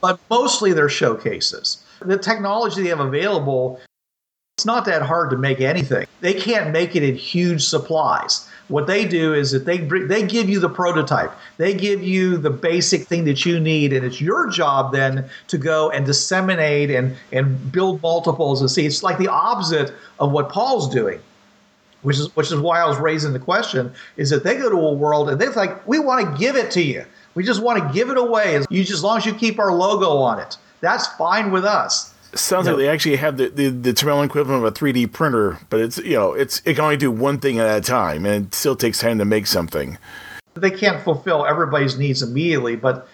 but 0.00 0.18
mostly 0.28 0.72
they're 0.72 0.88
showcases. 0.88 1.82
The 2.00 2.18
technology 2.18 2.82
they 2.82 2.88
have 2.88 3.00
available, 3.00 3.80
it's 4.56 4.64
not 4.64 4.84
that 4.86 5.02
hard 5.02 5.30
to 5.30 5.36
make 5.36 5.60
anything. 5.60 6.06
They 6.20 6.34
can't 6.34 6.70
make 6.70 6.96
it 6.96 7.02
in 7.02 7.14
huge 7.14 7.64
supplies. 7.64 8.46
what 8.68 8.86
they 8.86 9.04
do 9.04 9.34
is 9.34 9.50
that 9.50 9.64
they 9.64 9.78
they 9.78 10.22
give 10.22 10.48
you 10.48 10.60
the 10.60 10.68
prototype. 10.68 11.32
They 11.56 11.74
give 11.74 12.02
you 12.02 12.36
the 12.36 12.50
basic 12.50 13.04
thing 13.04 13.24
that 13.24 13.44
you 13.44 13.58
need, 13.58 13.92
and 13.92 14.06
it's 14.06 14.20
your 14.20 14.48
job 14.48 14.92
then 14.92 15.28
to 15.48 15.58
go 15.58 15.90
and 15.90 16.06
disseminate 16.06 16.90
and 16.90 17.16
and 17.32 17.72
build 17.72 18.00
multiples 18.02 18.60
and 18.60 18.70
see. 18.70 18.86
It's 18.86 19.02
like 19.02 19.18
the 19.18 19.28
opposite 19.28 19.92
of 20.18 20.30
what 20.30 20.50
Paul's 20.50 20.88
doing 20.88 21.20
which 22.02 22.18
is 22.18 22.34
which 22.36 22.50
is 22.50 22.58
why 22.58 22.80
I 22.80 22.86
was 22.86 22.98
raising 22.98 23.32
the 23.32 23.38
question 23.38 23.92
is 24.16 24.30
that 24.30 24.44
they 24.44 24.56
go 24.56 24.70
to 24.70 24.76
a 24.76 24.92
world 24.92 25.28
and 25.28 25.40
they're 25.40 25.52
like, 25.52 25.86
we 25.86 25.98
want 25.98 26.32
to 26.32 26.38
give 26.38 26.56
it 26.56 26.70
to 26.72 26.82
you. 26.82 27.04
We 27.34 27.44
just 27.44 27.62
want 27.62 27.86
to 27.86 27.94
give 27.94 28.10
it 28.10 28.16
away. 28.16 28.60
You 28.70 28.82
just 28.82 28.92
as 28.92 29.04
long 29.04 29.18
as 29.18 29.26
you 29.26 29.34
keep 29.34 29.58
our 29.58 29.72
logo 29.72 30.16
on 30.18 30.38
it, 30.40 30.56
that's 30.80 31.06
fine 31.06 31.50
with 31.50 31.64
us. 31.64 32.14
Sounds 32.34 32.66
like 32.66 32.76
they 32.76 32.88
actually 32.88 33.16
have 33.16 33.38
the, 33.38 33.48
the, 33.48 33.68
the 33.68 33.92
terminal 33.92 34.22
equivalent 34.22 34.64
of 34.64 34.72
a 34.72 34.76
3D 34.76 35.12
printer, 35.12 35.58
but 35.68 35.80
it's 35.80 35.98
you 35.98 36.14
know 36.14 36.32
it's 36.32 36.62
it 36.64 36.74
can 36.74 36.84
only 36.84 36.96
do 36.96 37.10
one 37.10 37.38
thing 37.38 37.58
at 37.58 37.76
a 37.76 37.80
time, 37.80 38.24
and 38.24 38.46
it 38.46 38.54
still 38.54 38.76
takes 38.76 39.00
time 39.00 39.18
to 39.18 39.24
make 39.24 39.46
something. 39.46 39.98
They 40.54 40.70
can't 40.70 41.02
fulfill 41.02 41.44
everybody's 41.44 41.98
needs 41.98 42.22
immediately, 42.22 42.76
but 42.76 43.08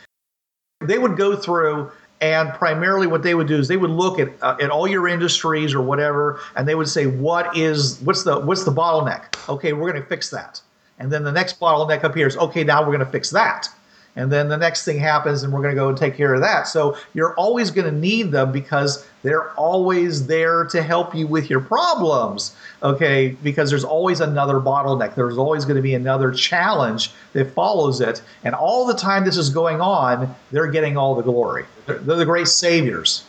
they 0.81 0.99
would 0.99 1.17
go 1.17 1.37
through 1.37 1.91
and 2.21 2.53
primarily 2.55 3.07
what 3.07 3.23
they 3.23 3.35
would 3.35 3.47
do 3.47 3.59
is 3.59 3.69
they 3.69 3.77
would 3.77 3.91
look 3.91 4.19
at 4.19 4.31
uh, 4.43 4.57
at 4.61 4.71
all 4.71 4.89
your 4.89 5.09
industries 5.09 5.75
or 5.75 5.83
whatever, 5.83 6.41
and 6.55 6.67
they 6.67 6.75
would 6.75 6.89
say, 6.89 7.07
what 7.07 7.57
is 7.57 8.01
what's 8.01 8.23
the 8.23 8.39
what's 8.41 8.65
the 8.65 8.73
bottleneck? 8.73 9.35
Okay, 9.49 9.73
we're 9.73 9.91
going 9.91 10.03
to 10.03 10.09
fix 10.09 10.31
that, 10.31 10.61
and 10.99 11.11
then 11.11 11.25
the 11.25 11.33
next 11.33 11.61
bottleneck 11.61 12.03
appears. 12.03 12.37
Okay, 12.37 12.65
now 12.65 12.81
we're 12.81 12.93
going 12.93 13.01
to 13.01 13.07
fix 13.07 13.31
that 13.31 13.69
and 14.17 14.33
then 14.33 14.49
the 14.49 14.57
next 14.57 14.85
thing 14.85 14.99
happens 14.99 15.43
and 15.43 15.53
we're 15.53 15.63
going 15.63 15.75
to 15.75 15.81
go 15.81 15.89
and 15.89 15.97
take 15.97 16.17
care 16.17 16.35
of 16.35 16.41
that. 16.41 16.67
So 16.67 16.97
you're 17.15 17.35
always 17.35 17.71
going 17.71 17.85
to 17.85 17.97
need 17.97 18.33
them 18.33 18.51
because 18.51 19.07
they're 19.23 19.51
always 19.53 20.27
there 20.27 20.65
to 20.67 20.83
help 20.83 21.15
you 21.15 21.27
with 21.27 21.51
your 21.51 21.61
problems 21.61 22.57
okay? 22.83 23.37
Because 23.43 23.71
there's 23.71 23.85
always 23.85 24.21
another 24.21 24.55
bottleneck. 24.55 25.15
There's 25.15 25.39
always 25.39 25.65
going 25.65 25.77
to 25.77 25.83
be 25.83 25.95
another 25.95 26.31
challenge 26.31 27.11
that 27.33 27.53
follows 27.53 28.01
it. 28.01 28.23
And 28.45 28.55
all 28.55 28.87
the 28.87 28.95
time 28.95 29.25
this 29.25 29.37
is 29.37 29.51
going 29.51 29.81
on 29.81 30.35
they're 30.51 30.71
getting 30.71 30.97
all 30.97 31.15
the 31.15 31.23
glory. 31.23 31.65
They're, 31.87 31.99
they're 31.99 32.17
the 32.17 32.25
great 32.25 32.49
saviors. 32.49 33.25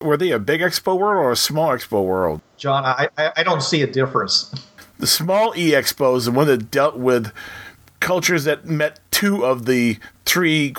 Were 0.00 0.16
they 0.16 0.30
a 0.30 0.38
big 0.38 0.60
expo 0.60 0.98
world 0.98 1.24
or 1.24 1.32
a 1.32 1.36
small 1.36 1.70
expo 1.70 2.04
world? 2.04 2.40
john 2.56 2.84
i, 2.84 3.08
I, 3.18 3.32
I 3.38 3.42
don't 3.42 3.62
see 3.62 3.82
a 3.82 3.86
difference. 3.86 4.54
The 4.98 5.06
small 5.06 5.52
E 5.56 5.70
expo 5.70 6.16
is 6.16 6.26
the 6.26 6.30
one 6.30 6.46
that 6.46 6.70
dealt 6.70 6.96
with 6.96 7.32
cultures 8.02 8.44
that 8.44 8.66
met 8.66 9.00
two 9.10 9.44
of 9.46 9.64
the 9.64 9.98
three 10.26 10.74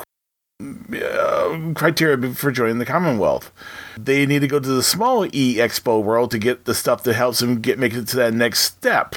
uh, 0.62 1.72
criteria 1.74 2.34
for 2.34 2.52
joining 2.52 2.78
the 2.78 2.86
Commonwealth. 2.86 3.52
They 3.98 4.26
need 4.26 4.40
to 4.40 4.48
go 4.48 4.60
to 4.60 4.70
the 4.70 4.84
small 4.84 5.26
E 5.26 5.56
Expo 5.56 6.04
world 6.04 6.30
to 6.32 6.38
get 6.38 6.66
the 6.66 6.76
stuff 6.76 7.04
that 7.04 7.16
helps 7.16 7.40
them 7.40 7.60
get 7.60 7.80
make 7.80 7.94
it 7.94 8.08
to 8.10 8.18
that 8.18 8.34
next 8.34 8.60
step. 8.60 9.16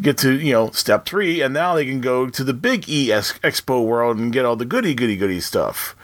Get 0.00 0.18
to 0.18 0.32
you 0.38 0.52
know 0.52 0.70
step 0.70 1.06
three, 1.06 1.40
and 1.40 1.54
now 1.54 1.74
they 1.74 1.84
can 1.84 2.00
go 2.00 2.28
to 2.28 2.42
the 2.42 2.54
big 2.54 2.88
E 2.88 3.08
Expo 3.08 3.84
world 3.84 4.18
and 4.18 4.32
get 4.32 4.44
all 4.44 4.56
the 4.56 4.64
goody 4.64 4.94
goody 4.94 5.16
goody 5.16 5.40
stuff. 5.40 5.94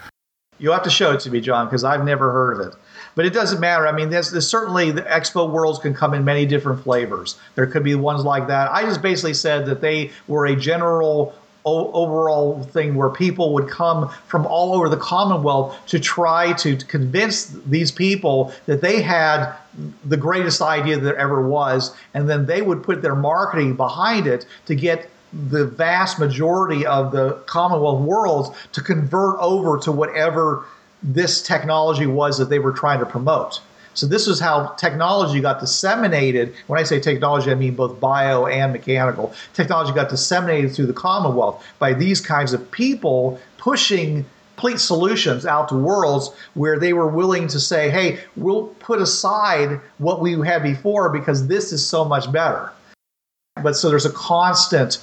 You'll 0.57 0.73
have 0.73 0.83
to 0.83 0.91
show 0.91 1.11
it 1.11 1.19
to 1.21 1.31
me, 1.31 1.41
John, 1.41 1.65
because 1.65 1.83
I've 1.83 2.05
never 2.05 2.31
heard 2.31 2.61
of 2.61 2.67
it. 2.67 2.75
But 3.15 3.25
it 3.25 3.33
doesn't 3.33 3.59
matter. 3.59 3.87
I 3.87 3.91
mean, 3.91 4.09
there's, 4.09 4.31
there's, 4.31 4.47
certainly 4.47 4.91
the 4.91 5.01
expo 5.03 5.49
worlds 5.49 5.79
can 5.79 5.93
come 5.93 6.13
in 6.13 6.23
many 6.23 6.45
different 6.45 6.83
flavors. 6.83 7.37
There 7.55 7.67
could 7.67 7.83
be 7.83 7.95
ones 7.95 8.23
like 8.23 8.47
that. 8.47 8.71
I 8.71 8.83
just 8.83 9.01
basically 9.01 9.33
said 9.33 9.65
that 9.65 9.81
they 9.81 10.11
were 10.27 10.45
a 10.45 10.55
general 10.55 11.35
overall 11.63 12.63
thing 12.63 12.95
where 12.95 13.09
people 13.09 13.53
would 13.53 13.69
come 13.69 14.09
from 14.27 14.45
all 14.47 14.73
over 14.73 14.89
the 14.89 14.97
Commonwealth 14.97 15.77
to 15.87 15.99
try 15.99 16.53
to 16.53 16.75
convince 16.75 17.45
these 17.45 17.91
people 17.91 18.51
that 18.65 18.81
they 18.81 19.01
had 19.01 19.53
the 20.05 20.17
greatest 20.17 20.61
idea 20.61 20.97
there 20.97 21.15
ever 21.17 21.47
was, 21.47 21.95
and 22.13 22.27
then 22.27 22.45
they 22.45 22.61
would 22.61 22.83
put 22.83 23.01
their 23.01 23.15
marketing 23.15 23.75
behind 23.75 24.27
it 24.27 24.45
to 24.65 24.75
get 24.75 25.09
the 25.49 25.65
vast 25.65 26.19
majority 26.19 26.85
of 26.85 27.11
the 27.11 27.33
Commonwealth 27.45 28.01
worlds 28.01 28.49
to 28.73 28.81
convert 28.81 29.37
over 29.39 29.77
to 29.79 29.91
whatever 29.91 30.65
this 31.03 31.41
technology 31.41 32.05
was 32.05 32.37
that 32.37 32.49
they 32.49 32.59
were 32.59 32.71
trying 32.71 32.99
to 32.99 33.05
promote. 33.05 33.61
So 33.93 34.07
this 34.07 34.27
is 34.27 34.39
how 34.39 34.67
technology 34.77 35.41
got 35.41 35.59
disseminated. 35.59 36.53
When 36.67 36.79
I 36.79 36.83
say 36.83 36.99
technology, 36.99 37.51
I 37.51 37.55
mean 37.55 37.75
both 37.75 37.99
bio 37.99 38.45
and 38.45 38.71
mechanical. 38.71 39.33
Technology 39.53 39.93
got 39.93 40.09
disseminated 40.09 40.73
through 40.73 40.85
the 40.85 40.93
Commonwealth 40.93 41.65
by 41.77 41.93
these 41.93 42.21
kinds 42.21 42.53
of 42.53 42.71
people 42.71 43.39
pushing 43.57 44.25
complete 44.61 44.79
solutions 44.79 45.43
out 45.43 45.69
to 45.69 45.75
worlds 45.75 46.29
where 46.53 46.77
they 46.77 46.93
were 46.93 47.07
willing 47.07 47.47
to 47.47 47.59
say, 47.59 47.89
"Hey, 47.89 48.19
we'll 48.35 48.67
put 48.79 49.01
aside 49.01 49.81
what 49.97 50.21
we 50.21 50.33
had 50.45 50.61
before 50.61 51.09
because 51.09 51.47
this 51.47 51.73
is 51.73 51.85
so 51.85 52.05
much 52.05 52.31
better." 52.31 52.71
But 53.63 53.75
so 53.75 53.89
there's 53.89 54.05
a 54.05 54.11
constant 54.11 54.99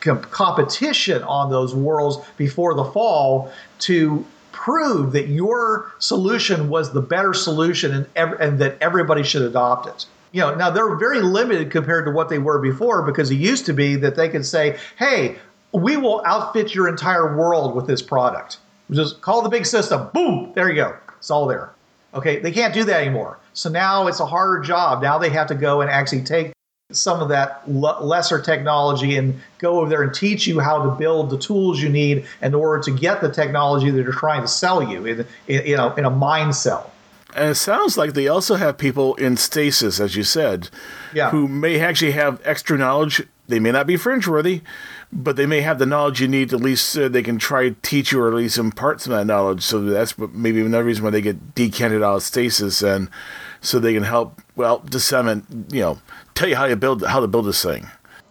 competition 0.00 1.22
on 1.22 1.50
those 1.50 1.74
worlds 1.74 2.18
before 2.36 2.74
the 2.74 2.84
fall 2.84 3.50
to 3.80 4.26
prove 4.68 5.12
that 5.12 5.28
your 5.28 5.90
solution 5.98 6.68
was 6.68 6.92
the 6.92 7.00
better 7.00 7.32
solution 7.32 7.94
and, 7.94 8.06
ev- 8.14 8.38
and 8.38 8.58
that 8.58 8.76
everybody 8.82 9.22
should 9.22 9.40
adopt 9.40 9.86
it. 9.86 10.04
You 10.32 10.42
know, 10.42 10.54
now 10.54 10.68
they're 10.68 10.94
very 10.96 11.22
limited 11.22 11.70
compared 11.70 12.04
to 12.04 12.10
what 12.10 12.28
they 12.28 12.38
were 12.38 12.58
before 12.58 13.00
because 13.02 13.30
it 13.30 13.36
used 13.36 13.64
to 13.66 13.72
be 13.72 13.96
that 13.96 14.14
they 14.14 14.28
could 14.28 14.44
say, 14.44 14.76
"Hey, 14.96 15.36
we 15.72 15.96
will 15.96 16.20
outfit 16.26 16.74
your 16.74 16.86
entire 16.86 17.34
world 17.34 17.74
with 17.74 17.86
this 17.86 18.02
product. 18.02 18.58
Just 18.90 19.22
call 19.22 19.40
the 19.40 19.48
big 19.48 19.64
system. 19.64 20.10
Boom, 20.12 20.52
there 20.54 20.68
you 20.68 20.76
go. 20.76 20.94
It's 21.16 21.30
all 21.30 21.46
there." 21.46 21.70
Okay, 22.12 22.38
they 22.38 22.52
can't 22.52 22.74
do 22.74 22.84
that 22.84 23.00
anymore. 23.00 23.38
So 23.54 23.70
now 23.70 24.06
it's 24.06 24.20
a 24.20 24.26
harder 24.26 24.60
job. 24.60 25.02
Now 25.02 25.16
they 25.16 25.30
have 25.30 25.46
to 25.46 25.54
go 25.54 25.80
and 25.80 25.90
actually 25.90 26.22
take 26.22 26.52
some 26.90 27.20
of 27.20 27.28
that 27.28 27.60
l- 27.68 27.98
lesser 28.00 28.40
technology 28.40 29.16
and 29.18 29.38
go 29.58 29.78
over 29.80 29.90
there 29.90 30.02
and 30.02 30.14
teach 30.14 30.46
you 30.46 30.58
how 30.58 30.82
to 30.82 30.90
build 30.92 31.28
the 31.28 31.36
tools 31.36 31.82
you 31.82 31.88
need 31.90 32.24
in 32.40 32.54
order 32.54 32.82
to 32.82 32.90
get 32.90 33.20
the 33.20 33.30
technology 33.30 33.90
that 33.90 34.02
they're 34.02 34.10
trying 34.12 34.40
to 34.40 34.48
sell 34.48 34.82
you 34.82 35.04
in, 35.04 35.26
in, 35.48 35.66
you 35.66 35.76
know, 35.76 35.92
in 35.96 36.06
a 36.06 36.10
mind 36.10 36.54
cell. 36.56 36.90
And 37.36 37.50
it 37.50 37.56
sounds 37.56 37.98
like 37.98 38.14
they 38.14 38.26
also 38.26 38.54
have 38.54 38.78
people 38.78 39.14
in 39.16 39.36
stasis, 39.36 40.00
as 40.00 40.16
you 40.16 40.22
said, 40.22 40.70
Yeah. 41.12 41.28
who 41.28 41.46
may 41.46 41.78
actually 41.78 42.12
have 42.12 42.40
extra 42.42 42.78
knowledge. 42.78 43.22
They 43.48 43.60
may 43.60 43.70
not 43.70 43.86
be 43.86 43.98
fringe 43.98 44.26
worthy, 44.26 44.62
but 45.12 45.36
they 45.36 45.44
may 45.44 45.60
have 45.60 45.78
the 45.78 45.84
knowledge 45.84 46.22
you 46.22 46.28
need. 46.28 46.48
To 46.50 46.56
at 46.56 46.62
least 46.62 46.96
uh, 46.96 47.08
they 47.08 47.22
can 47.22 47.36
try 47.38 47.68
to 47.68 47.76
teach 47.82 48.12
you 48.12 48.20
or 48.22 48.28
at 48.28 48.34
least 48.34 48.56
impart 48.56 49.02
some 49.02 49.12
of 49.12 49.18
that 49.18 49.26
knowledge. 49.26 49.62
So 49.62 49.82
that's 49.82 50.16
maybe 50.32 50.62
another 50.62 50.84
reason 50.84 51.04
why 51.04 51.10
they 51.10 51.20
get 51.20 51.54
decanted 51.54 52.02
out 52.02 52.16
of 52.16 52.22
stasis, 52.22 52.80
and 52.82 53.10
so 53.60 53.78
they 53.78 53.92
can 53.92 54.04
help 54.04 54.40
well 54.56 54.78
disseminate, 54.78 55.44
you 55.70 55.80
know, 55.80 55.98
tell 56.38 56.48
you 56.48 56.56
how 56.56 56.66
you 56.66 56.76
build 56.76 57.04
how 57.04 57.20
to 57.20 57.26
build 57.26 57.46
this 57.46 57.62
thing. 57.62 57.86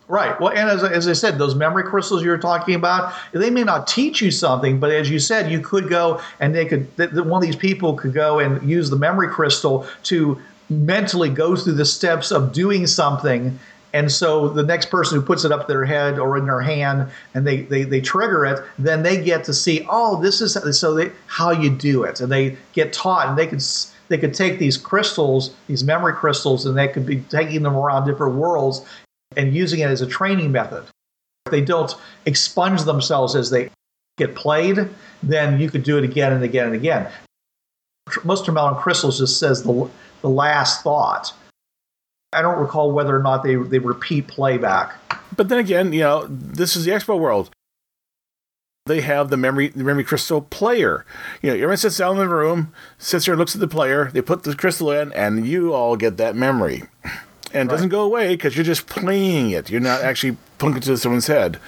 Right. 0.07 0.39
Well, 0.39 0.53
and 0.53 0.69
as, 0.69 0.83
as 0.85 1.07
I 1.09 1.13
said, 1.13 1.37
those 1.37 1.53
memory 1.53 1.83
crystals 1.83 2.23
you 2.23 2.29
were 2.29 2.37
talking 2.37 2.75
about, 2.75 3.13
they 3.33 3.49
may 3.49 3.65
not 3.65 3.87
teach 3.87 4.21
you 4.21 4.31
something, 4.31 4.79
but 4.79 4.89
as 4.89 5.09
you 5.09 5.19
said, 5.19 5.51
you 5.51 5.59
could 5.59 5.89
go 5.89 6.21
and 6.39 6.55
they 6.55 6.65
could, 6.65 6.95
th- 6.95 7.11
one 7.11 7.33
of 7.33 7.41
these 7.41 7.57
people 7.57 7.93
could 7.93 8.13
go 8.13 8.39
and 8.39 8.67
use 8.67 8.89
the 8.89 8.95
memory 8.95 9.27
crystal 9.27 9.85
to 10.03 10.41
mentally 10.69 11.29
go 11.29 11.57
through 11.57 11.73
the 11.73 11.83
steps 11.83 12.31
of 12.31 12.53
doing 12.53 12.87
something. 12.87 13.59
And 13.91 14.09
so 14.09 14.47
the 14.47 14.63
next 14.63 14.89
person 14.89 15.19
who 15.19 15.25
puts 15.25 15.43
it 15.43 15.51
up 15.51 15.67
their 15.67 15.83
head 15.83 16.19
or 16.19 16.37
in 16.37 16.45
their 16.45 16.61
hand 16.61 17.09
and 17.33 17.45
they, 17.45 17.63
they, 17.63 17.83
they 17.83 17.99
trigger 17.99 18.45
it, 18.45 18.63
then 18.79 19.03
they 19.03 19.21
get 19.21 19.43
to 19.43 19.53
see, 19.53 19.85
oh, 19.89 20.21
this 20.21 20.39
is 20.39 20.53
so 20.79 20.93
they, 20.93 21.11
how 21.25 21.51
you 21.51 21.69
do 21.69 22.03
it. 22.03 22.21
And 22.21 22.31
they 22.31 22.55
get 22.71 22.93
taught 22.93 23.27
and 23.27 23.37
they 23.37 23.47
could, 23.47 23.59
s- 23.59 23.93
they 24.09 24.17
could 24.17 24.33
take 24.33 24.59
these 24.59 24.77
crystals, 24.77 25.53
these 25.67 25.83
memory 25.83 26.13
crystals, 26.13 26.65
and 26.65 26.77
they 26.77 26.87
could 26.87 27.05
be 27.05 27.19
taking 27.21 27.63
them 27.63 27.75
around 27.75 28.05
different 28.05 28.35
worlds 28.35 28.85
and 29.35 29.53
using 29.53 29.79
it 29.79 29.89
as 29.89 30.01
a 30.01 30.07
training 30.07 30.51
method. 30.51 30.85
If 31.45 31.51
they 31.51 31.61
don't 31.61 31.93
expunge 32.25 32.83
themselves 32.83 33.35
as 33.35 33.49
they 33.49 33.69
get 34.17 34.35
played, 34.35 34.89
then 35.23 35.59
you 35.59 35.69
could 35.69 35.83
do 35.83 35.97
it 35.97 36.03
again 36.03 36.33
and 36.33 36.43
again 36.43 36.67
and 36.67 36.75
again. 36.75 37.07
Most 38.23 38.45
Termelon 38.45 38.79
crystals 38.81 39.19
just 39.19 39.39
says 39.39 39.63
the, 39.63 39.89
the 40.21 40.29
last 40.29 40.83
thought. 40.83 41.33
I 42.33 42.41
don't 42.41 42.59
recall 42.59 42.91
whether 42.91 43.15
or 43.15 43.23
not 43.23 43.43
they, 43.43 43.55
they 43.55 43.79
repeat 43.79 44.27
playback. 44.27 44.95
But 45.35 45.49
then 45.49 45.59
again, 45.59 45.93
you 45.93 46.01
know, 46.01 46.25
this 46.27 46.75
is 46.75 46.85
the 46.85 46.91
expo 46.91 47.19
world. 47.19 47.49
They 48.87 49.01
have 49.01 49.29
the 49.29 49.37
memory 49.37 49.69
the 49.69 49.83
memory 49.83 50.03
crystal 50.03 50.41
player. 50.41 51.05
You 51.41 51.49
know, 51.49 51.55
everyone 51.55 51.77
sits 51.77 51.97
down 51.97 52.13
in 52.13 52.27
the 52.27 52.33
room, 52.33 52.73
sits 52.97 53.25
there, 53.25 53.35
looks 53.35 53.55
at 53.55 53.61
the 53.61 53.67
player. 53.67 54.09
They 54.11 54.21
put 54.21 54.43
the 54.43 54.55
crystal 54.55 54.91
in, 54.91 55.11
and 55.13 55.47
you 55.47 55.73
all 55.73 55.95
get 55.95 56.17
that 56.17 56.35
memory. 56.35 56.83
And 57.53 57.69
it 57.69 57.71
doesn't 57.71 57.89
go 57.89 58.01
away 58.01 58.35
because 58.35 58.55
you're 58.55 58.65
just 58.65 58.87
playing 58.87 59.51
it. 59.51 59.69
You're 59.69 59.79
not 59.79 60.01
actually 60.01 60.37
it 60.61 60.83
to 60.83 60.97
someone's 60.97 61.27
head. 61.27 61.59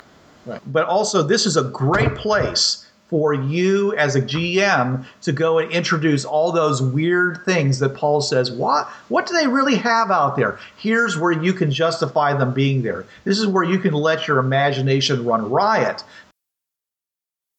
Right. 0.45 0.61
But 0.65 0.85
also, 0.85 1.23
this 1.23 1.45
is 1.45 1.57
a 1.57 1.63
great 1.63 2.15
place 2.15 2.85
for 3.09 3.33
you 3.33 3.95
as 3.95 4.15
a 4.15 4.21
GM 4.21 5.03
to 5.21 5.31
go 5.31 5.57
and 5.57 5.71
introduce 5.71 6.25
all 6.25 6.51
those 6.51 6.81
weird 6.81 7.43
things 7.43 7.79
that 7.79 7.95
Paul 7.95 8.21
says. 8.21 8.51
What 8.51 8.87
what 9.09 9.25
do 9.25 9.33
they 9.33 9.47
really 9.47 9.75
have 9.75 10.11
out 10.11 10.35
there? 10.35 10.59
Here's 10.77 11.17
where 11.17 11.31
you 11.31 11.53
can 11.53 11.71
justify 11.71 12.33
them 12.33 12.53
being 12.53 12.83
there. 12.83 13.05
This 13.23 13.39
is 13.39 13.47
where 13.47 13.63
you 13.63 13.79
can 13.79 13.93
let 13.93 14.27
your 14.27 14.37
imagination 14.37 15.25
run 15.25 15.49
riot. 15.49 16.03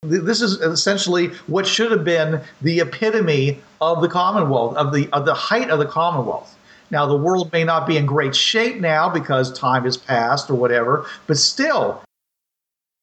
Th- 0.09 0.23
This 0.23 0.41
is 0.41 0.55
essentially 0.63 1.29
what 1.47 1.67
should 1.67 1.91
have 1.91 2.05
been 2.05 2.41
the 2.63 2.81
epitome 2.81 3.61
of 3.83 4.01
the 4.01 4.09
Commonwealth, 4.09 4.75
of 4.77 4.95
the 4.95 5.11
of 5.13 5.27
the 5.27 5.35
height 5.35 5.69
of 5.69 5.79
the 5.79 5.85
Commonwealth. 5.85 6.57
Now, 6.91 7.07
the 7.07 7.17
world 7.17 7.53
may 7.53 7.65
not 7.65 7.87
be 7.87 7.99
in 7.99 8.07
great 8.07 8.35
shape 8.35 8.81
now 8.81 9.11
because 9.11 9.53
time 9.53 9.85
has 9.85 9.97
passed 9.97 10.49
or 10.51 10.55
whatever, 10.55 11.07
but 11.27 11.37
still, 11.37 12.03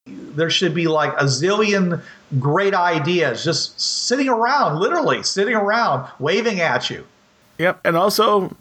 there 0.08 0.50
should 0.50 0.74
be 0.74 0.88
like 0.88 1.14
a 1.14 1.26
zillion 1.26 2.02
great 2.40 2.74
ideas 2.74 3.44
just 3.44 3.80
sitting 3.80 4.28
around, 4.28 4.80
literally 4.80 5.22
sitting 5.22 5.54
around, 5.54 6.10
waving 6.20 6.60
at 6.60 6.90
you. 6.90 7.06
Yep, 7.60 7.80
and 7.86 7.96
also 7.96 8.56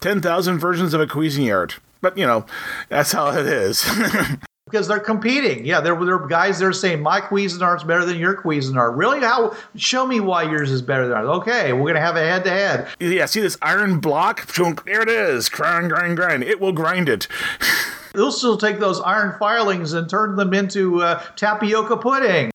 ten 0.00 0.22
thousand 0.22 0.58
versions 0.58 0.94
of 0.94 1.00
a 1.02 1.06
Cuisinart. 1.06 1.78
But 2.00 2.16
you 2.16 2.26
know, 2.26 2.46
that's 2.88 3.12
how 3.12 3.30
it 3.32 3.46
is. 3.46 3.84
because 4.72 4.88
they're 4.88 4.98
competing. 4.98 5.66
Yeah, 5.66 5.80
there 5.80 5.94
there 5.94 6.14
are 6.14 6.26
guys 6.26 6.58
that 6.58 6.66
are 6.66 6.72
saying 6.72 7.02
my 7.02 7.20
Cuisinart's 7.20 7.84
better 7.84 8.06
than 8.06 8.18
your 8.18 8.34
Cuisinart. 8.34 8.96
Really? 8.96 9.20
How? 9.20 9.54
Show 9.76 10.06
me 10.06 10.18
why 10.18 10.44
yours 10.44 10.70
is 10.70 10.80
better 10.80 11.06
than 11.06 11.16
ours. 11.18 11.28
Okay, 11.40 11.74
we're 11.74 11.92
gonna 11.92 12.04
have 12.04 12.16
a 12.16 12.20
head 12.20 12.42
to 12.44 12.50
head. 12.50 12.88
yeah, 12.98 13.26
see 13.26 13.40
this 13.40 13.58
iron 13.60 14.00
block? 14.00 14.46
There 14.54 15.02
it 15.02 15.08
is. 15.08 15.50
Grind, 15.50 15.90
grind, 15.90 16.16
grind. 16.16 16.42
It 16.42 16.58
will 16.58 16.72
grind 16.72 17.08
it. 17.10 17.28
They'll 18.14 18.32
still 18.32 18.56
take 18.56 18.78
those 18.78 19.00
iron 19.00 19.38
filings 19.38 19.92
and 19.92 20.08
turn 20.08 20.36
them 20.36 20.54
into 20.54 21.02
uh, 21.02 21.22
tapioca 21.36 21.96
pudding. 21.98 22.50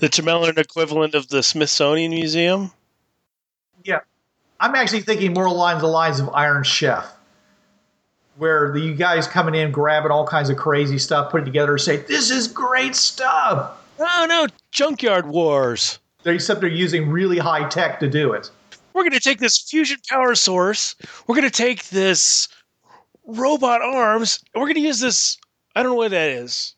The 0.00 0.08
Tamerlan 0.08 0.58
equivalent 0.58 1.14
of 1.14 1.28
the 1.28 1.42
Smithsonian 1.42 2.10
Museum. 2.10 2.70
Yeah, 3.84 4.00
I'm 4.58 4.74
actually 4.74 5.02
thinking 5.02 5.32
more 5.32 5.46
along 5.46 5.80
the 5.80 5.86
lines 5.86 6.20
of 6.20 6.28
Iron 6.30 6.64
Chef, 6.64 7.10
where 8.40 8.72
the 8.72 8.80
you 8.80 8.94
guys 8.94 9.26
coming 9.28 9.54
in 9.54 9.70
grabbing 9.70 10.10
all 10.10 10.26
kinds 10.26 10.50
of 10.50 10.56
crazy 10.56 10.98
stuff, 10.98 11.30
put 11.30 11.42
it 11.42 11.44
together, 11.44 11.72
and 11.72 11.80
say 11.80 11.98
this 11.98 12.30
is 12.30 12.48
great 12.48 12.96
stuff. 12.96 13.76
Oh 13.98 14.26
no, 14.28 14.46
Junkyard 14.72 15.26
Wars. 15.28 15.98
They- 16.22 16.34
Except 16.34 16.60
they're 16.60 16.68
using 16.70 17.08
really 17.08 17.38
high 17.38 17.68
tech 17.68 18.00
to 18.00 18.08
do 18.08 18.32
it. 18.32 18.50
We're 18.92 19.02
going 19.02 19.12
to 19.12 19.20
take 19.20 19.38
this 19.38 19.58
fusion 19.58 19.98
power 20.08 20.34
source. 20.34 20.96
We're 21.26 21.36
going 21.36 21.48
to 21.48 21.56
take 21.56 21.88
this 21.90 22.48
robot 23.24 23.82
arms. 23.82 24.42
and 24.52 24.60
We're 24.60 24.66
going 24.66 24.74
to 24.74 24.80
use 24.80 25.00
this. 25.00 25.38
I 25.76 25.82
don't 25.82 25.92
know 25.92 25.96
what 25.96 26.10
that 26.10 26.30
is. 26.30 26.74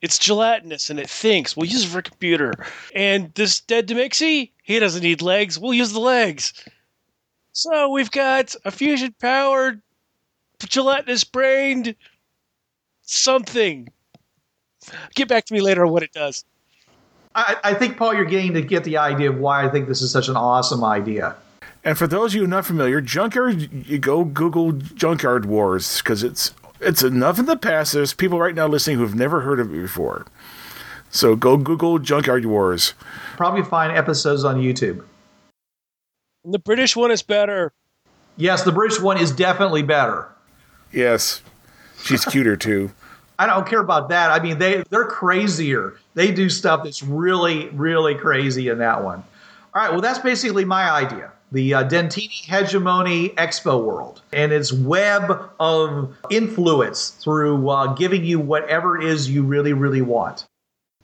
It's 0.00 0.18
gelatinous 0.18 0.88
and 0.88 0.98
it 0.98 1.10
thinks. 1.10 1.54
We'll 1.56 1.68
use 1.68 1.84
it 1.84 1.88
for 1.88 1.98
a 1.98 2.02
computer. 2.02 2.54
And 2.94 3.32
this 3.34 3.60
dead 3.60 3.86
Demixie, 3.86 4.50
he 4.62 4.78
doesn't 4.78 5.02
need 5.02 5.20
legs. 5.20 5.58
We'll 5.58 5.74
use 5.74 5.92
the 5.92 6.00
legs. 6.00 6.54
So 7.52 7.90
we've 7.90 8.10
got 8.10 8.54
a 8.64 8.70
fusion 8.70 9.14
powered, 9.20 9.82
gelatinous 10.68 11.24
brained 11.24 11.94
something. 13.02 13.88
Get 15.14 15.28
back 15.28 15.44
to 15.46 15.54
me 15.54 15.60
later 15.60 15.84
on 15.84 15.92
what 15.92 16.02
it 16.02 16.12
does. 16.12 16.44
I, 17.34 17.56
I 17.62 17.74
think, 17.74 17.96
Paul, 17.96 18.14
you're 18.14 18.24
getting 18.24 18.54
to 18.54 18.62
get 18.62 18.84
the 18.84 18.96
idea 18.96 19.30
of 19.30 19.38
why 19.38 19.64
I 19.64 19.68
think 19.68 19.88
this 19.88 20.02
is 20.02 20.10
such 20.10 20.28
an 20.28 20.36
awesome 20.36 20.82
idea. 20.82 21.36
And 21.84 21.96
for 21.96 22.06
those 22.06 22.34
of 22.34 22.40
you 22.40 22.46
not 22.46 22.66
familiar, 22.66 23.00
Junkyard, 23.00 23.86
you 23.86 23.98
go 23.98 24.24
Google 24.24 24.72
Junkyard 24.72 25.46
Wars 25.46 25.98
because 25.98 26.22
it's 26.22 26.52
it's 26.80 27.02
enough 27.02 27.38
in 27.38 27.46
the 27.46 27.56
past. 27.56 27.92
There's 27.92 28.14
people 28.14 28.38
right 28.38 28.54
now 28.54 28.66
listening 28.66 28.98
who've 28.98 29.14
never 29.14 29.42
heard 29.42 29.60
of 29.60 29.72
it 29.72 29.80
before. 29.80 30.26
So 31.10 31.36
go 31.36 31.56
Google 31.56 31.98
Junkyard 31.98 32.44
Wars. 32.46 32.94
Probably 33.36 33.62
find 33.62 33.96
episodes 33.96 34.44
on 34.44 34.56
YouTube. 34.56 35.04
And 36.44 36.54
the 36.54 36.58
British 36.58 36.96
one 36.96 37.10
is 37.10 37.22
better. 37.22 37.72
Yes, 38.36 38.62
the 38.62 38.72
British 38.72 39.00
one 39.00 39.18
is 39.18 39.30
definitely 39.30 39.82
better. 39.82 40.28
Yes, 40.92 41.42
she's 42.02 42.24
cuter 42.24 42.56
too. 42.56 42.90
I 43.38 43.46
don't 43.46 43.66
care 43.66 43.80
about 43.80 44.10
that. 44.10 44.30
I 44.30 44.42
mean, 44.42 44.58
they 44.58 44.82
they're 44.90 45.06
crazier. 45.06 45.94
They 46.14 46.30
do 46.30 46.50
stuff 46.50 46.84
that's 46.84 47.02
really 47.02 47.68
really 47.68 48.14
crazy 48.14 48.68
in 48.68 48.78
that 48.78 49.02
one. 49.02 49.24
All 49.72 49.82
right, 49.82 49.90
well, 49.90 50.00
that's 50.00 50.18
basically 50.18 50.64
my 50.64 50.90
idea. 50.90 51.32
The 51.52 51.74
uh, 51.74 51.88
Dentini 51.88 52.44
Hegemony 52.44 53.30
Expo 53.30 53.82
World 53.82 54.22
and 54.32 54.52
its 54.52 54.72
web 54.72 55.50
of 55.58 56.14
influence 56.28 57.10
through 57.10 57.68
uh, 57.68 57.94
giving 57.94 58.24
you 58.24 58.38
whatever 58.38 58.98
it 58.98 59.04
is 59.04 59.30
you 59.30 59.42
really 59.42 59.72
really 59.72 60.02
want. 60.02 60.46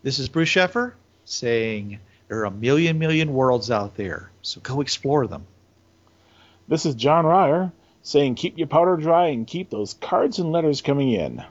This 0.02 0.18
is 0.18 0.28
Bruce 0.28 0.50
Sheffer 0.50 0.92
saying 1.24 1.98
there 2.28 2.38
are 2.40 2.44
a 2.44 2.50
million 2.50 2.98
million 2.98 3.32
worlds 3.32 3.70
out 3.70 3.96
there, 3.96 4.30
so 4.42 4.60
go 4.60 4.80
explore 4.82 5.26
them. 5.26 5.46
This 6.68 6.84
is 6.84 6.94
John 6.94 7.24
Ryer 7.24 7.72
saying 8.06 8.36
keep 8.36 8.56
your 8.56 8.68
powder 8.68 8.96
dry 8.96 9.26
and 9.26 9.46
keep 9.46 9.70
those 9.70 9.94
cards 9.94 10.38
and 10.38 10.52
letters 10.52 10.80
coming 10.80 11.10
in. 11.10 11.42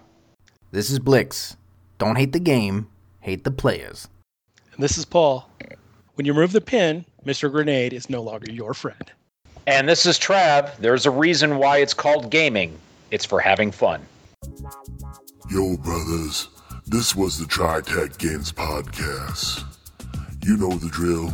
This 0.72 0.90
is 0.90 1.00
Blix. 1.00 1.58
Don't 1.98 2.16
hate 2.16 2.32
the 2.32 2.40
game, 2.40 2.88
hate 3.20 3.44
the 3.44 3.52
players. 3.52 4.08
And 4.74 4.82
this 4.82 4.98
is 4.98 5.06
Paul. 5.06 5.50
When 6.16 6.26
you 6.26 6.34
remove 6.34 6.54
the 6.54 6.62
pin, 6.62 7.06
Mr. 7.26 7.52
Grenade 7.52 7.92
is 7.92 8.10
no 8.10 8.22
longer 8.22 8.52
your 8.52 8.74
friend. 8.74 9.12
And 9.68 9.90
this 9.90 10.06
is 10.06 10.18
Trav. 10.18 10.78
There's 10.78 11.06
a 11.06 11.12
reason 11.12 11.58
why 11.58 11.78
it's 11.78 11.94
called 11.94 12.30
gaming. 12.30 12.78
It's 13.12 13.26
for 13.26 13.40
having 13.40 13.72
fun. 13.72 14.06
Yo, 15.50 15.76
brothers, 15.78 16.48
this 16.86 17.16
was 17.16 17.38
the 17.38 17.48
Tri 17.48 17.82
Tac 17.82 18.18
Games 18.18 18.52
Podcast. 18.52 19.64
You 20.46 20.56
know 20.56 20.72
the 20.72 20.90
drill. 20.90 21.34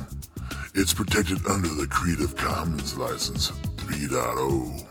It's 0.74 0.94
protected 0.94 1.46
under 1.48 1.68
the 1.68 1.88
Creative 1.88 2.36
Commons 2.36 2.98
License 2.98 3.52
3.0. 3.78 4.91